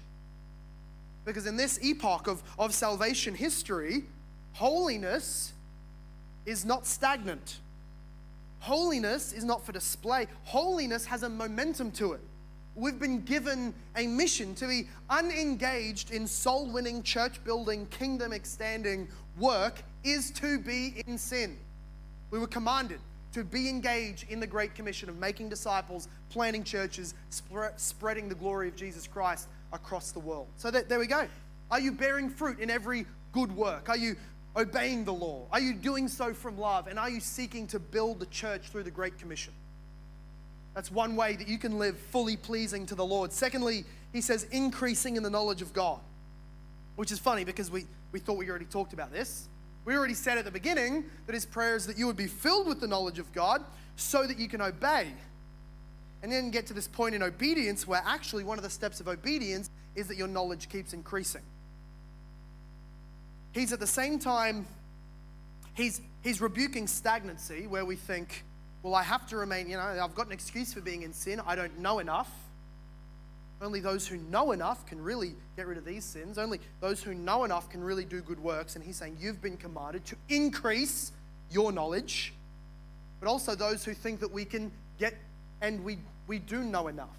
Because 1.24 1.45
in 1.45 1.56
this 1.56 1.80
epoch 1.82 2.28
of, 2.28 2.43
of 2.60 2.74
salvation 2.74 3.34
history, 3.34 4.04
holiness 4.54 5.54
is 6.45 6.65
not 6.65 6.86
stagnant. 6.86 7.60
Holiness 8.60 9.32
is 9.32 9.45
not 9.45 9.65
for 9.65 9.71
display. 9.71 10.28
Holiness 10.43 11.06
has 11.06 11.24
a 11.24 11.30
momentum 11.30 11.91
to 11.91 12.12
it. 12.12 12.21
We've 12.76 13.00
been 13.00 13.21
given 13.21 13.74
a 13.95 14.06
mission 14.06 14.54
to 14.56 14.67
be 14.67 14.88
unengaged 15.10 16.12
in 16.12 16.28
soul 16.28 16.69
winning, 16.69 17.04
church 17.04 17.41
building, 17.45 17.86
kingdom 17.86 18.34
extending 18.34 19.08
work, 19.39 19.82
is 20.04 20.32
to 20.32 20.60
be 20.60 21.04
in 21.08 21.17
sin. 21.17 21.58
We 22.32 22.39
were 22.39 22.48
commanded 22.48 23.00
to 23.34 23.44
be 23.44 23.70
engaged 23.70 24.30
in 24.30 24.39
the 24.39 24.48
Great 24.48 24.76
Commission 24.76 25.10
of 25.10 25.17
making 25.17 25.50
disciples, 25.50 26.08
planting 26.30 26.63
churches, 26.63 27.13
sp- 27.32 27.78
spreading 27.78 28.28
the 28.28 28.36
glory 28.36 28.67
of 28.67 28.76
Jesus 28.76 29.08
Christ 29.08 29.48
across 29.72 30.12
the 30.12 30.20
world. 30.20 30.48
So 30.58 30.72
that, 30.72 30.89
there 30.89 31.00
we 31.00 31.08
go. 31.08 31.28
Are 31.70 31.80
you 31.80 31.91
bearing 31.91 32.30
fruit 32.30 32.60
in 32.60 32.70
every 32.70 33.06
good 33.32 33.56
work? 33.56 33.88
Are 33.88 33.98
you 33.98 34.15
obeying 34.56 35.06
the 35.06 35.13
law? 35.13 35.46
Are 35.52 35.62
you 35.62 35.74
doing 35.74 36.10
so 36.10 36.34
from 36.34 36.58
love? 36.58 36.88
And 36.88 37.00
are 37.00 37.10
you 37.10 37.22
seeking 37.22 37.67
to 37.67 37.80
build 37.80 38.20
the 38.20 38.26
church 38.28 38.67
through 38.70 38.84
the 38.84 38.91
Great 38.91 39.17
Commission? 39.17 39.54
That's 40.74 40.91
one 40.91 41.15
way 41.15 41.36
that 41.36 41.48
you 41.48 41.58
can 41.58 41.80
live 41.80 41.98
fully 41.98 42.38
pleasing 42.38 42.86
to 42.88 42.96
the 42.96 43.06
Lord. 43.06 43.32
Secondly, 43.32 43.86
he 44.13 44.22
says 44.22 44.46
increasing 44.52 45.15
in 45.15 45.24
the 45.24 45.30
knowledge 45.30 45.62
of 45.62 45.74
God, 45.74 46.00
which 46.96 47.12
is 47.12 47.20
funny 47.20 47.44
because 47.44 47.72
we, 47.72 47.86
we 48.12 48.20
thought 48.20 48.38
we 48.38 48.50
already 48.50 48.65
talked 48.65 48.94
about 48.94 49.12
this. 49.12 49.48
We 49.86 49.96
already 49.96 50.13
said 50.13 50.38
at 50.38 50.46
the 50.46 50.52
beginning 50.52 51.06
that 51.26 51.34
his 51.34 51.46
prayer 51.46 51.76
is 51.76 51.88
that 51.88 51.98
you 51.98 52.08
would 52.08 52.17
be 52.17 52.28
filled 52.28 52.67
with 52.67 52.80
the 52.80 52.88
knowledge 52.88 53.20
of 53.20 53.32
God 53.34 53.63
so 53.96 54.28
that 54.28 54.38
you 54.38 54.48
can 54.48 54.62
obey. 54.62 55.08
And 56.24 56.32
then 56.32 56.52
get 56.52 56.67
to 56.67 56.74
this 56.74 56.88
point 56.88 57.15
in 57.15 57.24
obedience 57.24 57.88
where 57.88 58.02
actually 58.06 58.44
one 58.44 58.60
of 58.60 58.63
the 58.63 58.70
steps 58.70 59.00
of 59.00 59.08
obedience 59.08 59.70
is 59.96 60.08
that 60.08 60.17
your 60.17 60.28
knowledge 60.28 60.70
keeps 60.70 60.94
increasing. 60.94 61.41
He's 63.54 63.74
at 63.74 63.80
the 63.80 63.88
same 63.88 64.20
time, 64.20 64.67
he's, 65.74 66.00
he's 66.22 66.39
rebuking 66.41 66.88
stagnancy 66.88 67.67
where 67.67 67.86
we 67.86 67.96
think, 67.96 68.46
well, 68.84 68.96
I 68.96 69.04
have 69.04 69.28
to 69.28 69.38
remain, 69.38 69.70
you 69.70 69.78
know, 69.78 69.84
I've 69.84 70.15
got 70.15 70.28
an 70.28 70.32
excuse 70.32 70.74
for 70.74 70.82
being 70.82 71.02
in 71.02 71.12
sin. 71.12 71.41
I 71.46 71.56
don't 71.56 71.80
know 71.80 72.00
enough. 72.00 72.32
Only 73.62 73.80
those 73.80 74.08
who 74.08 74.17
know 74.17 74.54
enough 74.54 74.88
can 74.88 75.00
really 75.02 75.36
get 75.56 75.67
rid 75.67 75.78
of 75.78 75.86
these 75.86 76.04
sins. 76.04 76.39
Only 76.39 76.60
those 76.80 77.04
who 77.04 77.13
know 77.13 77.44
enough 77.44 77.69
can 77.69 77.83
really 77.83 78.06
do 78.06 78.21
good 78.21 78.40
works. 78.40 78.75
And 78.75 78.83
he's 78.83 78.96
saying, 78.98 79.17
You've 79.19 79.42
been 79.42 79.58
commanded 79.58 80.04
to 80.06 80.15
increase 80.29 81.12
your 81.52 81.71
knowledge, 81.71 82.33
but 83.19 83.29
also 83.29 83.54
those 83.54 83.86
who 83.86 83.94
think 83.94 84.19
that 84.21 84.31
we 84.31 84.46
can 84.46 84.71
get, 84.98 85.13
and 85.62 85.83
we, 85.83 86.00
we 86.25 86.40
do 86.40 86.63
know 86.63 86.88
enough. 86.88 87.15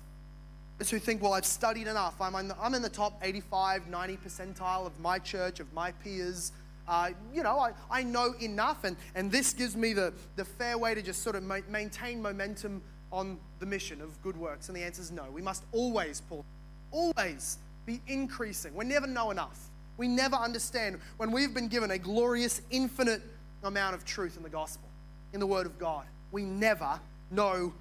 Those 0.78 0.90
who 0.90 0.98
think, 0.98 1.22
Well, 1.22 1.32
I've 1.32 1.46
studied 1.46 1.86
enough. 1.86 2.20
I'm 2.20 2.34
in 2.34 2.48
the, 2.48 2.56
I'm 2.60 2.74
in 2.74 2.82
the 2.82 2.88
top 2.88 3.20
85, 3.22 3.86
90 3.86 4.16
percentile 4.16 4.84
of 4.84 4.98
my 4.98 5.20
church, 5.20 5.60
of 5.60 5.72
my 5.72 5.92
peers. 5.92 6.50
Uh, 6.88 7.10
you 7.32 7.44
know, 7.44 7.60
I, 7.60 7.72
I 7.88 8.02
know 8.02 8.34
enough, 8.40 8.82
and, 8.82 8.96
and 9.14 9.30
this 9.30 9.52
gives 9.52 9.76
me 9.76 9.92
the, 9.92 10.12
the 10.34 10.44
fair 10.44 10.76
way 10.76 10.96
to 10.96 11.02
just 11.02 11.22
sort 11.22 11.36
of 11.36 11.44
ma- 11.44 11.58
maintain 11.70 12.20
momentum 12.20 12.82
on 13.12 13.38
the 13.60 13.66
mission 13.66 14.00
of 14.00 14.20
good 14.22 14.36
works? 14.36 14.68
And 14.68 14.76
the 14.76 14.82
answer 14.82 15.02
is 15.02 15.12
no. 15.12 15.24
We 15.30 15.42
must 15.42 15.64
always, 15.70 16.20
Paul, 16.22 16.44
always 16.90 17.58
be 17.86 18.00
increasing. 18.08 18.74
We 18.74 18.84
never 18.84 19.06
know 19.06 19.30
enough. 19.30 19.68
We 19.96 20.08
never 20.08 20.36
understand 20.36 20.98
when 21.18 21.30
we've 21.30 21.54
been 21.54 21.68
given 21.68 21.90
a 21.90 21.98
glorious, 21.98 22.62
infinite 22.70 23.22
amount 23.62 23.94
of 23.94 24.04
truth 24.04 24.36
in 24.36 24.42
the 24.42 24.48
gospel, 24.48 24.88
in 25.32 25.40
the 25.40 25.46
Word 25.46 25.66
of 25.66 25.78
God. 25.78 26.06
We 26.32 26.42
never 26.42 26.98
know 27.30 27.72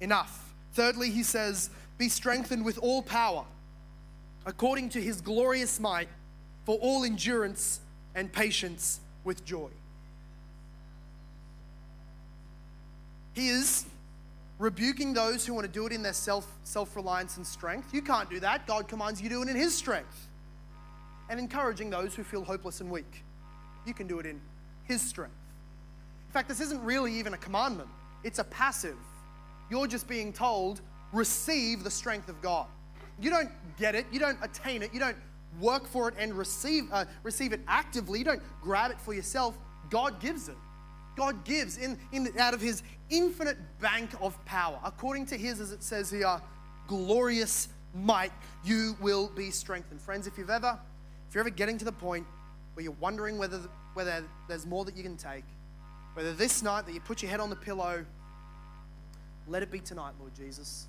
enough. 0.00 0.54
Thirdly, 0.72 1.10
he 1.10 1.22
says, 1.22 1.70
Be 1.98 2.08
strengthened 2.08 2.64
with 2.64 2.78
all 2.78 3.02
power, 3.02 3.44
according 4.46 4.88
to 4.90 5.00
his 5.00 5.20
glorious 5.20 5.78
might, 5.78 6.08
for 6.64 6.78
all 6.78 7.04
endurance 7.04 7.80
and 8.14 8.32
patience 8.32 9.00
with 9.24 9.44
joy. 9.44 9.68
He 13.34 13.48
is 13.48 13.84
rebuking 14.58 15.14
those 15.14 15.46
who 15.46 15.54
want 15.54 15.66
to 15.66 15.72
do 15.72 15.86
it 15.86 15.92
in 15.92 16.02
their 16.02 16.12
self 16.12 16.46
self 16.64 16.94
reliance 16.96 17.36
and 17.36 17.46
strength. 17.46 17.94
You 17.94 18.02
can't 18.02 18.28
do 18.28 18.40
that. 18.40 18.66
God 18.66 18.88
commands 18.88 19.20
you 19.20 19.28
do 19.28 19.42
it 19.42 19.48
in 19.48 19.56
His 19.56 19.74
strength. 19.74 20.28
And 21.30 21.38
encouraging 21.38 21.90
those 21.90 22.14
who 22.14 22.24
feel 22.24 22.42
hopeless 22.42 22.80
and 22.80 22.90
weak. 22.90 23.24
You 23.86 23.94
can 23.94 24.06
do 24.06 24.18
it 24.18 24.26
in 24.26 24.40
His 24.84 25.02
strength. 25.02 25.34
In 26.26 26.32
fact, 26.32 26.48
this 26.48 26.60
isn't 26.60 26.82
really 26.82 27.12
even 27.14 27.34
a 27.34 27.38
commandment, 27.38 27.88
it's 28.24 28.38
a 28.38 28.44
passive. 28.44 28.96
You're 29.70 29.86
just 29.86 30.08
being 30.08 30.32
told, 30.32 30.80
receive 31.12 31.84
the 31.84 31.90
strength 31.90 32.30
of 32.30 32.40
God. 32.40 32.66
You 33.20 33.30
don't 33.30 33.50
get 33.78 33.94
it, 33.94 34.06
you 34.10 34.18
don't 34.18 34.38
attain 34.42 34.82
it, 34.82 34.94
you 34.94 35.00
don't 35.00 35.16
work 35.60 35.86
for 35.86 36.08
it 36.08 36.14
and 36.18 36.32
receive, 36.32 36.84
uh, 36.92 37.04
receive 37.22 37.52
it 37.52 37.60
actively, 37.68 38.18
you 38.18 38.24
don't 38.24 38.42
grab 38.62 38.90
it 38.90 39.00
for 39.00 39.12
yourself. 39.12 39.58
God 39.90 40.20
gives 40.20 40.48
it. 40.48 40.56
God 41.18 41.44
gives 41.44 41.76
in, 41.76 41.98
in, 42.12 42.32
out 42.38 42.54
of 42.54 42.60
his 42.60 42.82
infinite 43.10 43.58
bank 43.80 44.10
of 44.20 44.42
power. 44.44 44.78
According 44.84 45.26
to 45.26 45.36
his, 45.36 45.60
as 45.60 45.72
it 45.72 45.82
says 45.82 46.10
here, 46.10 46.40
glorious 46.86 47.68
might, 47.92 48.32
you 48.64 48.96
will 49.00 49.28
be 49.34 49.50
strengthened. 49.50 50.00
Friends, 50.00 50.28
if 50.28 50.38
you've 50.38 50.48
ever, 50.48 50.78
if 51.28 51.34
you're 51.34 51.40
ever 51.40 51.50
getting 51.50 51.76
to 51.78 51.84
the 51.84 51.92
point 51.92 52.24
where 52.74 52.84
you're 52.84 52.96
wondering 53.00 53.36
whether, 53.36 53.60
whether 53.94 54.24
there's 54.46 54.64
more 54.64 54.84
that 54.84 54.96
you 54.96 55.02
can 55.02 55.16
take, 55.16 55.44
whether 56.14 56.32
this 56.32 56.62
night 56.62 56.86
that 56.86 56.94
you 56.94 57.00
put 57.00 57.20
your 57.20 57.30
head 57.30 57.40
on 57.40 57.50
the 57.50 57.56
pillow, 57.56 58.04
let 59.48 59.64
it 59.64 59.70
be 59.72 59.80
tonight, 59.80 60.12
Lord 60.20 60.34
Jesus. 60.34 60.86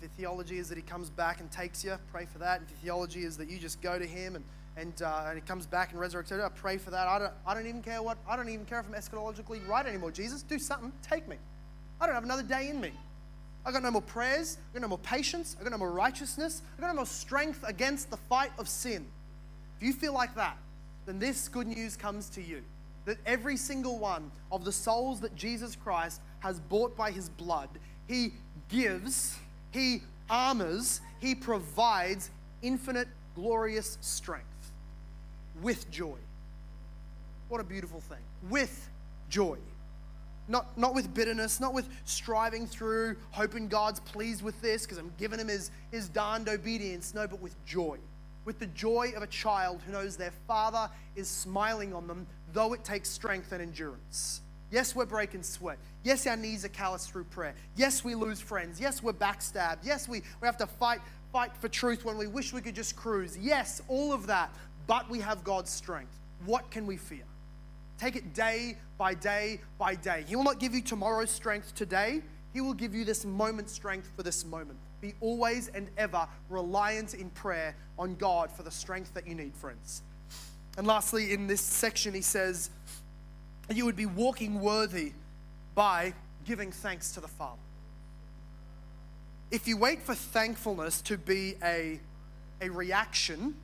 If 0.00 0.02
your 0.02 0.10
theology 0.30 0.58
is 0.58 0.68
that 0.68 0.76
he 0.76 0.82
comes 0.82 1.10
back 1.10 1.40
and 1.40 1.50
takes 1.50 1.84
you, 1.84 1.96
pray 2.12 2.26
for 2.26 2.38
that. 2.38 2.62
If 2.62 2.70
your 2.70 2.78
theology 2.78 3.24
is 3.24 3.36
that 3.38 3.48
you 3.48 3.58
just 3.58 3.80
go 3.80 3.98
to 3.98 4.06
him 4.06 4.36
and 4.36 4.44
and, 4.78 5.02
uh, 5.02 5.24
and 5.26 5.34
he 5.34 5.40
comes 5.40 5.66
back 5.66 5.92
and 5.92 6.00
resurrects. 6.00 6.32
I 6.32 6.48
pray 6.50 6.78
for 6.78 6.90
that. 6.90 7.08
I 7.08 7.18
don't, 7.18 7.32
I 7.44 7.52
don't 7.52 7.66
even 7.66 7.82
care 7.82 8.00
what, 8.00 8.16
I 8.28 8.36
don't 8.36 8.48
even 8.48 8.64
care 8.64 8.78
if 8.78 8.86
I'm 8.86 8.94
eschatologically 8.94 9.66
right 9.66 9.84
anymore. 9.84 10.12
Jesus, 10.12 10.42
do 10.42 10.58
something. 10.58 10.92
Take 11.02 11.28
me. 11.28 11.36
I 12.00 12.06
don't 12.06 12.14
have 12.14 12.24
another 12.24 12.44
day 12.44 12.68
in 12.68 12.80
me. 12.80 12.92
I 13.66 13.72
got 13.72 13.82
no 13.82 13.90
more 13.90 14.02
prayers. 14.02 14.58
I 14.70 14.74
got 14.74 14.82
no 14.82 14.88
more 14.88 14.98
patience. 14.98 15.56
I 15.58 15.64
got 15.64 15.72
no 15.72 15.78
more 15.78 15.90
righteousness. 15.90 16.62
I 16.76 16.80
got 16.80 16.88
no 16.88 16.94
more 16.94 17.06
strength 17.06 17.64
against 17.66 18.10
the 18.10 18.16
fight 18.16 18.52
of 18.56 18.68
sin. 18.68 19.04
If 19.80 19.86
you 19.86 19.92
feel 19.92 20.14
like 20.14 20.34
that, 20.36 20.56
then 21.06 21.18
this 21.18 21.48
good 21.48 21.66
news 21.66 21.96
comes 21.96 22.28
to 22.30 22.42
you 22.42 22.62
that 23.04 23.18
every 23.26 23.56
single 23.56 23.98
one 23.98 24.30
of 24.52 24.64
the 24.64 24.72
souls 24.72 25.20
that 25.20 25.34
Jesus 25.34 25.74
Christ 25.74 26.20
has 26.40 26.60
bought 26.60 26.96
by 26.96 27.10
his 27.10 27.28
blood, 27.28 27.68
he 28.06 28.34
gives, 28.68 29.36
he 29.70 30.02
armors, 30.30 31.00
he 31.20 31.34
provides 31.34 32.30
infinite, 32.62 33.08
glorious 33.34 33.98
strength 34.00 34.72
with 35.62 35.90
joy. 35.90 36.16
What 37.48 37.60
a 37.60 37.64
beautiful 37.64 38.00
thing. 38.00 38.18
With 38.50 38.88
joy. 39.28 39.58
Not, 40.48 40.78
not 40.78 40.94
with 40.94 41.12
bitterness, 41.12 41.60
not 41.60 41.74
with 41.74 41.88
striving 42.04 42.66
through, 42.66 43.16
hoping 43.30 43.68
God's 43.68 44.00
pleased 44.00 44.42
with 44.42 44.60
this 44.62 44.82
because 44.82 44.96
I'm 44.98 45.12
giving 45.18 45.38
him 45.38 45.48
his, 45.48 45.70
his 45.90 46.08
darned 46.08 46.48
obedience. 46.48 47.14
No, 47.14 47.26
but 47.26 47.40
with 47.40 47.54
joy. 47.66 47.98
With 48.46 48.58
the 48.58 48.66
joy 48.68 49.12
of 49.14 49.22
a 49.22 49.26
child 49.26 49.82
who 49.84 49.92
knows 49.92 50.16
their 50.16 50.32
father 50.46 50.88
is 51.16 51.28
smiling 51.28 51.92
on 51.92 52.06
them, 52.06 52.26
though 52.54 52.72
it 52.72 52.82
takes 52.82 53.10
strength 53.10 53.52
and 53.52 53.60
endurance. 53.60 54.40
Yes, 54.70 54.94
we're 54.94 55.06
breaking 55.06 55.42
sweat. 55.42 55.78
Yes, 56.04 56.26
our 56.26 56.36
knees 56.36 56.64
are 56.64 56.68
calloused 56.68 57.10
through 57.10 57.24
prayer. 57.24 57.54
Yes, 57.76 58.04
we 58.04 58.14
lose 58.14 58.40
friends. 58.40 58.80
Yes, 58.80 59.02
we're 59.02 59.12
backstabbed. 59.12 59.78
Yes, 59.82 60.08
we, 60.08 60.22
we 60.40 60.46
have 60.46 60.58
to 60.58 60.66
fight, 60.66 61.00
fight 61.32 61.56
for 61.56 61.68
truth 61.68 62.04
when 62.04 62.18
we 62.18 62.26
wish 62.26 62.52
we 62.52 62.60
could 62.60 62.74
just 62.74 62.94
cruise. 62.94 63.36
Yes, 63.38 63.80
all 63.88 64.12
of 64.12 64.26
that 64.26 64.50
but 64.88 65.08
we 65.08 65.20
have 65.20 65.44
God's 65.44 65.70
strength. 65.70 66.18
What 66.44 66.68
can 66.72 66.86
we 66.86 66.96
fear? 66.96 67.24
Take 67.98 68.16
it 68.16 68.34
day 68.34 68.76
by 68.96 69.14
day 69.14 69.60
by 69.78 69.94
day. 69.94 70.24
He 70.26 70.34
will 70.34 70.44
not 70.44 70.58
give 70.58 70.74
you 70.74 70.80
tomorrow's 70.80 71.30
strength 71.30 71.74
today, 71.76 72.22
He 72.52 72.60
will 72.60 72.74
give 72.74 72.94
you 72.94 73.04
this 73.04 73.24
moment's 73.24 73.72
strength 73.72 74.10
for 74.16 74.24
this 74.24 74.44
moment. 74.44 74.78
Be 75.00 75.14
always 75.20 75.68
and 75.68 75.88
ever 75.96 76.26
reliant 76.48 77.14
in 77.14 77.30
prayer 77.30 77.76
on 77.98 78.16
God 78.16 78.50
for 78.50 78.64
the 78.64 78.70
strength 78.70 79.14
that 79.14 79.28
you 79.28 79.34
need, 79.36 79.54
friends. 79.54 80.02
And 80.76 80.86
lastly, 80.86 81.32
in 81.32 81.46
this 81.46 81.60
section, 81.60 82.14
he 82.14 82.20
says, 82.20 82.70
You 83.70 83.84
would 83.84 83.96
be 83.96 84.06
walking 84.06 84.60
worthy 84.60 85.12
by 85.74 86.14
giving 86.44 86.72
thanks 86.72 87.12
to 87.12 87.20
the 87.20 87.28
Father. 87.28 87.60
If 89.50 89.68
you 89.68 89.76
wait 89.76 90.02
for 90.02 90.14
thankfulness 90.14 91.00
to 91.02 91.16
be 91.18 91.54
a, 91.62 92.00
a 92.60 92.70
reaction, 92.70 93.54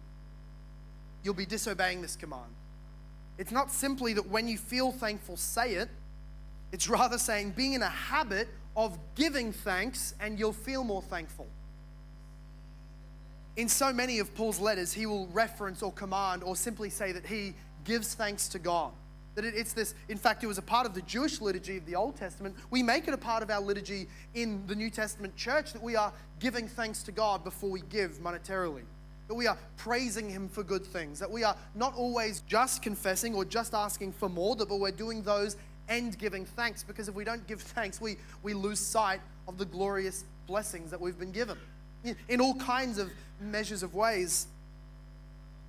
you'll 1.23 1.35
be 1.35 1.47
disobeying 1.47 2.03
this 2.03 2.17
command. 2.17 2.53
It's 3.39 3.51
not 3.51 3.71
simply 3.71 4.13
that 4.15 4.29
when 4.29 4.47
you 4.47 4.59
feel 4.59 4.93
thankful, 4.93 5.37
say 5.37 5.75
it. 5.75 5.89
It's 6.73 6.89
rather 6.89 7.19
saying 7.19 7.51
being 7.51 7.73
in 7.73 7.83
a 7.83 7.89
habit 7.89 8.49
of 8.77 8.99
giving 9.15 9.53
thanks 9.53 10.15
and 10.21 10.39
you'll 10.39 10.53
feel 10.53 10.85
more 10.85 11.03
thankful. 11.03 11.47
In 13.57 13.69
so 13.69 13.93
many 13.93 14.19
of 14.19 14.35
Paul's 14.35 14.59
letters, 14.59 14.93
he 14.93 15.07
will 15.07 15.29
reference 15.29 15.83
or 15.83 15.93
command 15.93 16.43
or 16.43 16.57
simply 16.57 16.91
say 16.91 17.13
that 17.13 17.27
he 17.27 17.55
gives 17.85 18.15
thanks 18.15 18.49
to 18.49 18.59
God. 18.59 18.93
That 19.35 19.45
it's 19.45 19.73
this, 19.73 19.95
in 20.09 20.17
fact, 20.17 20.45
it 20.45 20.47
was 20.47 20.59
a 20.59 20.63
part 20.63 20.87
of 20.87 20.95
the 20.95 21.03
Jewish 21.03 21.41
liturgy 21.41 21.77
of 21.77 21.87
the 21.87 21.97
Old 21.97 22.17
Testament. 22.17 22.55
We 22.71 22.83
make 22.83 23.09
it 23.09 23.15
a 23.15 23.19
part 23.19 23.43
of 23.43 23.51
our 23.51 23.61
liturgy 23.61 24.07
in 24.35 24.65
the 24.67 24.77
New 24.77 24.91
Testament 24.91 25.35
church 25.37 25.73
that 25.73 25.83
we 25.83 25.97
are 25.97 26.13
giving 26.39 26.69
thanks 26.69 27.03
to 27.05 27.13
God 27.13 27.43
before 27.43 27.71
we 27.71 27.81
give 27.91 28.19
monetarily 28.19 28.83
that 29.29 29.35
we 29.35 29.47
are 29.47 29.57
praising 29.77 30.29
Him 30.29 30.49
for 30.49 30.63
good 30.63 30.85
things, 30.85 31.19
that 31.19 31.31
we 31.31 31.45
are 31.45 31.57
not 31.75 31.95
always 31.95 32.43
just 32.47 32.83
confessing 32.83 33.35
or 33.35 33.45
just 33.45 33.75
asking 33.75 34.13
for 34.13 34.29
more, 34.29 34.55
but 34.55 34.79
we're 34.79 34.91
doing 34.91 35.23
those 35.23 35.57
and 35.89 36.17
giving 36.19 36.45
thanks. 36.45 36.83
Because 36.83 37.09
if 37.09 37.15
we 37.15 37.25
don't 37.25 37.47
give 37.47 37.61
thanks, 37.61 38.01
we, 38.01 38.17
we 38.43 38.55
lose 38.55 38.79
sight 38.79 39.21
of 39.49 39.59
the 39.59 39.65
glorious 39.65 40.25
blessings 40.47 40.91
that 40.91 41.01
we've 41.01 41.19
been 41.19 41.33
given 41.33 41.57
in 42.29 42.41
all 42.41 42.55
kinds 42.57 42.99
of 42.99 43.11
measures 43.41 43.83
of 43.83 43.95
ways. 43.95 44.47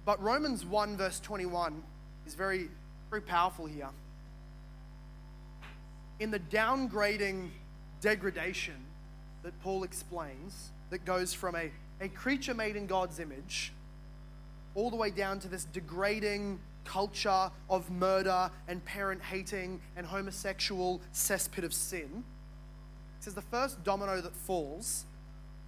But 0.03 0.21
Romans 0.21 0.65
1, 0.65 0.97
verse 0.97 1.19
21, 1.21 1.81
is 2.27 2.35
very, 2.35 2.69
very 3.09 3.21
powerful 3.21 3.65
here. 3.65 3.89
In 6.19 6.31
the 6.31 6.39
downgrading 6.39 7.49
degradation 8.01 8.75
that 9.43 9.59
Paul 9.61 9.83
explains, 9.83 10.71
that 10.89 11.05
goes 11.05 11.33
from 11.33 11.55
a 11.55 11.71
a 12.01 12.09
creature 12.09 12.53
made 12.53 12.75
in 12.75 12.87
God's 12.87 13.19
image, 13.19 13.71
all 14.73 14.89
the 14.89 14.95
way 14.95 15.09
down 15.09 15.39
to 15.39 15.47
this 15.47 15.65
degrading 15.65 16.59
culture 16.83 17.49
of 17.69 17.89
murder 17.89 18.51
and 18.67 18.83
parent 18.85 19.21
hating 19.21 19.79
and 19.95 20.05
homosexual 20.05 21.01
cesspit 21.13 21.63
of 21.63 21.73
sin. 21.73 22.23
Says 23.19 23.33
the 23.33 23.41
first 23.41 23.83
domino 23.83 24.21
that 24.21 24.35
falls 24.35 25.05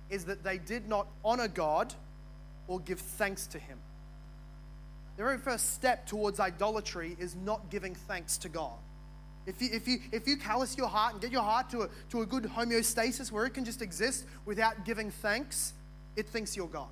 is 0.09 0.25
that 0.25 0.43
they 0.43 0.57
did 0.57 0.87
not 0.87 1.07
honor 1.23 1.47
God 1.47 1.93
or 2.67 2.79
give 2.79 2.99
thanks 2.99 3.47
to 3.47 3.59
Him. 3.59 3.79
The 5.17 5.23
very 5.23 5.37
first 5.39 5.73
step 5.73 6.05
towards 6.05 6.39
idolatry 6.39 7.17
is 7.19 7.35
not 7.35 7.71
giving 7.71 7.95
thanks 7.95 8.37
to 8.37 8.49
God. 8.49 8.77
If 9.47 9.61
you, 9.61 9.69
if, 9.71 9.87
you, 9.87 9.99
if 10.11 10.27
you 10.27 10.37
callous 10.37 10.77
your 10.77 10.87
heart 10.87 11.13
and 11.13 11.21
get 11.21 11.31
your 11.31 11.41
heart 11.41 11.69
to 11.71 11.81
a, 11.81 11.89
to 12.11 12.21
a 12.21 12.25
good 12.25 12.43
homeostasis 12.43 13.31
where 13.31 13.45
it 13.45 13.53
can 13.53 13.65
just 13.65 13.81
exist 13.81 14.25
without 14.45 14.85
giving 14.85 15.09
thanks, 15.09 15.73
it 16.15 16.29
thinks 16.29 16.55
you're 16.55 16.67
God. 16.67 16.89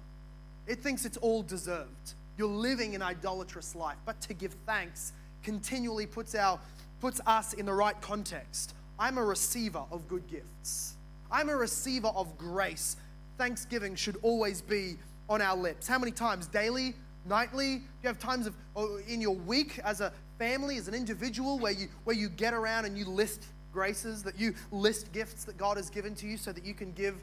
It 0.65 0.81
thinks 0.81 1.05
it's 1.05 1.17
all 1.17 1.43
deserved. 1.43 2.13
You're 2.37 2.47
living 2.47 2.95
an 2.95 3.03
idolatrous 3.03 3.75
life. 3.75 3.97
But 4.05 4.19
to 4.21 4.33
give 4.33 4.55
thanks 4.65 5.13
continually 5.43 6.07
puts, 6.07 6.33
our, 6.33 6.59
puts 7.01 7.21
us 7.27 7.53
in 7.53 7.67
the 7.67 7.73
right 7.73 7.99
context. 8.01 8.73
I'm 8.97 9.19
a 9.19 9.23
receiver 9.23 9.83
of 9.91 10.07
good 10.07 10.25
gifts, 10.27 10.95
I'm 11.31 11.49
a 11.49 11.55
receiver 11.55 12.07
of 12.07 12.37
grace. 12.37 12.97
Thanksgiving 13.37 13.95
should 13.95 14.17
always 14.21 14.61
be 14.61 14.95
on 15.27 15.41
our 15.41 15.57
lips. 15.57 15.87
How 15.87 15.99
many 15.99 16.13
times? 16.13 16.47
Daily? 16.47 16.95
Nightly? 17.25 17.73
You 17.73 18.07
have 18.07 18.19
times 18.19 18.47
of 18.47 18.55
oh, 18.75 18.99
in 19.07 19.19
your 19.19 19.35
week 19.35 19.79
as 19.83 20.01
a 20.01 20.13
family, 20.37 20.77
as 20.77 20.87
an 20.87 20.93
individual, 20.93 21.59
where 21.59 21.71
you 21.71 21.87
where 22.03 22.15
you 22.15 22.29
get 22.29 22.53
around 22.53 22.85
and 22.85 22.97
you 22.97 23.05
list 23.05 23.45
graces, 23.73 24.23
that 24.23 24.39
you 24.39 24.53
list 24.71 25.11
gifts 25.11 25.43
that 25.45 25.57
God 25.57 25.77
has 25.77 25.89
given 25.89 26.15
to 26.15 26.27
you 26.27 26.37
so 26.37 26.51
that 26.51 26.63
you 26.63 26.73
can 26.73 26.91
give 26.93 27.15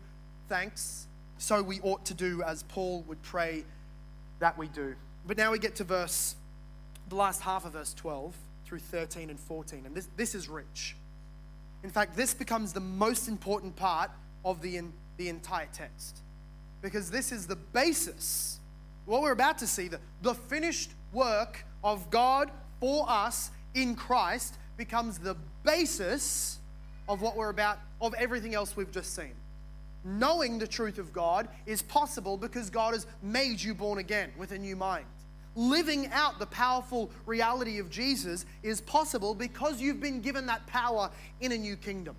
thanks? 0.49 1.07
so 1.43 1.61
we 1.61 1.81
ought 1.81 2.05
to 2.05 2.15
do 2.15 2.43
as 2.43 2.63
Paul 2.63 3.05
would 3.09 3.21
pray 3.23 3.65
that 4.39 4.57
we 4.57 4.69
do. 4.69 4.95
But 5.27 5.37
now 5.37 5.51
we 5.51 5.59
get 5.59 5.75
to 5.77 5.85
verse, 5.85 6.37
the 7.09 7.17
last 7.17 7.43
half 7.43 7.65
of 7.65 7.73
verse 7.73 7.93
12 7.95 8.35
through 8.65 8.79
13 8.79 9.29
and 9.29 9.39
14, 9.39 9.85
and 9.87 9.95
this, 9.95 10.09
this 10.17 10.35
is 10.35 10.49
rich. 10.49 10.97
In 11.83 11.91
fact, 11.91 12.17
this 12.17 12.33
becomes 12.33 12.73
the 12.73 12.81
most 12.81 13.27
important 13.27 13.75
part 13.75 14.11
of 14.45 14.63
the, 14.63 14.77
in, 14.77 14.93
the 15.17 15.29
entire 15.29 15.69
text 15.73 16.21
because 16.81 17.11
this 17.11 17.33
is 17.33 17.47
the 17.47 17.57
basis. 17.57 18.61
What 19.05 19.23
we're 19.23 19.33
about 19.33 19.59
to 19.59 19.67
see, 19.67 19.89
the, 19.89 20.01
the 20.23 20.35
finished 20.35 20.93
work 21.13 21.65
of 21.83 22.11
God 22.11 22.51
for 22.81 23.05
us 23.09 23.51
in 23.75 23.95
Christ 23.95 24.57
becomes 24.77 25.19
the 25.19 25.37
basis 25.65 26.59
of 27.09 27.21
what 27.21 27.37
we're 27.37 27.51
about, 27.51 27.79
of 28.01 28.15
everything 28.15 28.55
else 28.55 28.77
we've 28.77 28.91
just 28.91 29.15
seen 29.15 29.33
knowing 30.05 30.59
the 30.59 30.67
truth 30.67 30.99
of 30.99 31.13
God 31.13 31.49
is 31.67 31.83
possible 31.83 32.37
because 32.37 32.71
God 32.71 32.95
has 32.95 33.07
made 33.23 33.61
you 33.61 33.75
born 33.75 33.99
again 33.99 34.33
with 34.37 34.53
a 34.53 34.59
new 34.59 34.77
mind. 34.77 35.07
living 35.55 36.07
out 36.13 36.39
the 36.39 36.47
powerful 36.47 37.11
reality 37.27 37.79
of 37.79 37.91
Jesus 37.91 38.47
is 38.63 38.81
possible 38.81 39.35
because 39.35 39.83
you've 39.83 40.01
been 40.01 40.23
given 40.23 40.47
that 40.47 40.67
power 40.67 41.11
in 41.43 41.53
a 41.53 41.59
new 41.59 41.77
kingdom. 41.77 42.17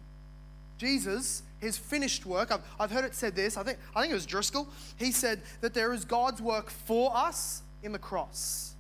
Jesus, 0.78 1.42
his 1.64 1.78
finished 1.78 2.26
work, 2.26 2.52
I've, 2.52 2.62
I've 2.80 2.92
heard 2.92 3.06
it 3.06 3.16
said 3.16 3.36
this, 3.36 3.58
I 3.58 3.64
think, 3.64 3.80
I 3.96 4.02
think 4.02 4.12
it 4.12 4.16
was 4.16 4.26
Driscoll. 4.26 4.68
He 4.98 5.12
said 5.12 5.42
that 5.62 5.74
there 5.74 5.94
is 5.94 6.06
God's 6.06 6.42
work 6.42 6.70
for 6.70 7.16
us 7.16 7.64
in 7.82 7.92
the 7.92 8.00
cross. 8.00 8.76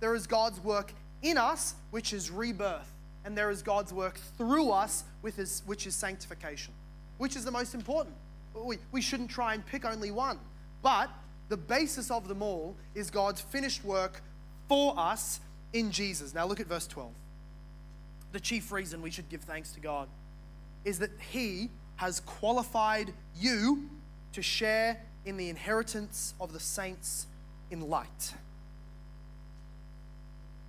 There 0.00 0.14
is 0.14 0.26
God's 0.26 0.60
work 0.60 0.92
in 1.22 1.38
us, 1.38 1.74
which 1.90 2.12
is 2.12 2.30
rebirth. 2.30 2.90
And 3.24 3.36
there 3.36 3.50
is 3.50 3.62
God's 3.62 3.92
work 3.92 4.18
through 4.36 4.70
us, 4.70 5.04
with 5.22 5.36
his, 5.36 5.62
which 5.64 5.86
is 5.86 5.94
sanctification. 5.94 6.74
Which 7.16 7.36
is 7.36 7.44
the 7.44 7.50
most 7.50 7.74
important? 7.74 8.14
We, 8.54 8.78
we 8.92 9.00
shouldn't 9.00 9.30
try 9.30 9.54
and 9.54 9.64
pick 9.64 9.84
only 9.84 10.10
one. 10.10 10.38
But 10.82 11.10
the 11.48 11.56
basis 11.56 12.10
of 12.10 12.28
them 12.28 12.42
all 12.42 12.76
is 12.94 13.10
God's 13.10 13.40
finished 13.40 13.84
work 13.84 14.22
for 14.68 14.94
us 14.98 15.40
in 15.72 15.90
Jesus. 15.90 16.34
Now 16.34 16.46
look 16.46 16.60
at 16.60 16.66
verse 16.66 16.86
12. 16.86 17.10
The 18.32 18.40
chief 18.40 18.70
reason 18.72 19.00
we 19.00 19.10
should 19.10 19.28
give 19.28 19.42
thanks 19.42 19.72
to 19.72 19.80
God 19.80 20.08
is 20.84 20.98
that 20.98 21.10
He 21.30 21.70
has 21.96 22.20
qualified 22.20 23.12
you 23.36 23.88
to 24.32 24.42
share 24.42 25.00
in 25.24 25.36
the 25.36 25.48
inheritance 25.48 26.34
of 26.40 26.52
the 26.52 26.60
saints 26.60 27.26
in 27.70 27.88
light. 27.88 28.34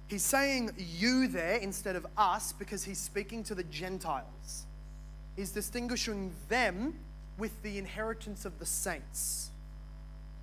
He's 0.07 0.23
saying 0.23 0.71
you 0.77 1.27
there 1.27 1.57
instead 1.57 1.95
of 1.95 2.05
us 2.17 2.53
because 2.53 2.83
he's 2.83 2.99
speaking 2.99 3.43
to 3.45 3.55
the 3.55 3.63
Gentiles. 3.63 4.65
He's 5.35 5.51
distinguishing 5.51 6.31
them 6.47 6.95
with 7.37 7.61
the 7.63 7.77
inheritance 7.77 8.45
of 8.45 8.59
the 8.59 8.65
saints. 8.65 9.49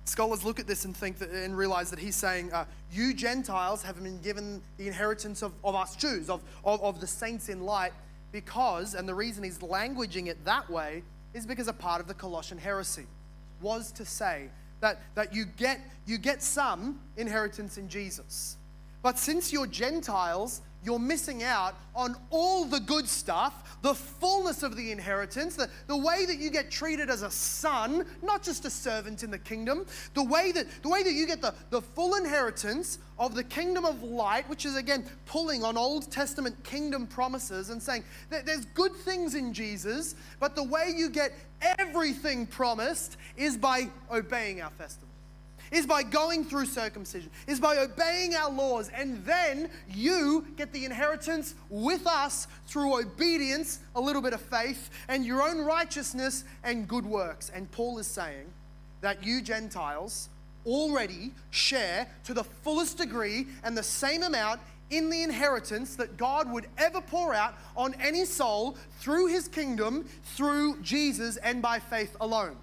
Scholars 0.05 0.43
look 0.43 0.59
at 0.59 0.67
this 0.67 0.83
and 0.83 0.95
think 0.95 1.17
that, 1.19 1.29
and 1.29 1.57
realize 1.57 1.89
that 1.89 1.99
he's 1.99 2.15
saying, 2.15 2.51
uh, 2.51 2.65
You 2.91 3.13
Gentiles 3.13 3.81
have 3.83 4.03
been 4.03 4.19
given 4.21 4.61
the 4.77 4.87
inheritance 4.87 5.41
of, 5.41 5.53
of 5.63 5.75
us 5.75 5.95
Jews, 5.95 6.29
of, 6.29 6.41
of, 6.65 6.83
of 6.83 6.99
the 6.99 7.07
saints 7.07 7.47
in 7.47 7.61
light, 7.61 7.93
because, 8.33 8.95
and 8.95 9.07
the 9.07 9.15
reason 9.15 9.43
he's 9.43 9.59
languaging 9.59 10.27
it 10.27 10.43
that 10.43 10.69
way 10.69 11.03
is 11.33 11.45
because 11.45 11.69
a 11.69 11.73
part 11.73 12.01
of 12.01 12.07
the 12.07 12.13
Colossian 12.13 12.57
heresy 12.57 13.05
was 13.61 13.93
to 13.93 14.03
say 14.03 14.49
that, 14.81 14.99
that 15.15 15.33
you, 15.33 15.45
get, 15.45 15.79
you 16.05 16.17
get 16.17 16.43
some 16.43 16.99
inheritance 17.15 17.77
in 17.77 17.87
Jesus. 17.87 18.57
But 19.03 19.19
since 19.19 19.53
you're 19.53 19.67
Gentiles, 19.67 20.61
you're 20.83 20.99
missing 20.99 21.43
out 21.43 21.75
on 21.95 22.15
all 22.29 22.65
the 22.65 22.79
good 22.79 23.07
stuff, 23.07 23.77
the 23.81 23.93
fullness 23.93 24.63
of 24.63 24.75
the 24.75 24.91
inheritance, 24.91 25.55
the, 25.55 25.69
the 25.87 25.95
way 25.95 26.25
that 26.25 26.37
you 26.37 26.49
get 26.49 26.71
treated 26.71 27.09
as 27.09 27.21
a 27.21 27.29
son, 27.29 28.05
not 28.21 28.43
just 28.43 28.65
a 28.65 28.69
servant 28.69 29.23
in 29.23 29.29
the 29.31 29.37
kingdom, 29.37 29.85
the 30.13 30.23
way 30.23 30.51
that, 30.51 30.65
the 30.81 30.89
way 30.89 31.03
that 31.03 31.13
you 31.13 31.27
get 31.27 31.41
the, 31.41 31.53
the 31.69 31.81
full 31.81 32.15
inheritance 32.15 32.99
of 33.19 33.35
the 33.35 33.43
kingdom 33.43 33.85
of 33.85 34.03
light, 34.03 34.47
which 34.49 34.65
is 34.65 34.75
again 34.75 35.05
pulling 35.25 35.63
on 35.63 35.77
Old 35.77 36.11
Testament 36.11 36.61
kingdom 36.63 37.07
promises 37.07 37.69
and 37.69 37.81
saying 37.81 38.03
that 38.29 38.45
there's 38.45 38.65
good 38.65 38.93
things 38.93 39.35
in 39.35 39.53
Jesus, 39.53 40.15
but 40.39 40.55
the 40.55 40.63
way 40.63 40.93
you 40.95 41.09
get 41.09 41.33
everything 41.61 42.45
promised 42.45 43.17
is 43.37 43.57
by 43.57 43.89
obeying 44.11 44.61
our 44.61 44.71
festival 44.71 45.12
is 45.73 45.85
by 45.87 46.03
going 46.03 46.45
through 46.45 46.67
circumcision, 46.67 47.29
is 47.47 47.59
by 47.59 47.77
obeying 47.77 48.35
our 48.35 48.51
laws, 48.51 48.89
and 48.89 49.25
then 49.25 49.69
you 49.89 50.45
get 50.55 50.71
the 50.71 50.85
inheritance 50.85 51.55
with 51.69 52.05
us 52.07 52.47
through 52.67 53.01
obedience, 53.01 53.79
a 53.95 54.01
little 54.01 54.21
bit 54.21 54.33
of 54.33 54.41
faith, 54.41 54.89
and 55.09 55.25
your 55.25 55.41
own 55.41 55.59
righteousness 55.59 56.45
and 56.63 56.87
good 56.87 57.05
works. 57.05 57.51
And 57.53 57.69
Paul 57.71 57.97
is 57.97 58.07
saying 58.07 58.45
that 59.01 59.25
you 59.25 59.41
Gentiles 59.41 60.29
already 60.65 61.33
share 61.49 62.07
to 62.23 62.33
the 62.33 62.43
fullest 62.43 62.97
degree 62.99 63.47
and 63.63 63.75
the 63.75 63.83
same 63.83 64.23
amount 64.23 64.61
in 64.91 65.09
the 65.09 65.23
inheritance 65.23 65.95
that 65.95 66.17
God 66.17 66.51
would 66.51 66.67
ever 66.77 67.01
pour 67.01 67.33
out 67.33 67.55
on 67.75 67.95
any 67.95 68.25
soul 68.25 68.77
through 68.99 69.27
his 69.27 69.47
kingdom, 69.47 70.05
through 70.35 70.79
Jesus, 70.81 71.37
and 71.37 71.61
by 71.61 71.79
faith 71.79 72.15
alone. 72.21 72.55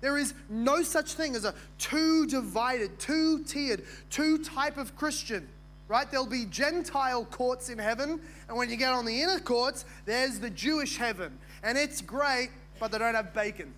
There 0.00 0.16
is 0.16 0.34
no 0.48 0.82
such 0.82 1.14
thing 1.14 1.34
as 1.36 1.44
a 1.44 1.54
two 1.78 2.26
divided, 2.26 2.98
two 2.98 3.44
tiered, 3.44 3.84
two 4.08 4.38
type 4.38 4.76
of 4.78 4.96
Christian, 4.96 5.46
right? 5.88 6.10
There'll 6.10 6.26
be 6.26 6.46
Gentile 6.46 7.24
courts 7.26 7.68
in 7.68 7.78
heaven, 7.78 8.20
and 8.48 8.56
when 8.56 8.70
you 8.70 8.76
get 8.76 8.92
on 8.92 9.04
the 9.04 9.22
inner 9.22 9.40
courts, 9.40 9.84
there's 10.06 10.38
the 10.38 10.50
Jewish 10.50 10.96
heaven. 10.96 11.36
And 11.62 11.76
it's 11.76 12.00
great, 12.00 12.50
but 12.78 12.92
they 12.92 12.98
don't 12.98 13.14
have 13.14 13.34
bacon. 13.34 13.74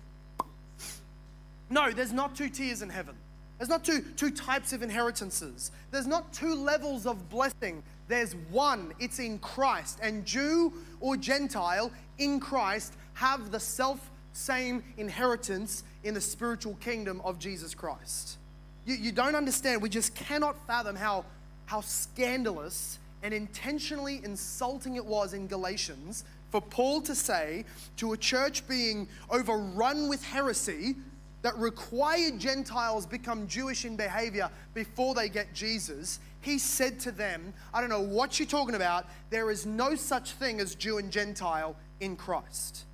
No, 1.69 1.91
there's 1.91 2.13
not 2.13 2.35
two 2.35 2.49
tiers 2.49 2.81
in 2.81 2.89
heaven. 2.89 3.15
There's 3.57 3.69
not 3.69 3.83
two, 3.83 4.01
two 4.15 4.31
types 4.31 4.73
of 4.73 4.83
inheritances. 4.83 5.71
There's 5.91 6.07
not 6.07 6.33
two 6.33 6.53
levels 6.53 7.05
of 7.05 7.29
blessing. 7.29 7.83
There's 8.07 8.35
one. 8.51 8.93
It's 8.99 9.19
in 9.19 9.39
Christ. 9.39 9.99
And 10.01 10.25
Jew 10.25 10.73
or 10.99 11.17
Gentile 11.17 11.91
in 12.17 12.39
Christ 12.39 12.93
have 13.13 13.51
the 13.51 13.59
self 13.59 14.11
same 14.33 14.83
inheritance 14.97 15.83
in 16.03 16.13
the 16.13 16.21
spiritual 16.21 16.75
kingdom 16.75 17.21
of 17.23 17.39
Jesus 17.39 17.73
Christ. 17.73 18.37
You, 18.85 18.95
you 18.95 19.11
don't 19.11 19.35
understand. 19.35 19.81
We 19.81 19.89
just 19.89 20.15
cannot 20.15 20.55
fathom 20.67 20.95
how, 20.95 21.25
how 21.65 21.81
scandalous 21.81 22.99
and 23.21 23.33
intentionally 23.33 24.21
insulting 24.23 24.95
it 24.95 25.05
was 25.05 25.33
in 25.33 25.47
Galatians 25.47 26.25
for 26.51 26.61
Paul 26.61 27.01
to 27.01 27.15
say 27.15 27.65
to 27.97 28.13
a 28.13 28.17
church 28.17 28.67
being 28.67 29.07
overrun 29.29 30.07
with 30.07 30.23
heresy 30.23 30.95
that 31.41 31.57
required 31.57 32.39
Gentiles 32.39 33.05
become 33.05 33.47
Jewish 33.47 33.85
in 33.85 33.95
behavior 33.95 34.49
before 34.73 35.15
they 35.15 35.29
get 35.29 35.53
Jesus, 35.53 36.19
he 36.41 36.59
said 36.59 36.99
to 37.01 37.11
them, 37.11 37.53
I 37.73 37.81
don't 37.81 37.89
know 37.89 38.01
what 38.01 38.39
you're 38.39 38.47
talking 38.47 38.75
about, 38.75 39.07
there 39.29 39.51
is 39.51 39.65
no 39.65 39.95
such 39.95 40.31
thing 40.33 40.59
as 40.59 40.75
Jew 40.75 40.99
and 40.99 41.11
Gentile 41.11 41.75
in 41.99 42.15
Christ. 42.15 42.85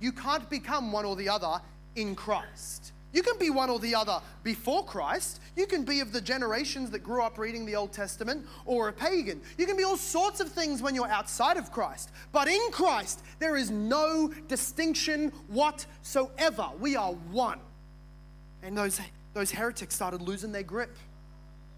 You 0.00 0.12
can't 0.12 0.48
become 0.48 0.92
one 0.92 1.04
or 1.04 1.14
the 1.14 1.28
other 1.28 1.60
in 1.94 2.14
Christ. 2.14 2.92
You 3.12 3.22
can 3.22 3.38
be 3.38 3.50
one 3.50 3.70
or 3.70 3.80
the 3.80 3.94
other 3.94 4.20
before 4.44 4.84
Christ. 4.84 5.40
You 5.56 5.66
can 5.66 5.84
be 5.84 6.00
of 6.00 6.12
the 6.12 6.20
generations 6.20 6.90
that 6.90 7.00
grew 7.00 7.22
up 7.22 7.38
reading 7.38 7.66
the 7.66 7.74
Old 7.74 7.92
Testament 7.92 8.46
or 8.64 8.88
a 8.88 8.92
pagan. 8.92 9.40
You 9.58 9.66
can 9.66 9.76
be 9.76 9.82
all 9.82 9.96
sorts 9.96 10.38
of 10.38 10.48
things 10.48 10.80
when 10.80 10.94
you're 10.94 11.08
outside 11.08 11.56
of 11.56 11.72
Christ. 11.72 12.10
But 12.30 12.46
in 12.46 12.60
Christ, 12.70 13.22
there 13.40 13.56
is 13.56 13.70
no 13.70 14.32
distinction 14.46 15.32
whatsoever. 15.48 16.68
We 16.78 16.94
are 16.94 17.12
one. 17.32 17.58
And 18.62 18.76
those, 18.76 19.00
those 19.34 19.50
heretics 19.50 19.94
started 19.94 20.22
losing 20.22 20.52
their 20.52 20.62
grip. 20.62 20.96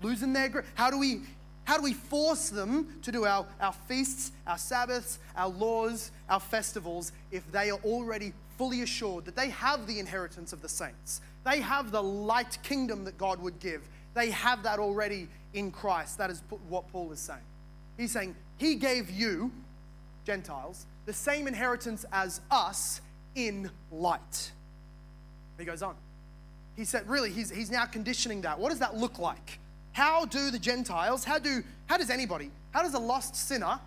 Losing 0.02 0.34
their 0.34 0.50
grip. 0.50 0.66
How 0.74 0.90
do 0.90 0.98
we 0.98 1.22
how 1.64 1.76
do 1.76 1.82
we 1.82 1.92
force 1.92 2.50
them 2.50 2.98
to 3.02 3.12
do 3.12 3.24
our, 3.24 3.46
our 3.60 3.72
feasts, 3.72 4.32
our 4.46 4.58
Sabbaths, 4.58 5.18
our 5.36 5.48
laws, 5.48 6.10
our 6.28 6.40
festivals 6.40 7.12
if 7.30 7.50
they 7.52 7.70
are 7.70 7.78
already 7.84 8.32
fully 8.58 8.82
assured 8.82 9.24
that 9.24 9.36
they 9.36 9.50
have 9.50 9.86
the 9.86 9.98
inheritance 9.98 10.52
of 10.52 10.60
the 10.60 10.68
saints? 10.68 11.20
They 11.44 11.60
have 11.60 11.90
the 11.90 12.02
light 12.02 12.58
kingdom 12.62 13.04
that 13.04 13.18
God 13.18 13.40
would 13.40 13.58
give. 13.60 13.88
They 14.14 14.30
have 14.30 14.62
that 14.64 14.78
already 14.78 15.28
in 15.54 15.70
Christ. 15.70 16.18
That 16.18 16.30
is 16.30 16.42
what 16.68 16.88
Paul 16.88 17.12
is 17.12 17.20
saying. 17.20 17.40
He's 17.96 18.12
saying, 18.12 18.34
He 18.58 18.74
gave 18.74 19.10
you, 19.10 19.52
Gentiles, 20.24 20.86
the 21.06 21.12
same 21.12 21.46
inheritance 21.46 22.04
as 22.12 22.40
us 22.50 23.00
in 23.34 23.70
light. 23.90 24.52
He 25.58 25.64
goes 25.64 25.82
on. 25.82 25.94
He 26.76 26.84
said, 26.84 27.08
really, 27.08 27.30
he's, 27.30 27.50
he's 27.50 27.70
now 27.70 27.84
conditioning 27.84 28.42
that. 28.42 28.58
What 28.58 28.70
does 28.70 28.78
that 28.78 28.96
look 28.96 29.18
like? 29.18 29.58
How 29.92 30.24
do 30.24 30.50
the 30.50 30.58
Gentiles, 30.58 31.24
how, 31.24 31.38
do, 31.38 31.62
how 31.86 31.98
does 31.98 32.10
anybody, 32.10 32.50
how 32.70 32.82
does 32.82 32.94
a 32.94 32.98
lost 32.98 33.36
sinner 33.36 33.78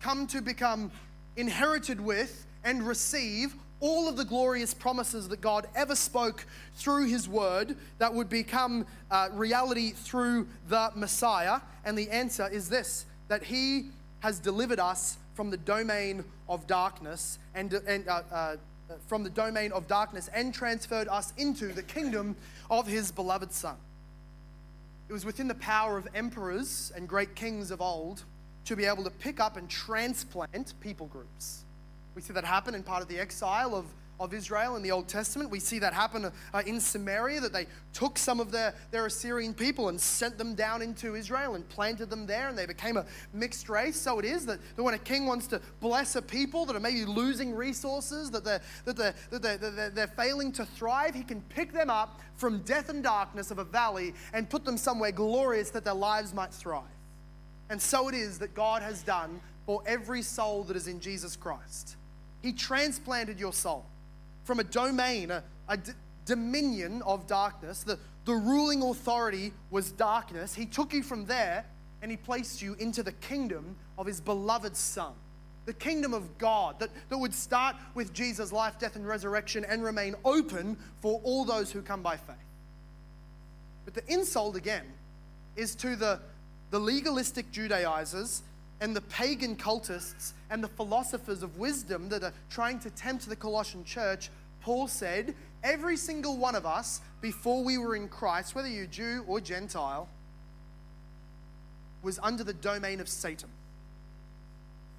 come 0.00 0.26
to 0.28 0.40
become 0.40 0.90
inherited 1.36 2.00
with 2.00 2.46
and 2.64 2.86
receive 2.86 3.54
all 3.80 4.08
of 4.08 4.16
the 4.16 4.24
glorious 4.24 4.74
promises 4.74 5.28
that 5.28 5.40
God 5.40 5.66
ever 5.74 5.96
spoke 5.96 6.46
through 6.74 7.06
His 7.06 7.28
Word 7.28 7.76
that 7.98 8.12
would 8.12 8.28
become 8.28 8.86
uh, 9.10 9.28
reality 9.32 9.90
through 9.90 10.46
the 10.68 10.92
Messiah? 10.94 11.60
And 11.84 11.96
the 11.96 12.10
answer 12.10 12.48
is 12.48 12.68
this 12.68 13.06
that 13.28 13.42
He 13.42 13.90
has 14.20 14.38
delivered 14.38 14.78
us 14.78 15.16
from 15.34 15.50
the 15.50 15.56
domain 15.56 16.24
of 16.48 16.66
darkness 16.66 17.38
and, 17.54 17.72
and 17.72 18.06
uh, 18.08 18.22
uh, 18.30 18.56
from 19.06 19.22
the 19.22 19.30
domain 19.30 19.72
of 19.72 19.86
darkness 19.86 20.28
and 20.34 20.52
transferred 20.52 21.08
us 21.08 21.32
into 21.38 21.68
the 21.68 21.82
kingdom 21.82 22.36
of 22.70 22.86
His 22.86 23.10
beloved 23.10 23.52
Son. 23.52 23.76
It 25.10 25.12
was 25.12 25.24
within 25.24 25.48
the 25.48 25.56
power 25.56 25.98
of 25.98 26.06
emperors 26.14 26.92
and 26.94 27.08
great 27.08 27.34
kings 27.34 27.72
of 27.72 27.80
old 27.80 28.22
to 28.64 28.76
be 28.76 28.84
able 28.84 29.02
to 29.02 29.10
pick 29.10 29.40
up 29.40 29.56
and 29.56 29.68
transplant 29.68 30.78
people 30.78 31.08
groups. 31.08 31.64
We 32.14 32.22
see 32.22 32.32
that 32.32 32.44
happen 32.44 32.76
in 32.76 32.84
part 32.84 33.02
of 33.02 33.08
the 33.08 33.18
exile 33.18 33.74
of, 33.74 33.86
of 34.20 34.34
Israel 34.34 34.76
in 34.76 34.82
the 34.82 34.90
Old 34.92 35.08
Testament. 35.08 35.50
We 35.50 35.58
see 35.58 35.78
that 35.78 35.94
happen 35.94 36.26
uh, 36.26 36.62
in 36.66 36.78
Samaria, 36.78 37.40
that 37.40 37.52
they 37.52 37.66
took 37.94 38.18
some 38.18 38.38
of 38.38 38.52
their, 38.52 38.74
their 38.90 39.06
Assyrian 39.06 39.54
people 39.54 39.88
and 39.88 39.98
sent 39.98 40.36
them 40.36 40.54
down 40.54 40.82
into 40.82 41.16
Israel 41.16 41.54
and 41.54 41.66
planted 41.70 42.10
them 42.10 42.26
there, 42.26 42.48
and 42.48 42.56
they 42.56 42.66
became 42.66 42.98
a 42.98 43.06
mixed 43.32 43.68
race. 43.70 43.96
So 43.96 44.18
it 44.18 44.26
is 44.26 44.44
that, 44.46 44.60
that 44.76 44.82
when 44.82 44.94
a 44.94 44.98
king 44.98 45.26
wants 45.26 45.46
to 45.48 45.60
bless 45.80 46.14
a 46.16 46.22
people 46.22 46.66
that 46.66 46.76
are 46.76 46.80
maybe 46.80 47.06
losing 47.06 47.54
resources, 47.54 48.30
that 48.30 48.44
they're, 48.44 48.60
that 48.84 48.96
they're, 48.96 49.14
that 49.30 49.42
they're, 49.42 49.56
that 49.56 49.76
they're, 49.76 49.90
they're 49.90 50.06
failing 50.06 50.52
to 50.52 50.66
thrive, 50.66 51.14
he 51.14 51.22
can 51.22 51.40
pick 51.48 51.72
them 51.72 51.88
up 51.88 52.20
from 52.36 52.60
death 52.60 52.90
and 52.90 53.02
darkness 53.02 53.50
of 53.50 53.58
a 53.58 53.64
valley 53.64 54.14
and 54.34 54.48
put 54.48 54.64
them 54.64 54.76
somewhere 54.76 55.12
glorious 55.12 55.70
that 55.70 55.84
their 55.84 55.94
lives 55.94 56.34
might 56.34 56.52
thrive. 56.52 56.84
And 57.70 57.80
so 57.80 58.08
it 58.08 58.14
is 58.14 58.38
that 58.40 58.54
God 58.54 58.82
has 58.82 59.02
done 59.02 59.40
for 59.64 59.82
every 59.86 60.22
soul 60.22 60.64
that 60.64 60.76
is 60.76 60.88
in 60.88 61.00
Jesus 61.00 61.36
Christ. 61.36 61.96
He 62.42 62.52
transplanted 62.52 63.38
your 63.38 63.52
soul 63.52 63.86
from 64.50 64.58
a 64.58 64.64
domain, 64.64 65.30
a, 65.30 65.44
a 65.68 65.76
d- 65.76 65.92
dominion 66.24 67.02
of 67.02 67.24
darkness. 67.28 67.84
The, 67.84 67.96
the 68.24 68.34
ruling 68.34 68.82
authority 68.82 69.52
was 69.70 69.92
darkness. 69.92 70.56
He 70.56 70.66
took 70.66 70.92
you 70.92 71.04
from 71.04 71.24
there 71.24 71.64
and 72.02 72.10
he 72.10 72.16
placed 72.16 72.60
you 72.60 72.74
into 72.80 73.04
the 73.04 73.12
kingdom 73.12 73.76
of 73.96 74.06
his 74.06 74.20
beloved 74.20 74.74
Son. 74.74 75.12
The 75.66 75.72
kingdom 75.72 76.12
of 76.12 76.36
God 76.36 76.80
that, 76.80 76.90
that 77.10 77.16
would 77.16 77.32
start 77.32 77.76
with 77.94 78.12
Jesus' 78.12 78.50
life, 78.50 78.76
death, 78.76 78.96
and 78.96 79.06
resurrection 79.06 79.64
and 79.64 79.84
remain 79.84 80.16
open 80.24 80.76
for 81.00 81.20
all 81.22 81.44
those 81.44 81.70
who 81.70 81.80
come 81.80 82.02
by 82.02 82.16
faith. 82.16 82.34
But 83.84 83.94
the 83.94 84.12
insult 84.12 84.56
again 84.56 84.86
is 85.54 85.76
to 85.76 85.94
the, 85.94 86.18
the 86.72 86.80
legalistic 86.80 87.52
Judaizers 87.52 88.42
and 88.80 88.96
the 88.96 89.02
pagan 89.02 89.56
cultists 89.56 90.32
and 90.48 90.64
the 90.64 90.68
philosophers 90.68 91.42
of 91.42 91.58
wisdom 91.58 92.08
that 92.08 92.24
are 92.24 92.32
trying 92.48 92.78
to 92.80 92.90
tempt 92.90 93.28
the 93.28 93.36
Colossian 93.36 93.84
church, 93.84 94.30
Paul 94.60 94.88
said, 94.88 95.34
every 95.62 95.96
single 95.96 96.36
one 96.36 96.54
of 96.54 96.66
us, 96.66 97.00
before 97.20 97.64
we 97.64 97.78
were 97.78 97.96
in 97.96 98.08
Christ, 98.08 98.54
whether 98.54 98.68
you're 98.68 98.86
Jew 98.86 99.24
or 99.26 99.40
Gentile, 99.40 100.08
was 102.02 102.18
under 102.22 102.44
the 102.44 102.54
domain 102.54 103.00
of 103.00 103.08
Satan. 103.08 103.50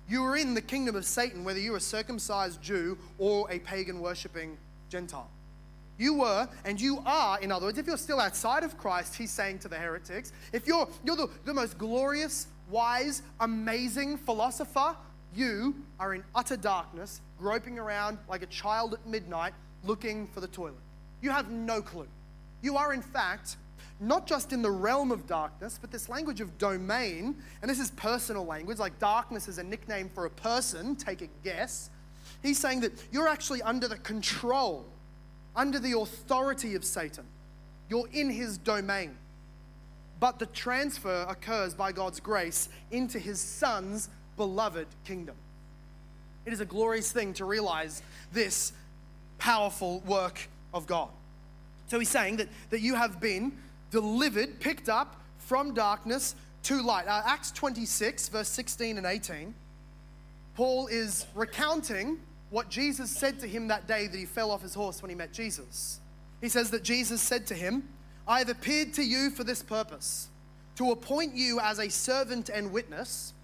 You 0.07 0.23
were 0.23 0.35
in 0.35 0.53
the 0.53 0.61
kingdom 0.61 0.95
of 0.95 1.05
Satan, 1.05 1.43
whether 1.43 1.59
you 1.59 1.71
were 1.71 1.77
a 1.77 1.81
circumcised 1.81 2.61
Jew 2.61 2.97
or 3.17 3.49
a 3.49 3.59
pagan 3.59 3.99
worshipping 4.01 4.57
Gentile. 4.89 5.29
You 5.97 6.15
were, 6.15 6.49
and 6.65 6.81
you 6.81 7.01
are, 7.05 7.39
in 7.39 7.51
other 7.51 7.67
words, 7.67 7.77
if 7.77 7.87
you're 7.87 7.97
still 7.97 8.19
outside 8.19 8.63
of 8.63 8.77
Christ, 8.77 9.15
he's 9.15 9.31
saying 9.31 9.59
to 9.59 9.67
the 9.67 9.77
heretics, 9.77 10.33
if 10.51 10.67
you're, 10.67 10.87
you're 11.05 11.15
the, 11.15 11.29
the 11.45 11.53
most 11.53 11.77
glorious, 11.77 12.47
wise, 12.69 13.21
amazing 13.39 14.17
philosopher, 14.17 14.95
you 15.35 15.75
are 15.99 16.13
in 16.13 16.23
utter 16.35 16.57
darkness, 16.57 17.21
groping 17.37 17.79
around 17.79 18.17
like 18.29 18.41
a 18.41 18.47
child 18.47 18.93
at 18.93 19.05
midnight 19.07 19.53
looking 19.83 20.27
for 20.27 20.41
the 20.41 20.47
toilet. 20.47 20.75
You 21.21 21.31
have 21.31 21.49
no 21.49 21.81
clue. 21.81 22.07
You 22.61 22.77
are, 22.77 22.93
in 22.93 23.01
fact, 23.01 23.57
not 23.99 24.27
just 24.27 24.51
in 24.53 24.61
the 24.61 24.71
realm 24.71 25.11
of 25.11 25.27
darkness, 25.27 25.77
but 25.79 25.91
this 25.91 26.09
language 26.09 26.41
of 26.41 26.57
domain, 26.57 27.35
and 27.61 27.69
this 27.69 27.79
is 27.79 27.91
personal 27.91 28.45
language, 28.45 28.79
like 28.79 28.97
darkness 28.99 29.47
is 29.47 29.57
a 29.57 29.63
nickname 29.63 30.09
for 30.13 30.25
a 30.25 30.29
person, 30.29 30.95
take 30.95 31.21
a 31.21 31.27
guess. 31.43 31.89
He's 32.41 32.57
saying 32.57 32.81
that 32.81 32.93
you're 33.11 33.27
actually 33.27 33.61
under 33.61 33.87
the 33.87 33.97
control, 33.97 34.85
under 35.55 35.79
the 35.79 35.97
authority 35.97 36.75
of 36.75 36.83
Satan. 36.83 37.25
You're 37.89 38.07
in 38.11 38.29
his 38.29 38.57
domain 38.57 39.17
but 40.21 40.37
the 40.37 40.45
transfer 40.45 41.25
occurs 41.27 41.73
by 41.73 41.91
God's 41.91 42.19
grace 42.19 42.69
into 42.91 43.17
his 43.17 43.41
son's 43.41 44.07
beloved 44.41 44.87
kingdom. 45.05 45.35
It 46.47 46.51
is 46.51 46.61
a 46.61 46.65
glorious 46.65 47.11
thing 47.11 47.31
to 47.35 47.45
realize 47.45 48.01
this 48.33 48.73
powerful 49.37 49.99
work 49.99 50.49
of 50.73 50.87
God. 50.87 51.09
So 51.89 51.99
he's 51.99 52.09
saying 52.09 52.37
that, 52.37 52.47
that 52.71 52.81
you 52.81 52.95
have 52.95 53.19
been 53.19 53.51
delivered, 53.91 54.59
picked 54.59 54.89
up 54.89 55.15
from 55.37 55.75
darkness 55.75 56.33
to 56.63 56.81
light. 56.81 57.05
Uh, 57.07 57.21
Acts 57.23 57.51
26, 57.51 58.29
verse 58.29 58.47
16 58.47 58.97
and 58.97 59.05
18, 59.05 59.53
Paul 60.55 60.87
is 60.87 61.27
recounting 61.35 62.17
what 62.49 62.67
Jesus 62.67 63.11
said 63.11 63.39
to 63.41 63.47
him 63.47 63.67
that 63.67 63.87
day 63.87 64.07
that 64.07 64.17
he 64.17 64.25
fell 64.25 64.49
off 64.49 64.63
his 64.63 64.73
horse 64.73 65.03
when 65.03 65.09
he 65.09 65.15
met 65.15 65.31
Jesus. 65.33 65.99
He 66.41 66.49
says 66.49 66.71
that 66.71 66.81
Jesus 66.81 67.21
said 67.21 67.45
to 67.45 67.53
him, 67.53 67.87
I 68.27 68.39
have 68.39 68.49
appeared 68.49 68.95
to 68.95 69.03
you 69.03 69.29
for 69.29 69.43
this 69.43 69.61
purpose 69.61 70.29
to 70.77 70.89
appoint 70.89 71.35
you 71.35 71.59
as 71.59 71.77
a 71.77 71.91
servant 71.91 72.49
and 72.49 72.71
witness, 72.71 73.35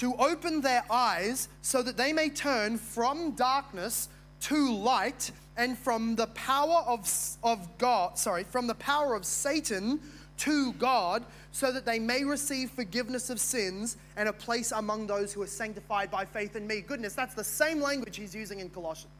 to 0.00 0.14
open 0.14 0.62
their 0.62 0.82
eyes 0.90 1.50
so 1.60 1.82
that 1.82 1.98
they 1.98 2.10
may 2.10 2.30
turn 2.30 2.78
from 2.78 3.32
darkness 3.32 4.08
to 4.40 4.72
light 4.72 5.30
and 5.58 5.76
from 5.76 6.16
the 6.16 6.26
power 6.28 6.82
of, 6.86 7.06
of 7.42 7.68
God, 7.76 8.16
sorry, 8.16 8.44
from 8.44 8.66
the 8.66 8.74
power 8.76 9.14
of 9.14 9.26
Satan 9.26 10.00
to 10.38 10.72
God, 10.74 11.22
so 11.52 11.70
that 11.70 11.84
they 11.84 11.98
may 11.98 12.24
receive 12.24 12.70
forgiveness 12.70 13.28
of 13.28 13.38
sins 13.38 13.98
and 14.16 14.26
a 14.26 14.32
place 14.32 14.72
among 14.72 15.06
those 15.06 15.34
who 15.34 15.42
are 15.42 15.46
sanctified 15.46 16.10
by 16.10 16.24
faith 16.24 16.56
in 16.56 16.66
me. 16.66 16.80
Goodness, 16.80 17.12
that's 17.12 17.34
the 17.34 17.44
same 17.44 17.78
language 17.78 18.16
he's 18.16 18.34
using 18.34 18.60
in 18.60 18.70
Colossians. 18.70 19.12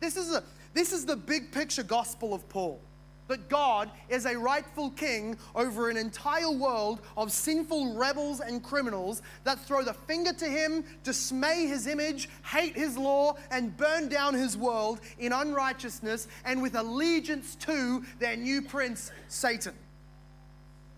This 0.00 0.16
is, 0.16 0.34
a, 0.34 0.42
this 0.72 0.94
is 0.94 1.04
the 1.04 1.16
big 1.16 1.52
picture 1.52 1.82
gospel 1.82 2.32
of 2.32 2.48
Paul 2.48 2.80
that 3.28 3.48
God 3.48 3.90
is 4.08 4.26
a 4.26 4.38
rightful 4.38 4.90
king 4.90 5.36
over 5.54 5.88
an 5.88 5.96
entire 5.96 6.50
world 6.50 7.00
of 7.16 7.32
sinful 7.32 7.94
rebels 7.94 8.40
and 8.40 8.62
criminals 8.62 9.22
that 9.44 9.58
throw 9.60 9.82
the 9.82 9.94
finger 9.94 10.32
to 10.32 10.46
him, 10.46 10.84
dismay 11.02 11.66
his 11.66 11.86
image, 11.86 12.28
hate 12.44 12.76
his 12.76 12.98
law, 12.98 13.36
and 13.50 13.76
burn 13.76 14.08
down 14.08 14.34
his 14.34 14.56
world 14.56 15.00
in 15.18 15.32
unrighteousness 15.32 16.28
and 16.44 16.60
with 16.60 16.74
allegiance 16.74 17.54
to 17.56 18.04
their 18.18 18.36
new 18.36 18.60
prince, 18.62 19.10
Satan. 19.28 19.74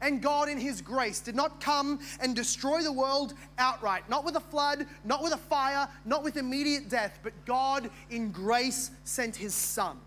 And 0.03 0.21
God, 0.21 0.51
in 0.51 0.59
His 0.59 0.83
grace, 0.83 1.21
did 1.21 1.35
not 1.35 1.59
come 1.59 2.01
and 2.21 2.37
destroy 2.37 2.83
the 2.83 2.93
world 2.93 3.33
outright, 3.57 4.09
not 4.11 4.27
with 4.27 4.37
a 4.37 4.41
flood, 4.41 4.87
not 5.05 5.23
with 5.23 5.33
a 5.33 5.39
fire, 5.39 5.89
not 6.05 6.23
with 6.23 6.37
immediate 6.37 6.91
death, 6.91 7.19
but 7.23 7.33
God, 7.47 7.89
in 8.11 8.31
grace, 8.31 8.91
sent 9.05 9.35
His 9.35 9.55
Son 9.55 9.99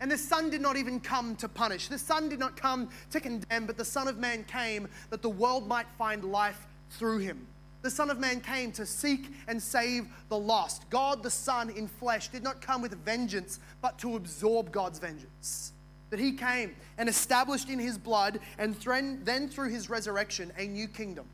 and 0.00 0.10
the 0.10 0.18
Son 0.18 0.50
did 0.50 0.60
not 0.60 0.76
even 0.76 1.00
come 1.00 1.34
to 1.36 1.48
punish. 1.48 1.88
The 1.88 1.98
Son 1.98 2.28
did 2.28 2.38
not 2.38 2.56
come 2.56 2.88
to 3.10 3.20
condemn, 3.20 3.66
but 3.66 3.76
the 3.76 3.84
Son 3.84 4.06
of 4.06 4.18
Man 4.18 4.44
came 4.44 4.88
that 5.10 5.22
the 5.22 5.28
world 5.28 5.66
might 5.66 5.86
find 5.96 6.24
life 6.24 6.66
through 6.90 7.18
him. 7.18 7.46
The 7.82 7.90
Son 7.90 8.10
of 8.10 8.18
Man 8.18 8.40
came 8.40 8.72
to 8.72 8.86
seek 8.86 9.32
and 9.46 9.62
save 9.62 10.08
the 10.28 10.38
lost. 10.38 10.88
God, 10.90 11.22
the 11.22 11.30
Son 11.30 11.70
in 11.70 11.88
flesh, 11.88 12.28
did 12.28 12.42
not 12.42 12.60
come 12.60 12.82
with 12.82 12.92
vengeance, 13.04 13.60
but 13.80 13.98
to 13.98 14.16
absorb 14.16 14.72
God's 14.72 14.98
vengeance. 14.98 15.72
That 16.10 16.18
he 16.18 16.32
came 16.32 16.74
and 16.96 17.08
established 17.08 17.68
in 17.68 17.78
his 17.78 17.98
blood, 17.98 18.40
and 18.58 18.74
then 19.24 19.48
through 19.48 19.70
his 19.70 19.90
resurrection, 19.90 20.52
a 20.56 20.66
new 20.66 20.88
kingdom. 20.88 21.26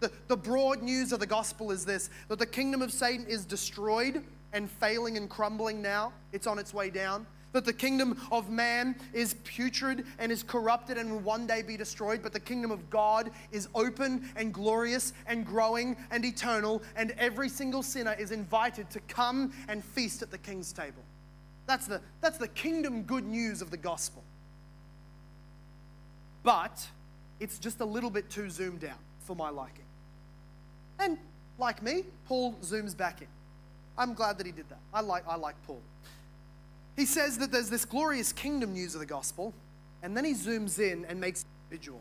The, 0.00 0.10
the 0.28 0.36
broad 0.36 0.82
news 0.82 1.12
of 1.12 1.20
the 1.20 1.26
gospel 1.26 1.70
is 1.70 1.84
this 1.84 2.10
that 2.28 2.38
the 2.38 2.46
kingdom 2.46 2.82
of 2.82 2.92
Satan 2.92 3.26
is 3.26 3.44
destroyed 3.44 4.22
and 4.52 4.70
failing 4.70 5.16
and 5.16 5.28
crumbling 5.28 5.80
now, 5.82 6.12
it's 6.32 6.46
on 6.46 6.58
its 6.58 6.72
way 6.72 6.90
down 6.90 7.26
that 7.56 7.64
the 7.64 7.72
kingdom 7.72 8.20
of 8.30 8.50
man 8.50 8.94
is 9.14 9.34
putrid 9.44 10.04
and 10.18 10.30
is 10.30 10.42
corrupted 10.42 10.98
and 10.98 11.10
will 11.10 11.20
one 11.20 11.46
day 11.46 11.62
be 11.62 11.76
destroyed, 11.76 12.22
but 12.22 12.34
the 12.34 12.40
kingdom 12.40 12.70
of 12.70 12.90
God 12.90 13.30
is 13.50 13.66
open 13.74 14.28
and 14.36 14.52
glorious 14.52 15.14
and 15.26 15.44
growing 15.44 15.96
and 16.10 16.24
eternal, 16.24 16.82
and 16.96 17.12
every 17.12 17.48
single 17.48 17.82
sinner 17.82 18.14
is 18.18 18.30
invited 18.30 18.90
to 18.90 19.00
come 19.00 19.52
and 19.68 19.82
feast 19.82 20.20
at 20.20 20.30
the 20.30 20.38
king's 20.38 20.70
table. 20.70 21.02
That's 21.66 21.86
the, 21.86 22.02
that's 22.20 22.36
the 22.36 22.48
kingdom 22.48 23.02
good 23.02 23.24
news 23.24 23.62
of 23.62 23.70
the 23.70 23.76
gospel. 23.78 24.22
But 26.42 26.86
it's 27.40 27.58
just 27.58 27.80
a 27.80 27.84
little 27.86 28.10
bit 28.10 28.28
too 28.28 28.50
zoomed 28.50 28.84
out 28.84 28.98
for 29.20 29.34
my 29.34 29.48
liking. 29.48 29.84
And 30.98 31.16
like 31.58 31.82
me, 31.82 32.04
Paul 32.26 32.54
zooms 32.62 32.94
back 32.94 33.22
in. 33.22 33.28
I'm 33.98 34.12
glad 34.12 34.36
that 34.38 34.46
he 34.46 34.52
did 34.52 34.68
that. 34.68 34.78
I 34.92 35.00
like, 35.00 35.24
I 35.26 35.36
like 35.36 35.54
Paul. 35.66 35.80
He 36.96 37.04
says 37.04 37.38
that 37.38 37.52
there's 37.52 37.70
this 37.70 37.84
glorious 37.84 38.32
kingdom 38.32 38.72
news 38.72 38.94
of 38.94 39.00
the 39.00 39.06
gospel, 39.06 39.54
and 40.02 40.16
then 40.16 40.24
he 40.24 40.32
zooms 40.32 40.78
in 40.78 41.04
and 41.04 41.20
makes 41.20 41.42
it 41.42 41.46
individual. 41.70 42.00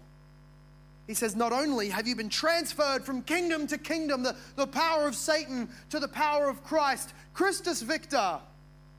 He 1.07 1.13
says, 1.13 1.35
Not 1.35 1.51
only 1.51 1.89
have 1.89 2.07
you 2.07 2.15
been 2.15 2.29
transferred 2.29 3.03
from 3.03 3.21
kingdom 3.21 3.67
to 3.67 3.77
kingdom, 3.77 4.23
the, 4.23 4.35
the 4.55 4.67
power 4.67 5.07
of 5.07 5.15
Satan 5.15 5.69
to 5.89 5.99
the 5.99 6.07
power 6.07 6.49
of 6.49 6.63
Christ, 6.63 7.13
Christus 7.33 7.81
Victor, 7.81 8.39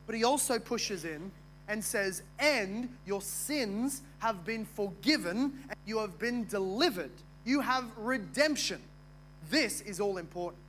but 0.07 0.15
he 0.15 0.23
also 0.23 0.59
pushes 0.59 1.05
in 1.05 1.33
and 1.69 1.83
says, 1.83 2.23
And 2.39 2.89
your 3.07 3.23
sins 3.23 4.03
have 4.19 4.45
been 4.45 4.65
forgiven 4.65 5.53
and 5.69 5.79
you 5.85 5.99
have 5.99 6.19
been 6.19 6.47
delivered. 6.47 7.11
You 7.45 7.61
have 7.61 7.85
redemption. 7.97 8.81
This 9.51 9.81
is 9.81 10.01
all 10.01 10.19
important. 10.19 10.63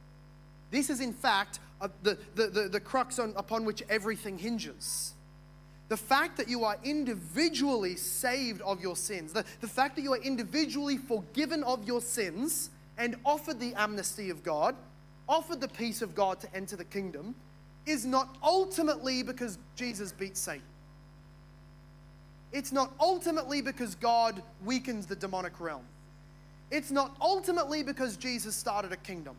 This 0.71 0.89
is, 0.89 1.01
in 1.01 1.13
fact, 1.13 1.59
the, 2.03 2.17
the, 2.35 2.47
the, 2.47 2.69
the 2.69 2.79
crux 2.79 3.19
on, 3.19 3.33
upon 3.35 3.65
which 3.65 3.83
everything 3.89 4.37
hinges. 4.37 5.13
The 5.89 5.97
fact 5.97 6.37
that 6.37 6.49
you 6.49 6.65
are 6.65 6.77
individually 6.83 7.95
saved 7.95 8.61
of 8.61 8.81
your 8.81 8.95
sins, 8.95 9.31
the, 9.31 9.45
the 9.61 9.67
fact 9.67 9.95
that 9.95 10.01
you 10.01 10.13
are 10.13 10.21
individually 10.21 10.97
forgiven 10.97 11.63
of 11.63 11.87
your 11.87 12.01
sins 12.01 12.69
and 12.97 13.15
offered 13.25 13.59
the 13.59 13.73
amnesty 13.75 14.29
of 14.29 14.43
God, 14.43 14.75
offered 15.29 15.61
the 15.61 15.67
peace 15.67 16.01
of 16.01 16.13
God 16.13 16.39
to 16.41 16.55
enter 16.55 16.75
the 16.75 16.83
kingdom, 16.83 17.35
is 17.85 18.05
not 18.05 18.35
ultimately 18.43 19.23
because 19.23 19.57
Jesus 19.75 20.11
beat 20.11 20.35
Satan. 20.35 20.61
It's 22.51 22.71
not 22.71 22.93
ultimately 22.99 23.61
because 23.61 23.95
God 23.95 24.41
weakens 24.65 25.05
the 25.05 25.15
demonic 25.15 25.59
realm. 25.59 25.83
It's 26.69 26.91
not 26.91 27.15
ultimately 27.21 27.83
because 27.83 28.17
Jesus 28.17 28.55
started 28.55 28.91
a 28.91 28.97
kingdom. 28.97 29.35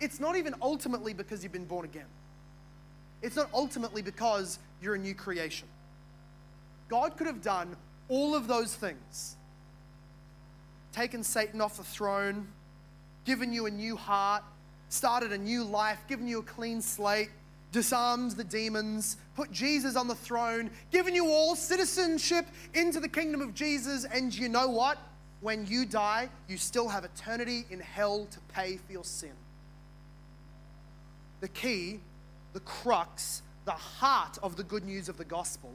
It's 0.00 0.20
not 0.20 0.36
even 0.36 0.54
ultimately 0.60 1.12
because 1.12 1.42
you've 1.42 1.52
been 1.52 1.64
born 1.64 1.84
again. 1.84 2.06
It's 3.22 3.36
not 3.36 3.48
ultimately 3.52 4.02
because 4.02 4.58
you're 4.80 4.94
a 4.94 4.98
new 4.98 5.14
creation. 5.14 5.68
God 6.88 7.16
could 7.16 7.26
have 7.26 7.42
done 7.42 7.76
all 8.08 8.34
of 8.34 8.46
those 8.46 8.74
things 8.74 9.36
taken 10.96 11.22
Satan 11.22 11.60
off 11.60 11.76
the 11.76 11.84
throne, 11.84 12.48
given 13.26 13.52
you 13.52 13.66
a 13.66 13.70
new 13.70 13.96
heart, 13.96 14.42
started 14.88 15.30
a 15.30 15.36
new 15.36 15.62
life, 15.62 15.98
given 16.08 16.26
you 16.26 16.38
a 16.38 16.42
clean 16.42 16.80
slate, 16.80 17.28
disarmed 17.70 18.30
the 18.32 18.44
demons, 18.44 19.18
put 19.34 19.52
Jesus 19.52 19.94
on 19.94 20.08
the 20.08 20.14
throne, 20.14 20.70
given 20.90 21.14
you 21.14 21.28
all 21.28 21.54
citizenship 21.54 22.46
into 22.72 22.98
the 22.98 23.08
kingdom 23.08 23.42
of 23.42 23.52
Jesus, 23.52 24.06
and 24.06 24.34
you 24.34 24.48
know 24.48 24.68
what? 24.68 24.96
When 25.42 25.66
you 25.66 25.84
die, 25.84 26.30
you 26.48 26.56
still 26.56 26.88
have 26.88 27.04
eternity 27.04 27.66
in 27.68 27.78
hell 27.78 28.26
to 28.30 28.40
pay 28.48 28.78
for 28.78 28.90
your 28.90 29.04
sin. 29.04 29.32
The 31.40 31.48
key, 31.48 32.00
the 32.56 32.60
crux, 32.60 33.42
the 33.66 33.72
heart 33.72 34.38
of 34.42 34.56
the 34.56 34.62
good 34.62 34.82
news 34.82 35.10
of 35.10 35.18
the 35.18 35.24
gospel 35.26 35.70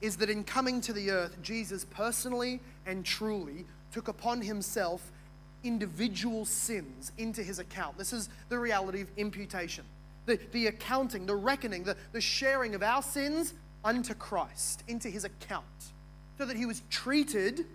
is 0.00 0.16
that 0.16 0.30
in 0.30 0.44
coming 0.44 0.80
to 0.80 0.92
the 0.92 1.10
earth, 1.10 1.36
Jesus 1.42 1.84
personally 1.84 2.60
and 2.86 3.04
truly 3.04 3.64
took 3.90 4.06
upon 4.06 4.40
himself 4.40 5.10
individual 5.64 6.44
sins 6.44 7.10
into 7.18 7.42
his 7.42 7.58
account. 7.58 7.98
This 7.98 8.12
is 8.12 8.28
the 8.50 8.58
reality 8.58 9.00
of 9.00 9.08
imputation 9.16 9.84
the, 10.26 10.38
the 10.52 10.68
accounting, 10.68 11.26
the 11.26 11.34
reckoning, 11.34 11.82
the, 11.82 11.96
the 12.12 12.20
sharing 12.20 12.76
of 12.76 12.84
our 12.84 13.02
sins 13.02 13.54
unto 13.84 14.14
Christ, 14.14 14.84
into 14.86 15.08
his 15.08 15.24
account, 15.24 15.64
so 16.38 16.44
that 16.44 16.56
he 16.56 16.66
was 16.66 16.82
treated, 16.88 17.66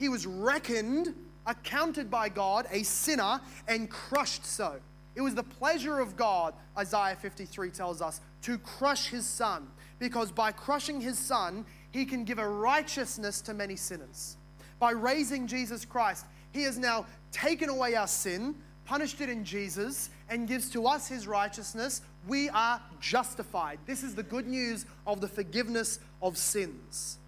he 0.00 0.08
was 0.08 0.26
reckoned, 0.26 1.14
accounted 1.46 2.10
by 2.10 2.30
God, 2.30 2.66
a 2.72 2.82
sinner, 2.82 3.40
and 3.68 3.88
crushed 3.88 4.44
so. 4.44 4.80
It 5.16 5.22
was 5.22 5.34
the 5.34 5.42
pleasure 5.42 5.98
of 5.98 6.14
God, 6.14 6.54
Isaiah 6.76 7.16
53 7.16 7.70
tells 7.70 8.02
us, 8.02 8.20
to 8.42 8.58
crush 8.58 9.08
his 9.08 9.26
son, 9.26 9.66
because 9.98 10.30
by 10.30 10.52
crushing 10.52 11.00
his 11.00 11.18
son, 11.18 11.64
he 11.90 12.04
can 12.04 12.24
give 12.24 12.38
a 12.38 12.46
righteousness 12.46 13.40
to 13.40 13.54
many 13.54 13.76
sinners. 13.76 14.36
By 14.78 14.90
raising 14.90 15.46
Jesus 15.46 15.86
Christ, 15.86 16.26
he 16.52 16.62
has 16.64 16.76
now 16.76 17.06
taken 17.32 17.70
away 17.70 17.94
our 17.94 18.06
sin, 18.06 18.54
punished 18.84 19.22
it 19.22 19.30
in 19.30 19.42
Jesus, 19.42 20.10
and 20.28 20.46
gives 20.46 20.68
to 20.70 20.86
us 20.86 21.08
his 21.08 21.26
righteousness. 21.26 22.02
We 22.28 22.50
are 22.50 22.82
justified. 23.00 23.78
This 23.86 24.02
is 24.02 24.14
the 24.14 24.22
good 24.22 24.46
news 24.46 24.84
of 25.06 25.22
the 25.22 25.28
forgiveness 25.28 25.98
of 26.20 26.36
sins. 26.36 27.18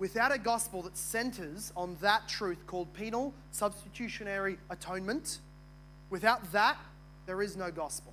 Without 0.00 0.34
a 0.34 0.38
gospel 0.38 0.82
that 0.82 0.96
centers 0.96 1.72
on 1.76 1.96
that 2.00 2.26
truth 2.26 2.66
called 2.66 2.92
penal 2.92 3.32
substitutionary 3.52 4.58
atonement, 4.68 5.38
without 6.10 6.50
that, 6.50 6.76
there 7.26 7.42
is 7.42 7.56
no 7.56 7.70
gospel. 7.70 8.12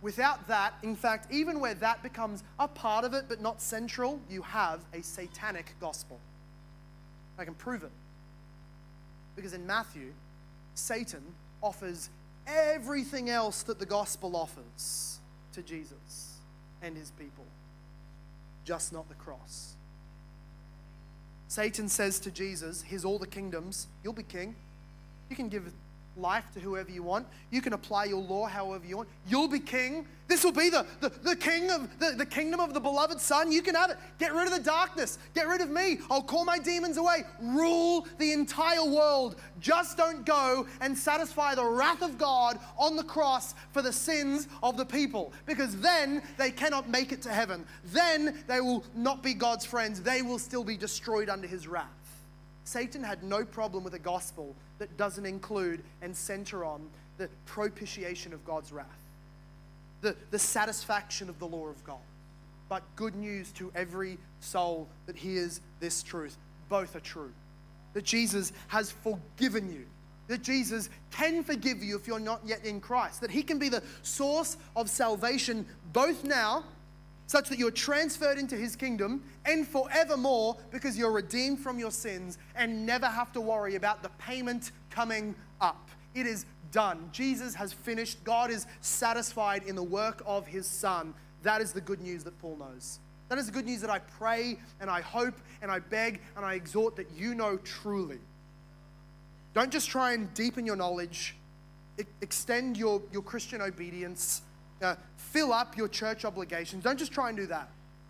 Without 0.00 0.46
that, 0.46 0.74
in 0.82 0.94
fact, 0.94 1.32
even 1.32 1.58
where 1.58 1.74
that 1.74 2.02
becomes 2.02 2.44
a 2.58 2.68
part 2.68 3.04
of 3.04 3.14
it 3.14 3.24
but 3.28 3.40
not 3.40 3.60
central, 3.60 4.20
you 4.30 4.42
have 4.42 4.80
a 4.94 5.02
satanic 5.02 5.74
gospel. 5.80 6.20
I 7.38 7.44
can 7.44 7.54
prove 7.54 7.82
it. 7.82 7.90
Because 9.34 9.54
in 9.54 9.66
Matthew, 9.66 10.12
Satan 10.74 11.22
offers 11.62 12.10
everything 12.46 13.28
else 13.28 13.62
that 13.64 13.78
the 13.78 13.86
gospel 13.86 14.36
offers 14.36 15.18
to 15.52 15.62
Jesus 15.62 16.38
and 16.82 16.96
his 16.96 17.10
people, 17.12 17.44
just 18.64 18.92
not 18.92 19.08
the 19.08 19.14
cross. 19.14 19.74
Satan 21.48 21.88
says 21.88 22.20
to 22.20 22.30
Jesus, 22.30 22.82
Here's 22.82 23.04
all 23.04 23.18
the 23.18 23.26
kingdoms, 23.26 23.88
you'll 24.04 24.12
be 24.12 24.22
king. 24.22 24.54
You 25.30 25.36
can 25.36 25.48
give 25.48 25.72
life 26.18 26.50
to 26.54 26.60
whoever 26.60 26.90
you 26.90 27.02
want. 27.02 27.26
You 27.50 27.62
can 27.62 27.72
apply 27.72 28.06
your 28.06 28.20
law 28.20 28.46
however 28.46 28.86
you 28.86 28.96
want. 28.98 29.08
You'll 29.26 29.48
be 29.48 29.60
king. 29.60 30.06
This 30.26 30.44
will 30.44 30.52
be 30.52 30.68
the, 30.68 30.84
the, 31.00 31.08
the 31.08 31.36
king 31.36 31.70
of 31.70 31.88
the, 31.98 32.10
the 32.10 32.26
kingdom 32.26 32.60
of 32.60 32.74
the 32.74 32.80
beloved 32.80 33.18
son. 33.18 33.50
You 33.50 33.62
can 33.62 33.74
have 33.74 33.90
it. 33.90 33.96
Get 34.18 34.34
rid 34.34 34.46
of 34.46 34.52
the 34.52 34.62
darkness. 34.62 35.18
Get 35.34 35.48
rid 35.48 35.62
of 35.62 35.70
me. 35.70 36.00
I'll 36.10 36.22
call 36.22 36.44
my 36.44 36.58
demons 36.58 36.98
away. 36.98 37.24
Rule 37.40 38.06
the 38.18 38.32
entire 38.32 38.84
world. 38.84 39.36
Just 39.58 39.96
don't 39.96 40.26
go 40.26 40.66
and 40.80 40.96
satisfy 40.96 41.54
the 41.54 41.64
wrath 41.64 42.02
of 42.02 42.18
God 42.18 42.58
on 42.76 42.94
the 42.94 43.04
cross 43.04 43.54
for 43.72 43.80
the 43.80 43.92
sins 43.92 44.48
of 44.62 44.76
the 44.76 44.84
people. 44.84 45.32
Because 45.46 45.76
then 45.80 46.22
they 46.36 46.50
cannot 46.50 46.90
make 46.90 47.10
it 47.10 47.22
to 47.22 47.30
heaven. 47.30 47.64
Then 47.84 48.38
they 48.46 48.60
will 48.60 48.84
not 48.94 49.22
be 49.22 49.32
God's 49.32 49.64
friends. 49.64 50.02
They 50.02 50.20
will 50.20 50.38
still 50.38 50.64
be 50.64 50.76
destroyed 50.76 51.30
under 51.30 51.46
his 51.46 51.66
wrath. 51.66 51.97
Satan 52.68 53.02
had 53.02 53.24
no 53.24 53.46
problem 53.46 53.82
with 53.82 53.94
a 53.94 53.98
gospel 53.98 54.54
that 54.76 54.94
doesn't 54.98 55.24
include 55.24 55.82
and 56.02 56.14
center 56.14 56.66
on 56.66 56.86
the 57.16 57.30
propitiation 57.46 58.34
of 58.34 58.44
God's 58.44 58.72
wrath, 58.72 59.04
the, 60.02 60.14
the 60.30 60.38
satisfaction 60.38 61.30
of 61.30 61.38
the 61.38 61.46
law 61.46 61.68
of 61.68 61.82
God. 61.82 61.96
But 62.68 62.82
good 62.94 63.16
news 63.16 63.52
to 63.52 63.72
every 63.74 64.18
soul 64.40 64.86
that 65.06 65.16
hears 65.16 65.62
this 65.80 66.02
truth. 66.02 66.36
Both 66.68 66.94
are 66.94 67.00
true. 67.00 67.32
That 67.94 68.04
Jesus 68.04 68.52
has 68.66 68.90
forgiven 68.90 69.72
you. 69.72 69.86
That 70.26 70.42
Jesus 70.42 70.90
can 71.10 71.42
forgive 71.42 71.82
you 71.82 71.96
if 71.96 72.06
you're 72.06 72.20
not 72.20 72.42
yet 72.44 72.66
in 72.66 72.82
Christ. 72.82 73.22
That 73.22 73.30
He 73.30 73.42
can 73.42 73.58
be 73.58 73.70
the 73.70 73.82
source 74.02 74.58
of 74.76 74.90
salvation 74.90 75.64
both 75.94 76.22
now 76.22 76.64
such 77.28 77.50
that 77.50 77.58
you're 77.58 77.70
transferred 77.70 78.38
into 78.38 78.56
his 78.56 78.74
kingdom 78.74 79.22
and 79.44 79.68
forevermore 79.68 80.56
because 80.70 80.96
you're 80.96 81.12
redeemed 81.12 81.60
from 81.60 81.78
your 81.78 81.90
sins 81.90 82.38
and 82.56 82.86
never 82.86 83.06
have 83.06 83.32
to 83.32 83.40
worry 83.40 83.74
about 83.74 84.02
the 84.02 84.08
payment 84.18 84.72
coming 84.88 85.34
up. 85.60 85.90
It 86.14 86.26
is 86.26 86.46
done. 86.72 87.10
Jesus 87.12 87.54
has 87.54 87.70
finished. 87.70 88.24
God 88.24 88.50
is 88.50 88.66
satisfied 88.80 89.62
in 89.64 89.76
the 89.76 89.82
work 89.82 90.22
of 90.24 90.46
his 90.46 90.66
Son. 90.66 91.12
That 91.42 91.60
is 91.60 91.72
the 91.72 91.82
good 91.82 92.00
news 92.00 92.24
that 92.24 92.36
Paul 92.40 92.56
knows. 92.56 92.98
That 93.28 93.36
is 93.36 93.44
the 93.44 93.52
good 93.52 93.66
news 93.66 93.82
that 93.82 93.90
I 93.90 93.98
pray 93.98 94.58
and 94.80 94.88
I 94.88 95.02
hope 95.02 95.34
and 95.60 95.70
I 95.70 95.80
beg 95.80 96.22
and 96.34 96.46
I 96.46 96.54
exhort 96.54 96.96
that 96.96 97.10
you 97.14 97.34
know 97.34 97.58
truly. 97.58 98.20
Don't 99.52 99.70
just 99.70 99.90
try 99.90 100.14
and 100.14 100.32
deepen 100.32 100.64
your 100.64 100.76
knowledge, 100.76 101.36
extend 102.22 102.78
your, 102.78 103.02
your 103.12 103.22
Christian 103.22 103.60
obedience 103.60 104.40
uh, 104.82 104.94
fill 105.16 105.52
up 105.52 105.76
your 105.76 105.88
church 105.88 106.24
obligations. 106.24 106.84
Don't 106.84 106.98
just 106.98 107.12
try 107.12 107.28
and 107.28 107.36
do 107.36 107.46
that. 107.46 107.68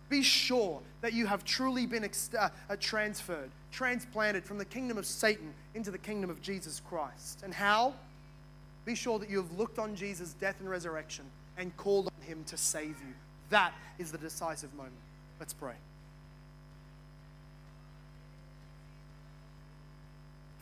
Be 0.09 0.23
sure 0.23 0.81
that 1.01 1.13
you 1.13 1.27
have 1.27 1.45
truly 1.45 1.85
been 1.85 2.03
ex- 2.03 2.31
uh, 2.37 2.49
uh, 2.69 2.75
transferred, 2.79 3.51
transplanted 3.71 4.43
from 4.43 4.57
the 4.57 4.65
kingdom 4.65 4.97
of 4.97 5.05
Satan 5.05 5.53
into 5.75 5.91
the 5.91 5.97
kingdom 5.97 6.29
of 6.29 6.41
Jesus 6.41 6.81
Christ. 6.89 7.41
And 7.43 7.53
how? 7.53 7.93
Be 8.85 8.95
sure 8.95 9.19
that 9.19 9.29
you 9.29 9.37
have 9.37 9.51
looked 9.57 9.77
on 9.77 9.95
Jesus' 9.95 10.33
death 10.33 10.55
and 10.59 10.69
resurrection 10.69 11.25
and 11.57 11.75
called 11.77 12.07
on 12.07 12.27
him 12.27 12.43
to 12.45 12.57
save 12.57 12.99
you. 13.01 13.13
That 13.49 13.73
is 13.99 14.11
the 14.11 14.17
decisive 14.17 14.73
moment. 14.73 14.93
Let's 15.39 15.53
pray. 15.53 15.75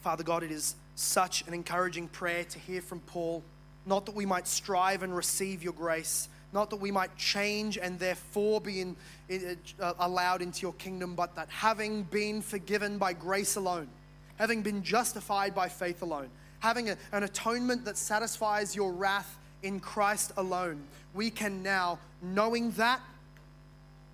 Father 0.01 0.24
God, 0.24 0.43
it 0.43 0.51
is 0.51 0.76
such 0.95 1.45
an 1.47 1.53
encouraging 1.53 2.08
prayer 2.08 2.43
to 2.45 2.60
hear 2.60 2.82
from 2.82 2.99
Paul 3.01 3.43
not 3.88 4.06
that 4.06 4.14
we 4.16 4.26
might 4.26 4.48
strive 4.48 5.02
and 5.02 5.16
receive 5.16 5.64
your 5.64 5.74
grace, 5.74 6.28
not 6.54 6.70
that 6.70 6.76
we 6.78 6.92
might 6.92 7.16
change 7.18 7.78
and 7.78 7.98
therefore 7.98 8.62
be 8.62 8.82
in, 8.82 8.96
in, 9.30 9.58
uh, 9.80 9.94
allowed 10.00 10.42
into 10.42 10.62
your 10.62 10.74
kingdom, 10.74 11.16
but 11.16 11.36
that 11.36 11.50
having 11.50 12.04
been 12.04 12.42
forgiven 12.42 12.98
by 12.98 13.14
grace 13.14 13.56
alone, 13.56 13.88
having 14.36 14.62
been 14.62 14.84
justified 14.84 15.56
by 15.56 15.70
faith 15.70 16.02
alone, 16.02 16.30
having 16.60 16.90
a, 16.90 16.98
an 17.14 17.24
atonement 17.24 17.86
that 17.86 17.98
satisfies 17.98 18.76
your 18.76 18.92
wrath 18.92 19.38
in 19.64 19.80
Christ 19.80 20.34
alone, 20.38 20.84
we 21.14 21.30
can 21.30 21.64
now, 21.64 21.98
knowing 22.22 22.72
that, 22.72 23.02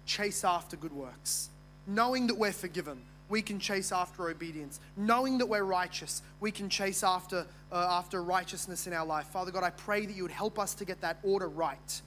chase 0.06 0.44
after 0.44 0.76
good 0.76 0.94
works, 0.94 1.50
knowing 1.88 2.28
that 2.28 2.38
we're 2.38 2.52
forgiven 2.52 3.02
we 3.34 3.42
can 3.42 3.58
chase 3.58 3.92
after 3.92 4.30
obedience. 4.30 4.80
Knowing 4.96 5.40
that 5.40 5.48
we're 5.48 5.64
righteous, 5.64 6.22
we 6.40 6.52
can 6.52 6.70
chase 6.70 7.02
after, 7.02 7.48
uh, 7.72 7.88
after 7.90 8.22
righteousness 8.22 8.86
in 8.86 8.94
our 8.94 9.08
life. 9.08 9.26
Father 9.26 9.50
God, 9.50 9.64
I 9.64 9.72
pray 9.72 10.06
that 10.06 10.16
you 10.16 10.22
would 10.22 10.32
help 10.32 10.60
us 10.60 10.76
to 10.76 10.86
get 10.86 11.02
that 11.02 11.18
order 11.24 11.50
right. 11.50 12.02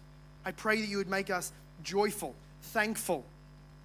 I 0.44 0.52
pray 0.52 0.80
that 0.80 0.86
you 0.86 0.98
would 0.98 1.08
make 1.08 1.28
us 1.28 1.50
joyful, 1.82 2.36
thankful, 2.62 3.24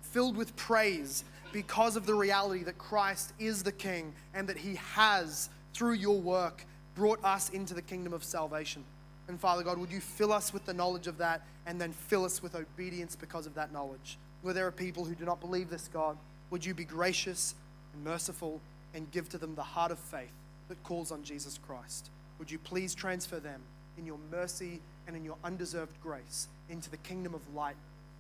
filled 0.03 0.37
with 0.37 0.55
praise 0.55 1.23
because 1.51 1.95
of 1.95 2.05
the 2.05 2.13
reality 2.13 2.63
that 2.63 2.77
Christ 2.77 3.33
is 3.39 3.63
the 3.63 3.71
King 3.71 4.13
and 4.35 4.47
that 4.47 4.57
he 4.57 4.75
has, 4.93 5.49
through 5.73 5.93
your 5.93 6.21
work, 6.21 6.63
brought 6.93 7.25
us 7.25 7.49
into 7.49 7.73
the 7.73 7.81
kingdom 7.81 8.13
of 8.13 8.23
salvation. 8.23 8.83
And 9.27 9.39
Father 9.39 9.63
God, 9.63 9.79
would 9.79 9.91
you 9.91 9.99
fill 9.99 10.31
us 10.31 10.53
with 10.53 10.65
the 10.65 10.75
knowledge 10.75 11.07
of 11.07 11.17
that 11.17 11.41
and 11.65 11.81
then 11.81 11.91
fill 11.91 12.23
us 12.23 12.43
with 12.43 12.53
obedience 12.53 13.15
because 13.15 13.47
of 13.47 13.55
that 13.55 13.73
knowledge? 13.73 14.19
Where 14.43 14.53
there 14.53 14.67
are 14.67 14.71
people 14.71 15.05
who 15.05 15.15
do 15.15 15.25
not 15.25 15.41
believe 15.41 15.71
this, 15.71 15.89
God, 15.91 16.17
would 16.51 16.63
you 16.63 16.75
be 16.75 16.85
gracious 16.85 17.55
and 17.93 18.03
merciful 18.03 18.61
and 18.93 19.09
give 19.09 19.27
to 19.29 19.39
them 19.39 19.55
the 19.55 19.63
heart 19.63 19.91
of 19.91 19.97
faith 19.97 20.31
that 20.67 20.83
calls 20.83 21.11
on 21.11 21.23
Jesus 21.23 21.59
Christ? 21.65 22.11
Would 22.37 22.51
you 22.51 22.59
please 22.59 22.93
transfer 22.93 23.39
them 23.39 23.61
in 23.97 24.05
your 24.05 24.19
mercy 24.29 24.79
and 25.07 25.15
in 25.15 25.25
your 25.25 25.37
undeserved 25.43 25.99
grace 26.01 26.47
into 26.69 26.89
the 26.89 26.97
kingdom 26.97 27.33
of 27.33 27.41
light 27.53 27.75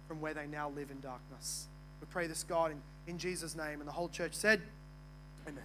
from 0.07 0.19
where 0.19 0.33
they 0.33 0.45
now 0.47 0.69
live 0.69 0.91
in 0.91 0.99
darkness. 0.99 1.67
We 2.01 2.07
pray 2.11 2.27
this, 2.27 2.43
God, 2.43 2.71
in, 2.71 2.81
in 3.07 3.17
Jesus' 3.17 3.55
name. 3.55 3.79
And 3.79 3.87
the 3.87 3.93
whole 3.93 4.09
church 4.09 4.33
said, 4.33 4.61
Amen. 5.47 5.63